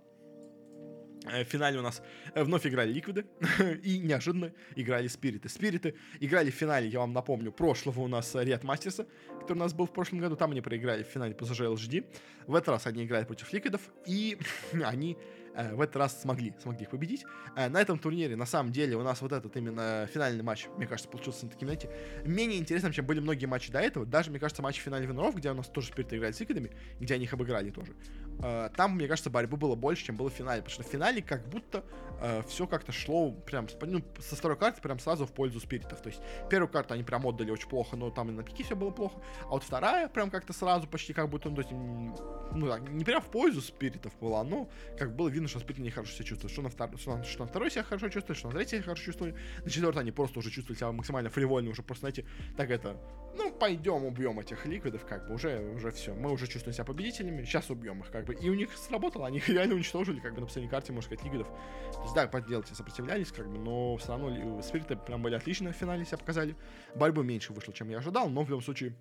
[1.31, 2.01] Э, в финале у нас
[2.33, 3.25] э, вновь играли Ликвиды
[3.83, 5.49] и неожиданно играли Спириты.
[5.49, 9.07] Спириты играли в финале, я вам напомню, прошлого у нас Риад Мастерса,
[9.41, 10.35] который у нас был в прошлом году.
[10.35, 12.05] Там они проиграли в финале по LGD.
[12.47, 14.37] В этот раз они играли против Ликвидов, и
[14.83, 15.38] они э,
[15.73, 17.25] в этот раз смогли, смогли их победить.
[17.55, 20.87] Э, на этом турнире, на самом деле, у нас вот этот именно финальный матч, мне
[20.87, 21.89] кажется, получился таким, знаете,
[22.25, 24.05] менее интересным, чем были многие матчи до этого.
[24.05, 26.71] Даже, мне кажется, матч в финале Венеров, где у нас тоже Спирит играли с Ликвидами,
[26.99, 27.93] где они их обыграли тоже.
[28.41, 31.21] Э, там, мне кажется, борьбы было больше, чем было в финале, потому что в финале
[31.21, 31.83] как будто
[32.21, 36.01] э, все как-то шло прям ну, со второй карты прям сразу в пользу спиритов.
[36.01, 38.75] То есть первую карту они прям отдали очень плохо, но там и на пике все
[38.75, 39.19] было плохо.
[39.43, 43.03] А вот вторая прям как-то сразу почти как будто, ну, то есть, ну так, не
[43.03, 46.53] прям в пользу спиритов была, но как было видно, что не хорошо себя чувствуют.
[46.53, 46.89] Что на, втор...
[46.97, 49.35] что, на, что на второй себя хорошо чувствуют, что на третий себя хорошо чувствуют.
[49.63, 52.25] На четвертой они просто уже чувствовали себя максимально фривольно, уже просто, знаете,
[52.55, 52.97] так это,
[53.35, 56.13] ну, пойдем убьем этих ликвидов, как бы, уже, уже все.
[56.13, 58.33] Мы уже чувствуем себя победителями, сейчас убьем их, как бы.
[58.33, 61.25] И у них сработало, они их реально уничтожили, как бы, на последней карте, можно сказать,
[61.25, 61.47] ликвидов.
[61.93, 65.75] То есть, да, поделайте, сопротивлялись, как бы, но все равно спириты прям были отлично в
[65.75, 66.55] финале себя показали.
[66.95, 68.95] Борьбы меньше вышло, чем я ожидал, но в любом случае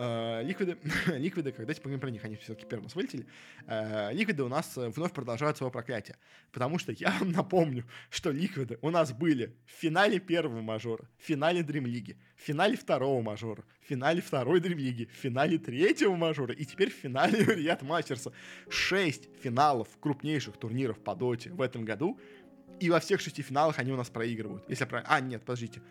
[0.00, 0.78] Э, ликвиды,
[1.16, 3.26] ликвиды, когда поговорим про них, они все-таки первым нас вылетели.
[3.66, 6.16] Э, ликвиды у нас э, вновь продолжают свое проклятие.
[6.52, 11.24] Потому что я вам напомню, что ликвиды у нас были в финале первого мажора, в
[11.24, 16.14] финале Дрим Лиги, в финале второго мажора, в финале второй Дрим Лиги, в финале третьего
[16.14, 18.32] мажора и теперь в финале Риад Мастерса.
[18.68, 22.20] Шесть финалов крупнейших турниров по доте в этом году.
[22.78, 24.64] И во всех шести финалах они у нас проигрывают.
[24.68, 25.02] Если про...
[25.04, 25.82] А, нет, подождите.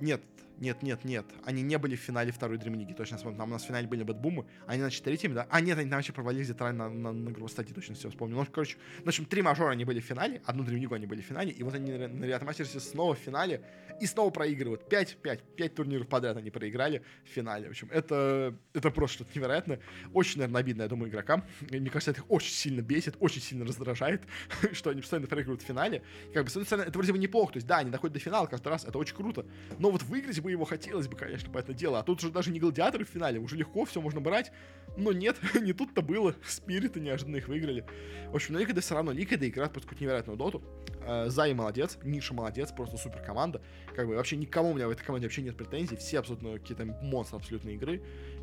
[0.00, 0.22] Нет,
[0.60, 1.26] нет, нет, нет.
[1.44, 2.94] Они не были в финале второй League.
[2.94, 3.38] Точно вспомнил.
[3.38, 4.46] Там у нас в финале были Бэтбумы.
[4.66, 5.46] Они, значит, третьими, да?
[5.50, 7.72] А, нет, они там вообще провалились где-то на, на, на стадии.
[7.72, 8.36] Точно все вспомнил.
[8.38, 10.42] Ну, короче, в общем, три мажора они были в финале.
[10.44, 11.52] Одну League они были в финале.
[11.52, 13.62] И вот они на Риат Мастерсе снова в финале.
[14.00, 14.88] И снова проигрывают.
[14.88, 17.68] Пять, пять, пять турниров подряд они проиграли в финале.
[17.68, 19.80] В общем, это, это просто что-то невероятное.
[20.12, 21.44] Очень, наверное, обидно, я думаю, игрокам.
[21.70, 24.22] Мне кажется, это их очень сильно бесит, очень сильно раздражает,
[24.72, 26.02] что они постоянно проигрывают в финале.
[26.32, 27.54] Как бы, с одной стороны, это вроде бы неплохо.
[27.54, 29.46] То есть, да, они доходят до финала каждый раз, это очень круто.
[29.78, 31.98] Но вот выиграть бы его хотелось бы, конечно, по это дело.
[31.98, 34.50] А тут уже даже не гладиаторы в финале, уже легко все можно брать.
[34.96, 36.34] Но нет, не тут-то было.
[36.46, 37.84] Спириты неожиданно их выиграли.
[38.28, 40.62] В общем, но Ликады все равно, Ликады играют просто какую-то невероятную доту.
[41.06, 43.60] Э, Зай молодец, Ниша молодец, просто супер команда.
[43.94, 45.96] Как бы вообще никому у меня в этой команде вообще нет претензий.
[45.96, 48.02] Все абсолютно какие-то монстры абсолютно игры.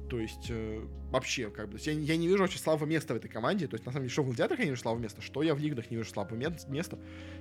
[0.10, 3.28] То есть, э, вообще, как бы, я, я не вижу очень слабого места в этой
[3.28, 3.68] команде.
[3.68, 5.56] То есть, на самом деле, что в гладиаторах я не вижу слабого места, что я
[5.56, 7.00] в лигах не вижу слабого места.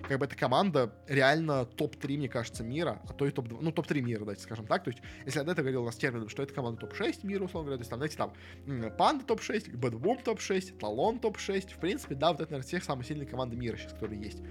[0.08, 4.00] Как бы, эта команда реально топ-3, мне кажется, мира, а то и топ-2, ну, топ-3
[4.00, 4.84] мира, давайте скажем так.
[4.84, 7.44] То есть, если я до этого говорил у нас термином, что это команда топ-6 мира,
[7.44, 11.74] условно говоря, то есть, там, знаете, там, Панда топ-6, Бэдбум топ-6, Талон топ-6.
[11.74, 14.42] В принципе, да, вот это, наверное, всех самые сильные команды мира сейчас, которые есть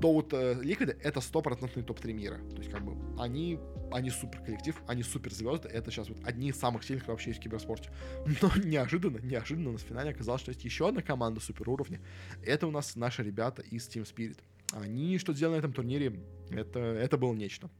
[0.00, 2.38] то вот э, Liquid это стопроцентный топ-3 мира.
[2.50, 3.58] То есть, как бы, они,
[3.90, 5.68] они супер коллектив, они супер звезды.
[5.68, 7.90] Это сейчас вот одни из самых сильных вообще в киберспорте.
[8.42, 12.00] Но неожиданно, неожиданно в финале оказалось, что есть еще одна команда супер уровня.
[12.42, 14.38] Это у нас наши ребята из Team Spirit.
[14.72, 16.20] Они что сделали на этом турнире,
[16.50, 17.70] это, это было нечто.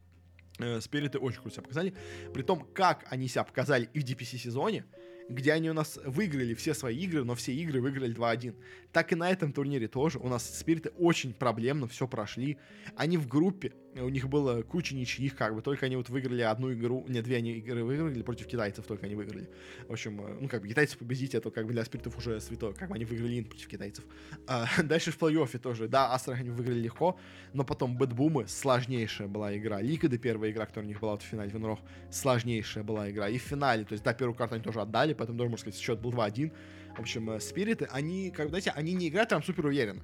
[0.59, 1.95] Э, Спириты очень круто себя показали.
[2.33, 4.85] При том, как они себя показали и в DPC сезоне,
[5.29, 8.55] где они у нас выиграли все свои игры, но все игры выиграли 2-1.
[8.93, 12.59] Так и на этом турнире тоже у нас спириты очень проблемно все прошли.
[12.97, 13.73] Они в группе,
[14.03, 17.37] у них было куча ничьих, как бы, только они вот выиграли одну игру, не, две
[17.37, 19.49] они игры выиграли, против китайцев только они выиграли.
[19.89, 22.73] В общем, э, ну, как бы, китайцев победить, это как бы для спиритов уже святое,
[22.73, 24.05] как бы они выиграли против китайцев.
[24.47, 27.19] А, дальше в плей-оффе тоже, да, Астрах они выиграли легко,
[27.53, 29.81] но потом Бэтбумы, сложнейшая была игра.
[29.81, 31.81] Ликады первая игра, которая у них была вот в финале Венрох,
[32.11, 33.29] сложнейшая была игра.
[33.29, 35.81] И в финале, то есть, да, первую карту они тоже отдали, поэтому даже, можно сказать,
[35.81, 36.53] счет был 2-1.
[36.97, 40.03] В общем, э, спириты, они, как бы, знаете, они не играют там супер уверенно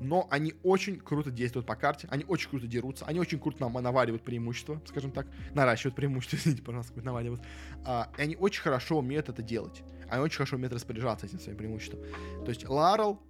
[0.00, 3.72] но они очень круто действуют по карте, они очень круто дерутся, они очень круто нам
[3.74, 7.42] наваривают преимущество, скажем так, наращивают преимущество, извините, пожалуйста, наваривают.
[7.84, 9.82] А, и они очень хорошо умеют это делать.
[10.08, 12.00] Они очень хорошо умеют распоряжаться этим своим преимуществом.
[12.44, 13.20] То есть Larl,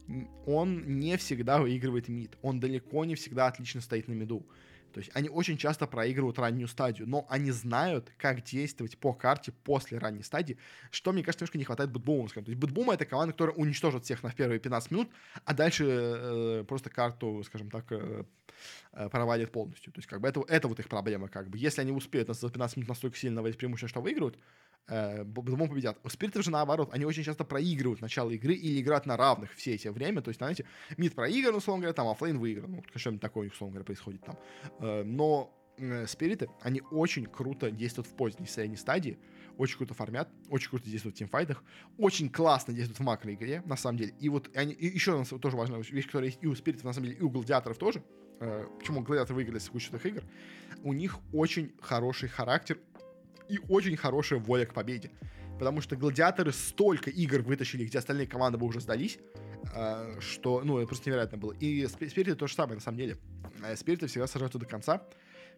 [0.47, 4.47] он не всегда выигрывает мид, он далеко не всегда отлично стоит на миду.
[4.95, 9.53] То есть они очень часто проигрывают раннюю стадию, но они знают, как действовать по карте
[9.64, 10.57] после ранней стадии,
[10.92, 12.28] что, мне кажется, немножко не хватает BetBoom а.
[12.28, 15.11] То есть Бэтбума— это команда, которая уничтожит всех на первые 15 минут,
[15.45, 18.24] а дальше э, просто карту, скажем так, э,
[18.92, 19.92] э, провалит полностью.
[19.92, 21.28] То есть как бы это, это вот их проблема.
[21.28, 21.59] Как бы.
[21.59, 24.38] Если они успеют за 15 минут настолько сильно наводить преимущество, что выиграют, э,
[24.87, 25.99] по-другому победят.
[26.05, 29.74] У спиритов же наоборот, они очень часто проигрывают начало игры или играют на равных все
[29.74, 30.20] эти время.
[30.20, 30.66] То есть, знаете,
[30.97, 32.70] мид проигран, условно говоря, там оффлейн выигран.
[32.70, 34.39] Ну, что-нибудь такое, условно говоря, происходит там.
[34.80, 39.18] Э, но э, спириты, они очень круто действуют в поздней средней стадии,
[39.57, 41.62] очень круто формят, очень круто действуют в тимфайтах,
[41.99, 44.14] очень классно действуют в макроигре, на самом деле.
[44.20, 46.93] И вот они, и еще нас тоже важная вещь, которая есть и у спиритов, на
[46.93, 48.03] самом деле, и у гладиаторов тоже.
[48.41, 50.22] Э, почему гладиаторы выиграли с кучей игр?
[50.82, 52.78] У них очень хороший характер,
[53.49, 55.11] и очень хорошая воля к победе.
[55.59, 59.18] Потому что гладиаторы столько игр вытащили, где остальные команды бы уже сдались,
[59.74, 61.53] э, что, ну, это просто невероятно было.
[61.53, 63.16] И Спириты то же самое, на самом деле.
[63.76, 65.07] Спириты всегда сажаются до конца,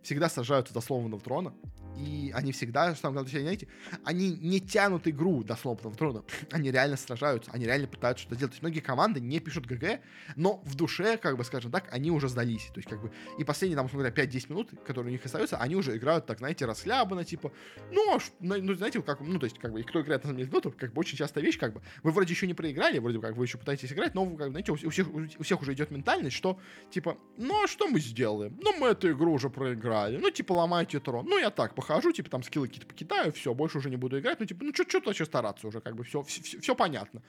[0.07, 1.53] всегда сажаются до сломанного трона,
[1.99, 3.69] и они всегда, что самое главное, знаете,
[4.05, 8.53] они не тянут игру до сломанного трона, они реально сражаются, они реально пытаются что-то делать.
[8.53, 10.01] То есть многие команды не пишут ГГ,
[10.37, 12.67] но в душе, как бы, скажем так, они уже сдались.
[12.67, 15.57] То есть, как бы, и последние, там, условно говоря, 5-10 минут, которые у них остаются,
[15.57, 17.53] они уже играют, так, знаете, расхлябанно, типа,
[17.91, 20.51] ну, ну, знаете, как, ну, то есть, как бы, и кто играет, на самом деле,
[20.51, 23.37] доту, как бы, очень частая вещь, как бы, вы вроде еще не проиграли, вроде как
[23.37, 26.61] вы еще пытаетесь играть, но, как, знаете, у всех, у всех уже идет ментальность, что,
[26.91, 28.59] типа, ну, а что мы сделаем?
[28.63, 31.27] Ну, мы эту игру уже проиграли, ну, типа, ломайте трон.
[31.27, 34.41] Ну, я так похожу, типа, там, скиллы какие-то покидаю, все, больше уже не буду играть.
[34.41, 37.23] Ну, типа, ну, что-то еще стараться уже, как бы, все, все, все понятно.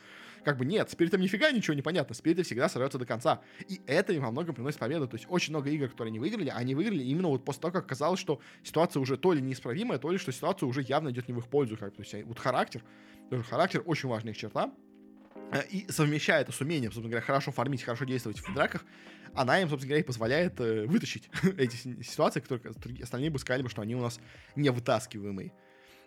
[0.43, 2.15] Как бы, нет, спиритам нифига ничего не понятно.
[2.15, 3.41] Спириты всегда сражаются до конца.
[3.67, 5.07] И это им во многом приносит победу.
[5.07, 7.87] То есть, очень много игр, которые они выиграли, они выиграли именно вот после того, как
[7.87, 11.33] казалось, что ситуация уже то ли неисправимая, то ли что ситуация уже явно идет не
[11.33, 11.77] в их пользу.
[11.77, 12.83] Как, то есть, вот характер,
[13.29, 14.71] тоже характер очень важная их черта.
[15.51, 18.85] Э, и совмещая это с умением, собственно говоря, хорошо фармить, хорошо действовать в драках,
[19.33, 22.73] она им, собственно говоря, и позволяет э, вытащить эти ситуации, которые
[23.03, 24.19] остальные бы сказали бы, что они у нас
[24.55, 25.51] не вытаскиваемые.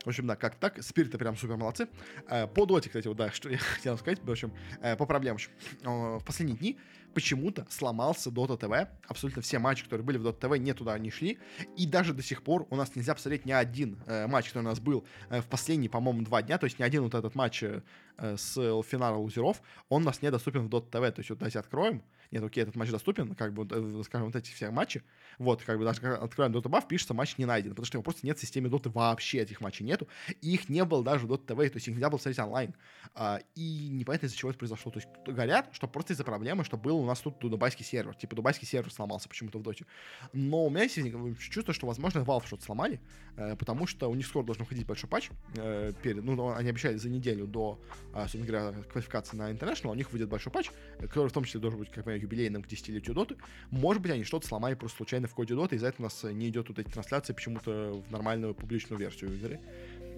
[0.04, 1.88] В общем, да, как так, спириты прям супер молодцы.
[2.28, 5.38] Э, по доте, кстати, вот, да, что я хотел сказать, в общем, э, по проблемам.
[5.82, 6.78] В последние дни
[7.14, 8.88] почему-то сломался Dota TV.
[9.08, 11.38] Абсолютно все матчи, которые были в Dota TV, не туда не шли.
[11.76, 14.68] И даже до сих пор у нас нельзя посмотреть ни один э, матч, который у
[14.68, 16.58] нас был э, в последние, по-моему, два дня.
[16.58, 17.82] То есть ни один вот этот матч э,
[18.18, 21.10] с финала лузеров, он у нас недоступен в Dota TV.
[21.10, 22.02] То есть вот давайте откроем.
[22.30, 25.02] Нет, окей, этот матч доступен, как бы, э, скажем, вот эти все матчи,
[25.38, 28.24] вот, как бы даже открываем Dota Buff, пишется матч не найден, потому что его просто
[28.24, 30.06] нет в системе Dota вообще, этих матчей нету,
[30.40, 32.74] и их не было даже в Dota TV, то есть их нельзя было смотреть онлайн,
[33.14, 36.76] а, и непонятно из-за чего это произошло, то есть говорят, что просто из-за проблемы, что
[36.76, 39.86] был у нас тут дубайский сервер, типа дубайский сервер сломался почему-то в Доте,
[40.32, 40.98] но у меня есть
[41.40, 43.00] чувство, что, возможно, Valve что-то сломали,
[43.36, 46.96] э, потому что у них скоро должен выходить большой патч, э, перед, ну, они обещали
[46.96, 47.80] за неделю до,
[48.12, 51.60] а, собственно говоря, квалификации на International, у них выйдет большой патч, который в том числе
[51.60, 53.36] должен быть, как понимаю, юбилейным к десятилетию Доты.
[53.70, 56.48] Может быть, они что-то сломали просто случайно в коде Доты, из-за этого у нас не
[56.48, 59.60] идет вот эти трансляции почему-то в нормальную публичную версию игры.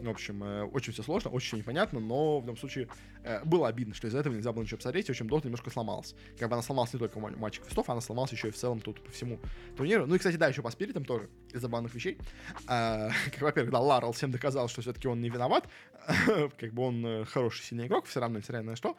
[0.02, 2.88] В общем, э, очень все сложно, очень непонятно, но в любом случае
[3.22, 6.16] э, было обидно, что из-за этого нельзя было ничего посмотреть, в общем, Дота немножко сломалась.
[6.38, 8.80] Как бы она сломалась не только в матчах квестов, она сломалась еще и в целом
[8.80, 9.38] тут по всему
[9.76, 10.06] турниру.
[10.06, 12.18] Ну и, кстати, да, еще по спиритам тоже, из забавных вещей.
[12.66, 15.68] А, как, во-первых, да, Ларл всем доказал, что все-таки он не виноват,
[16.58, 18.96] как бы он э, хороший, сильный игрок, все равно, несмотря на что.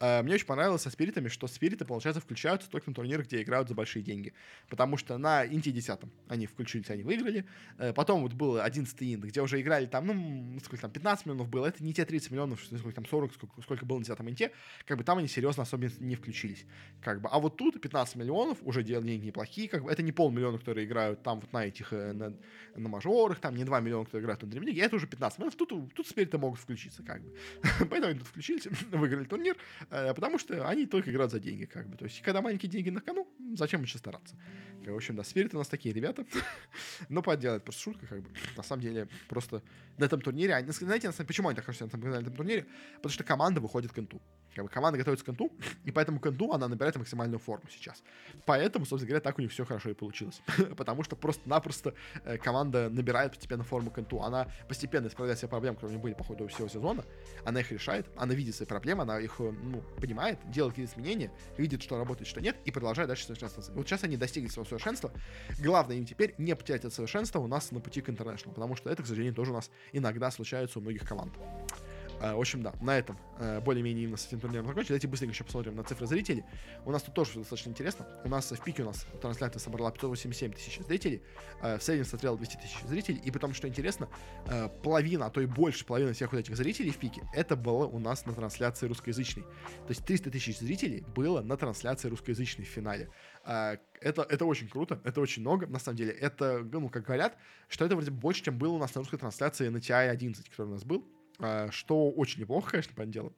[0.00, 3.68] А, мне очень понравилось со спиритами, что спириты, получается, включаются только на турниры, где играют
[3.68, 4.32] за большие деньги.
[4.68, 7.46] Потому что на Инте 10 они включились, они выиграли.
[7.94, 11.66] Потом вот был 11 Инт, где уже играли там, ну, сколько там, 15 миллионов было,
[11.66, 14.52] это не те 30 миллионов, сколько там 40, сколько, сколько было на 10 инте,
[14.86, 16.64] как бы там они серьезно особенно не включились.
[17.02, 17.28] Как бы.
[17.30, 21.22] А вот тут 15 миллионов, уже деньги неплохие, как бы это не полмиллиона, которые играют
[21.22, 22.34] там вот на этих, э, на,
[22.74, 25.94] на мажорах, там не 2 миллиона, которые играют на Dream это уже 15 миллионов, тут,
[25.94, 27.34] тут теперь-то могут включиться, как бы.
[27.90, 29.56] Поэтому они тут включились, выиграли турнир,
[29.90, 31.96] э, потому что они только играют за деньги, как бы.
[31.96, 34.36] То есть, когда маленькие деньги на кону, зачем еще стараться?
[34.84, 36.24] В общем, да, Спирит у нас такие ребята.
[37.08, 38.30] Но поделать просто шутка, как бы.
[38.56, 39.62] На самом деле, просто
[39.98, 42.66] на этом турнире, они, знаете, почему они так хорошо на этом турнире?
[42.96, 44.20] Потому что команда выходит к инту.
[44.56, 45.52] Как бы команда готовится к инту,
[45.84, 48.02] и поэтому к инту она набирает максимальную форму сейчас.
[48.46, 50.40] Поэтому, собственно говоря, так у них все хорошо и получилось.
[50.76, 51.92] Потому что просто-напросто
[52.24, 54.22] э, команда набирает постепенно форму к инту.
[54.22, 57.04] Она постепенно исправляет все проблемы, которые у них были по ходу всего сезона.
[57.44, 61.30] Она их решает, она видит свои проблемы, она их э, ну, понимает, делает какие-то изменения,
[61.58, 63.72] видит, что работает, что нет, и продолжает дальше совершенствоваться.
[63.72, 65.12] Вот сейчас они достигли своего совершенства.
[65.58, 68.88] Главное им теперь не потерять это совершенство у нас на пути к интернешнл, потому что
[68.88, 71.34] это, к сожалению, тоже у нас иногда случается у многих команд.
[72.20, 74.88] Э, в общем, да, на этом э, более-менее именно с этим турниром закончили.
[74.88, 76.44] Давайте быстренько еще посмотрим на цифры зрителей.
[76.84, 78.06] У нас тут тоже достаточно интересно.
[78.24, 81.22] У нас в пике у нас трансляция собрала 587 тысяч зрителей.
[81.62, 83.20] Э, в среднем смотрел 200 тысяч зрителей.
[83.24, 84.08] И потом, что интересно,
[84.82, 87.98] половина, а то и больше половины всех вот этих зрителей в пике, это было у
[87.98, 89.42] нас на трансляции русскоязычной.
[89.42, 93.10] То есть 300 тысяч зрителей было на трансляции русскоязычной в финале.
[93.44, 96.12] Это, это очень круто, это очень много, на самом деле.
[96.12, 97.36] Это, ну, как говорят,
[97.68, 100.68] что это вроде больше, чем было у нас на русской трансляции на TI 11, который
[100.68, 101.06] у нас был.
[101.38, 103.32] А, что очень неплохо, конечно, по дело.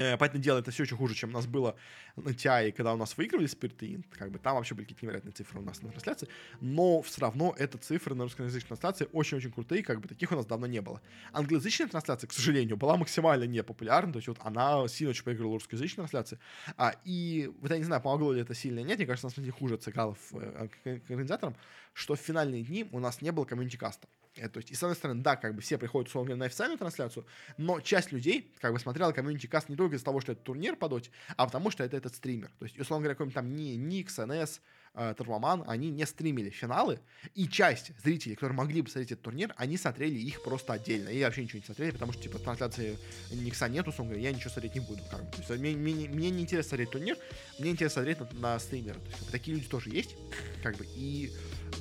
[0.00, 1.76] Э, понятное дело, это все очень хуже, чем у нас было
[2.16, 4.04] на TI, когда у нас выигрывали Int.
[4.12, 6.28] Как бы там вообще были какие-то невероятные цифры у нас на трансляции.
[6.60, 10.46] Но все равно это цифры на русскоязычной трансляции очень-очень крутые, как бы таких у нас
[10.46, 11.02] давно не было.
[11.32, 14.12] Англоязычная трансляция, к сожалению, была максимально непопулярна.
[14.12, 16.38] То есть вот она сильно очень проигрывала русскоязычной трансляции.
[16.78, 18.96] А, и вот я не знаю, помогло ли это сильно нет.
[18.96, 21.56] Мне кажется, на самом деле хуже сыграло э, к организаторам,
[21.92, 24.08] что в финальные дни у нас не было комьюнити-каста.
[24.36, 26.44] Э, то есть, и с одной стороны, да, как бы все приходят, условно говоря, на
[26.46, 27.26] официальную трансляцию,
[27.56, 30.76] но часть людей, как бы, смотрела комьюнити каст не только из-за того, что это турнир
[30.76, 32.50] по доте, а потому что это этот стример.
[32.58, 34.60] То есть, условно говоря, какой-нибудь там не Никс, НС,
[34.94, 37.00] э, Турмаман, они не стримили финалы,
[37.34, 41.22] и часть зрителей, которые могли бы смотреть этот турнир, они смотрели их просто отдельно, и
[41.22, 42.98] вообще ничего не смотрели, потому что, типа, трансляции
[43.32, 45.30] Никса нету, условно говоря, я ничего смотреть не буду, как бы.
[45.30, 47.16] То есть, мне, мне, мне не интересно смотреть турнир,
[47.58, 48.94] мне интересно смотреть на, на стримера.
[48.94, 50.16] То есть, как бы, такие люди тоже есть,
[50.62, 51.32] как бы, и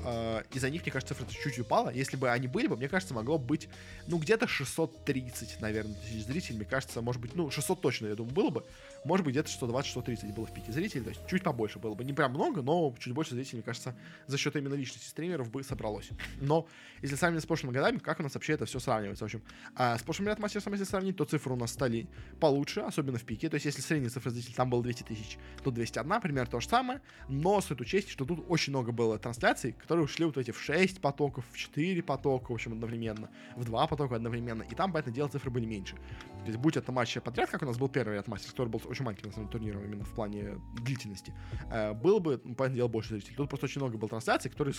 [0.03, 1.89] э, из-за них, мне кажется, цифра чуть-чуть упала.
[1.89, 3.67] Если бы они были бы, мне кажется, могло быть,
[4.07, 6.57] ну, где-то 630, наверное, тысяч зрителей.
[6.57, 8.65] Мне кажется, может быть, ну, 600 точно, я думаю, было бы.
[9.05, 11.03] Может быть, где-то 120-130 было в пике зрителей.
[11.03, 12.03] То есть чуть побольше было бы.
[12.03, 13.95] Не прям много, но чуть больше зрителей, мне кажется,
[14.27, 16.09] за счет именно личности стримеров бы собралось.
[16.39, 16.67] Но
[17.01, 19.25] если сравнивать с прошлыми годами, как у нас вообще это все сравнивается?
[19.25, 19.41] В общем,
[19.75, 22.07] а с прошлым ряд мастером, если сравнить, то цифры у нас стали
[22.39, 23.49] получше, особенно в пике.
[23.49, 26.67] То есть если средняя цифра зрителей там было 200 тысяч, то 201, примерно то же
[26.67, 27.01] самое.
[27.27, 31.01] Но стоит учесть, что тут очень много было трансляций, которые ушли вот эти в 6
[31.01, 35.29] потоков, в 4 потока, в общем, одновременно, в 2 потока одновременно, и там, поэтому дело,
[35.29, 35.95] цифры были меньше.
[36.41, 39.03] То есть, будь это матч подряд, как у нас был первый мастер, который был очень
[39.03, 41.33] маленький, на самом деле, турниром именно в плане длительности,
[41.71, 43.35] э, было бы, ну, понятное дело, больше зрителей.
[43.35, 44.73] Тут просто очень много было трансляций, которые,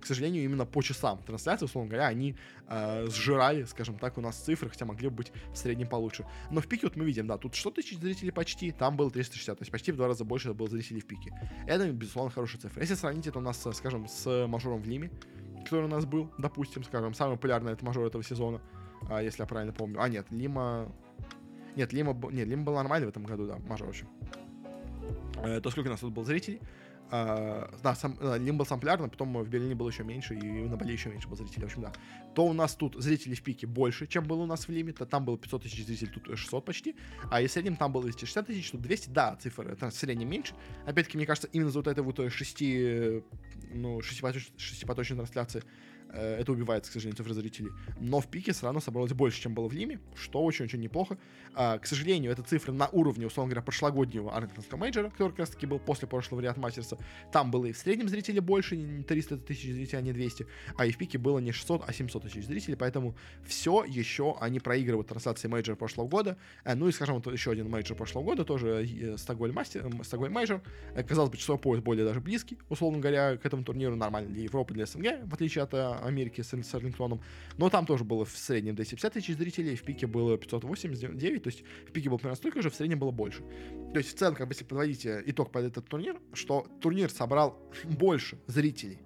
[0.00, 2.36] к сожалению, именно по часам трансляции, условно говоря, они
[2.68, 6.26] э, сжирали, скажем так, у нас цифры, хотя могли бы быть в среднем получше.
[6.50, 9.58] Но в пике вот мы видим, да, тут 100 тысяч зрителей почти, там было 360,
[9.58, 11.32] то есть почти в два раза больше было зрителей в пике.
[11.66, 12.80] Это, безусловно, хорошая цифра.
[12.80, 15.10] Если сравнить это у нас, скажем, с мажором в Лиме,
[15.64, 18.60] который у нас был, допустим, скажем, самый популярный это мажор этого сезона,
[19.08, 20.00] а, если я правильно помню.
[20.00, 20.92] А, нет, Лима...
[21.76, 24.08] Нет, Лима, нет, Лима был нормальный в этом году, да, мажор, в общем.
[25.42, 26.60] Э, то сколько у нас тут было зрителей?
[27.10, 30.76] э, да, сам, э, Лим был самплярный, потом в Берлине было еще меньше, и на
[30.76, 31.92] Бали еще меньше было зрителей, в общем, да.
[32.34, 35.06] То у нас тут зрителей в пике больше, чем было у нас в Лиме, то
[35.06, 36.96] там было 500 тысяч зрителей, тут 600 почти,
[37.30, 40.28] а и в среднем там было 260 тысяч, тут 200, да, цифры, это в среднем
[40.28, 40.54] меньше.
[40.86, 42.62] Опять-таки, мне кажется, именно за вот этой вот 6,
[43.74, 44.22] ну, 6
[44.58, 45.64] шестипоточной трансляции Э,
[46.12, 47.70] это убивает, к сожалению, цифры зрителей.
[48.00, 51.18] Но в пике все равно собралось больше, чем было в Лиме, что очень-очень неплохо.
[51.54, 55.50] А, к сожалению, это цифры на уровне, условно говоря, прошлогоднего Арлингтонского мейджора, который как раз
[55.50, 56.98] таки был после прошлого Riyadh Masters а.
[57.32, 60.46] Там было и в среднем зрителей больше, не 300 тысяч зрителей, а не 200.
[60.76, 64.60] А и в пике было не 600, а 700 тысяч зрителей, поэтому все еще они
[64.60, 66.36] проигрывают трансляции мейджора прошлого года.
[66.64, 70.32] Э, ну и, скажем, вот еще один мейджор прошлого года, тоже э, Стокгольм Мастер, Стокгольм
[70.32, 70.62] мейджор.
[71.08, 74.74] Казалось бы, часовой пояс более даже близкий, условно говоря, к этому турниру нормально для Европы,
[74.74, 77.20] для СНГ, в отличие от Америки с, с Арлингтоном.
[77.58, 81.62] Но там тоже было в среднем 250 тысяч зрителей, в пике было 589, то есть
[81.88, 83.42] в пике было примерно столько же, в среднем было больше.
[83.92, 87.10] То есть в целом, как бы, если подводить э, итог под этот турнир, что турнир
[87.10, 88.98] собрал больше зрителей,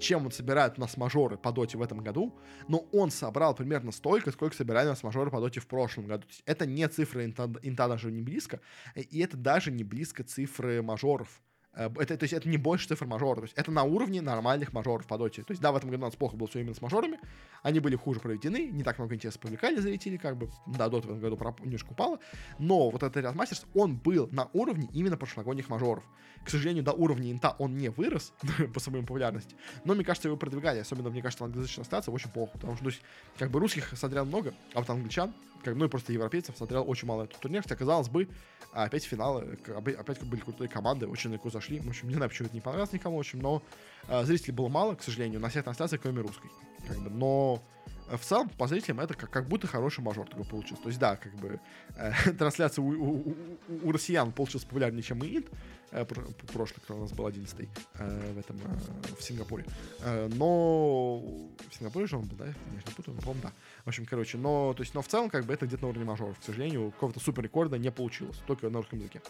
[0.00, 2.34] чем он собирает у нас мажоры по доте в этом году,
[2.68, 6.22] но он собрал примерно столько, сколько собирали у нас мажоры по доте в прошлом году.
[6.22, 8.60] То есть это не цифры инта, инта даже не близко,
[8.94, 11.40] и это даже не близко цифры мажоров.
[11.74, 13.38] Э, это, то есть это не больше цифр мажоров.
[13.38, 15.42] То есть это на уровне нормальных мажоров по доте.
[15.42, 17.18] То есть да, в этом году у нас плохо было все именно с мажорами.
[17.62, 20.50] Они были хуже проведены, не так много интереса привлекали зрителей, как бы.
[20.66, 22.18] Да, в этом году немножко упала.
[22.58, 26.04] Но вот этот ряд мастерс, он был на уровне именно прошлогодних мажоров.
[26.44, 28.32] К сожалению, до уровня инта он не вырос
[28.74, 29.54] по своей популярности.
[29.84, 30.78] Но мне кажется, его продвигали.
[30.78, 32.52] Особенно, мне кажется, англоязычная стация очень плохо.
[32.54, 33.02] Потому что, то есть,
[33.38, 37.06] как бы русских смотрел много, а вот англичан, как, ну и просто европейцев смотрел очень
[37.06, 37.62] мало этот турнир.
[37.62, 38.28] Хотя, казалось бы,
[38.72, 39.58] опять финалы,
[39.98, 41.78] опять были крутые команды, очень легко зашли.
[41.80, 43.62] В общем, не знаю, почему это не понравилось никому, в общем, но
[44.08, 46.50] э, зрителей было мало, к сожалению, на всех трансляциях, кроме русской.
[46.90, 47.62] Как бы, но
[48.08, 50.82] э, в целом, по зрителям, это как, как будто хороший мажор такой получился.
[50.82, 51.60] То есть, да, как бы
[51.96, 53.36] э, трансляция у, у, у,
[53.84, 55.46] у россиян получилась популярнее, чем и Инт
[55.92, 59.64] э, прошлый, кто у нас был 11 э, в этом, э, в Сингапуре.
[60.00, 62.46] Э, но в Сингапуре же он был, да?
[62.46, 63.52] Не путаю, но, по-моему, да.
[63.84, 66.04] В общем, короче, но, то есть, но в целом, как бы, это где-то на уровне
[66.04, 66.38] мажоров.
[66.38, 69.22] К сожалению, какого-то супер рекорда не получилось, только на русском языке.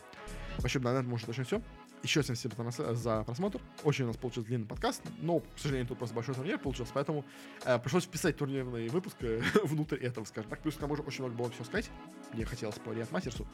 [0.59, 1.63] В общем, на этом можно точно все.
[2.03, 3.61] Еще всем спасибо за просмотр.
[3.85, 7.27] Очень у нас получился длинный подкаст, но, к сожалению, тут просто большой турнир получился, поэтому
[7.65, 10.61] э, пришлось вписать турнирный выпуск э, внутрь этого, скажем так.
[10.61, 11.91] Плюс к тому же очень много было всего сказать.
[12.33, 13.47] Мне хотелось по Мастерсу.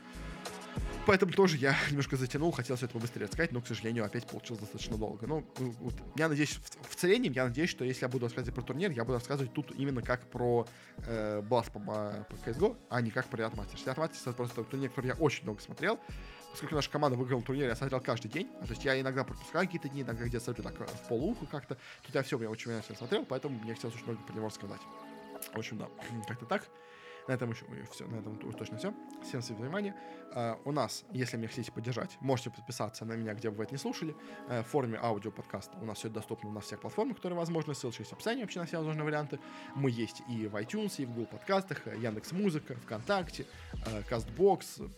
[1.06, 4.60] Поэтому тоже я немножко затянул, хотел все это побыстрее рассказать, но, к сожалению, опять получилось
[4.60, 5.27] достаточно долго.
[5.27, 8.55] Но ну, вот, я надеюсь, в, в целом, я надеюсь, что если я буду рассказывать
[8.55, 10.66] про турнир, я буду рассказывать тут именно как про
[10.98, 13.85] э, Blast по, по CSGO, а не как про Riot Masters.
[13.85, 15.98] Riot Masters это просто турнир, который я очень много смотрел.
[16.56, 18.48] Поскольку наша команда выиграла турнир, я смотрел каждый день.
[18.48, 21.76] То есть я иногда пропускаю какие-то дни, иногда где-то смотрю так в полуху как-то.
[22.02, 24.80] Тут я все, я очень внимательно смотрел, поэтому мне хотелось очень много про него рассказать.
[25.52, 25.88] В общем, да,
[26.26, 26.66] как-то так.
[27.28, 28.94] На этом еще все, на этом точно все.
[29.22, 29.94] Всем за внимание.
[30.34, 33.74] Uh, у нас, если меня хотите поддержать, можете подписаться на меня, где бы вы это
[33.74, 34.16] не слушали.
[34.48, 37.74] Uh, в форме аудио подкаста у нас все доступно на всех платформах, которые возможны.
[37.74, 39.40] Ссылочка есть в описании вообще на все возможные варианты.
[39.74, 43.44] Мы есть и в iTunes, и в Google подкастах, Яндекс Музыка, ВКонтакте,
[44.08, 44.88] CastBox,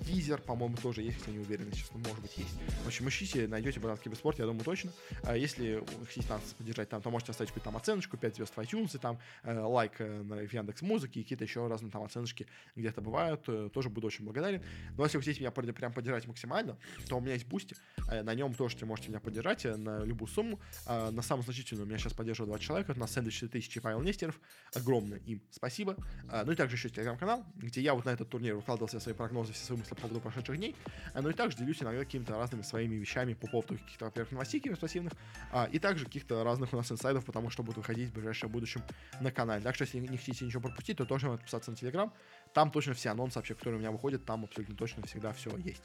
[0.00, 2.54] Дизер, по-моему, тоже есть, если не уверен, честно, может быть, есть.
[2.84, 4.92] В общем, ищите, найдете Богдан Киберспорт, я думаю, точно.
[5.22, 8.58] А если хотите нас поддержать там, то можете оставить какую-то там оценочку, 5 звезд в
[8.58, 12.46] iTunes, там э, лайк э, в Яндекс Музыке и какие-то еще разные там оценочки
[12.76, 14.62] где-то бывают, э, тоже буду очень благодарен.
[14.96, 16.76] Но если вы хотите меня прям поддержать максимально,
[17.08, 17.76] то у меня есть Boosty,
[18.08, 20.60] на нем тоже можете меня поддержать на любую сумму.
[20.86, 24.40] Э, на самую значительную меня сейчас поддерживают два человека, нас сэндвич 4000 Павел Нестеров,
[24.74, 25.96] огромное им спасибо.
[26.44, 29.52] Ну и также еще телеграм-канал, где я вот на этот турнир выкладывал все свои прогнозы,
[29.52, 30.76] все свои мысли по поводу прошедших дней.
[31.14, 35.12] Ну и также делюсь иногда какими-то разными своими вещами по поводу каких-то, во-первых, новостей киберспортивных,
[35.50, 38.82] а, и также каких-то разных у нас инсайдов, потому что будут выходить в ближайшем будущем
[39.20, 39.62] на канале.
[39.62, 42.12] Так что, если не хотите ничего пропустить, то тоже можете подписаться на Телеграм.
[42.52, 45.82] Там точно все анонсы вообще, которые у меня выходят, там абсолютно точно всегда все есть.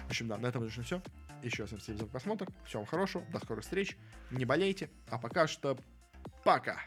[0.00, 1.02] В общем, да, на этом точно все.
[1.42, 2.48] Еще раз всем спасибо за просмотр.
[2.64, 3.96] Всем хорошего, до скорых встреч.
[4.30, 4.90] Не болейте.
[5.08, 5.78] А пока что
[6.44, 6.80] пока.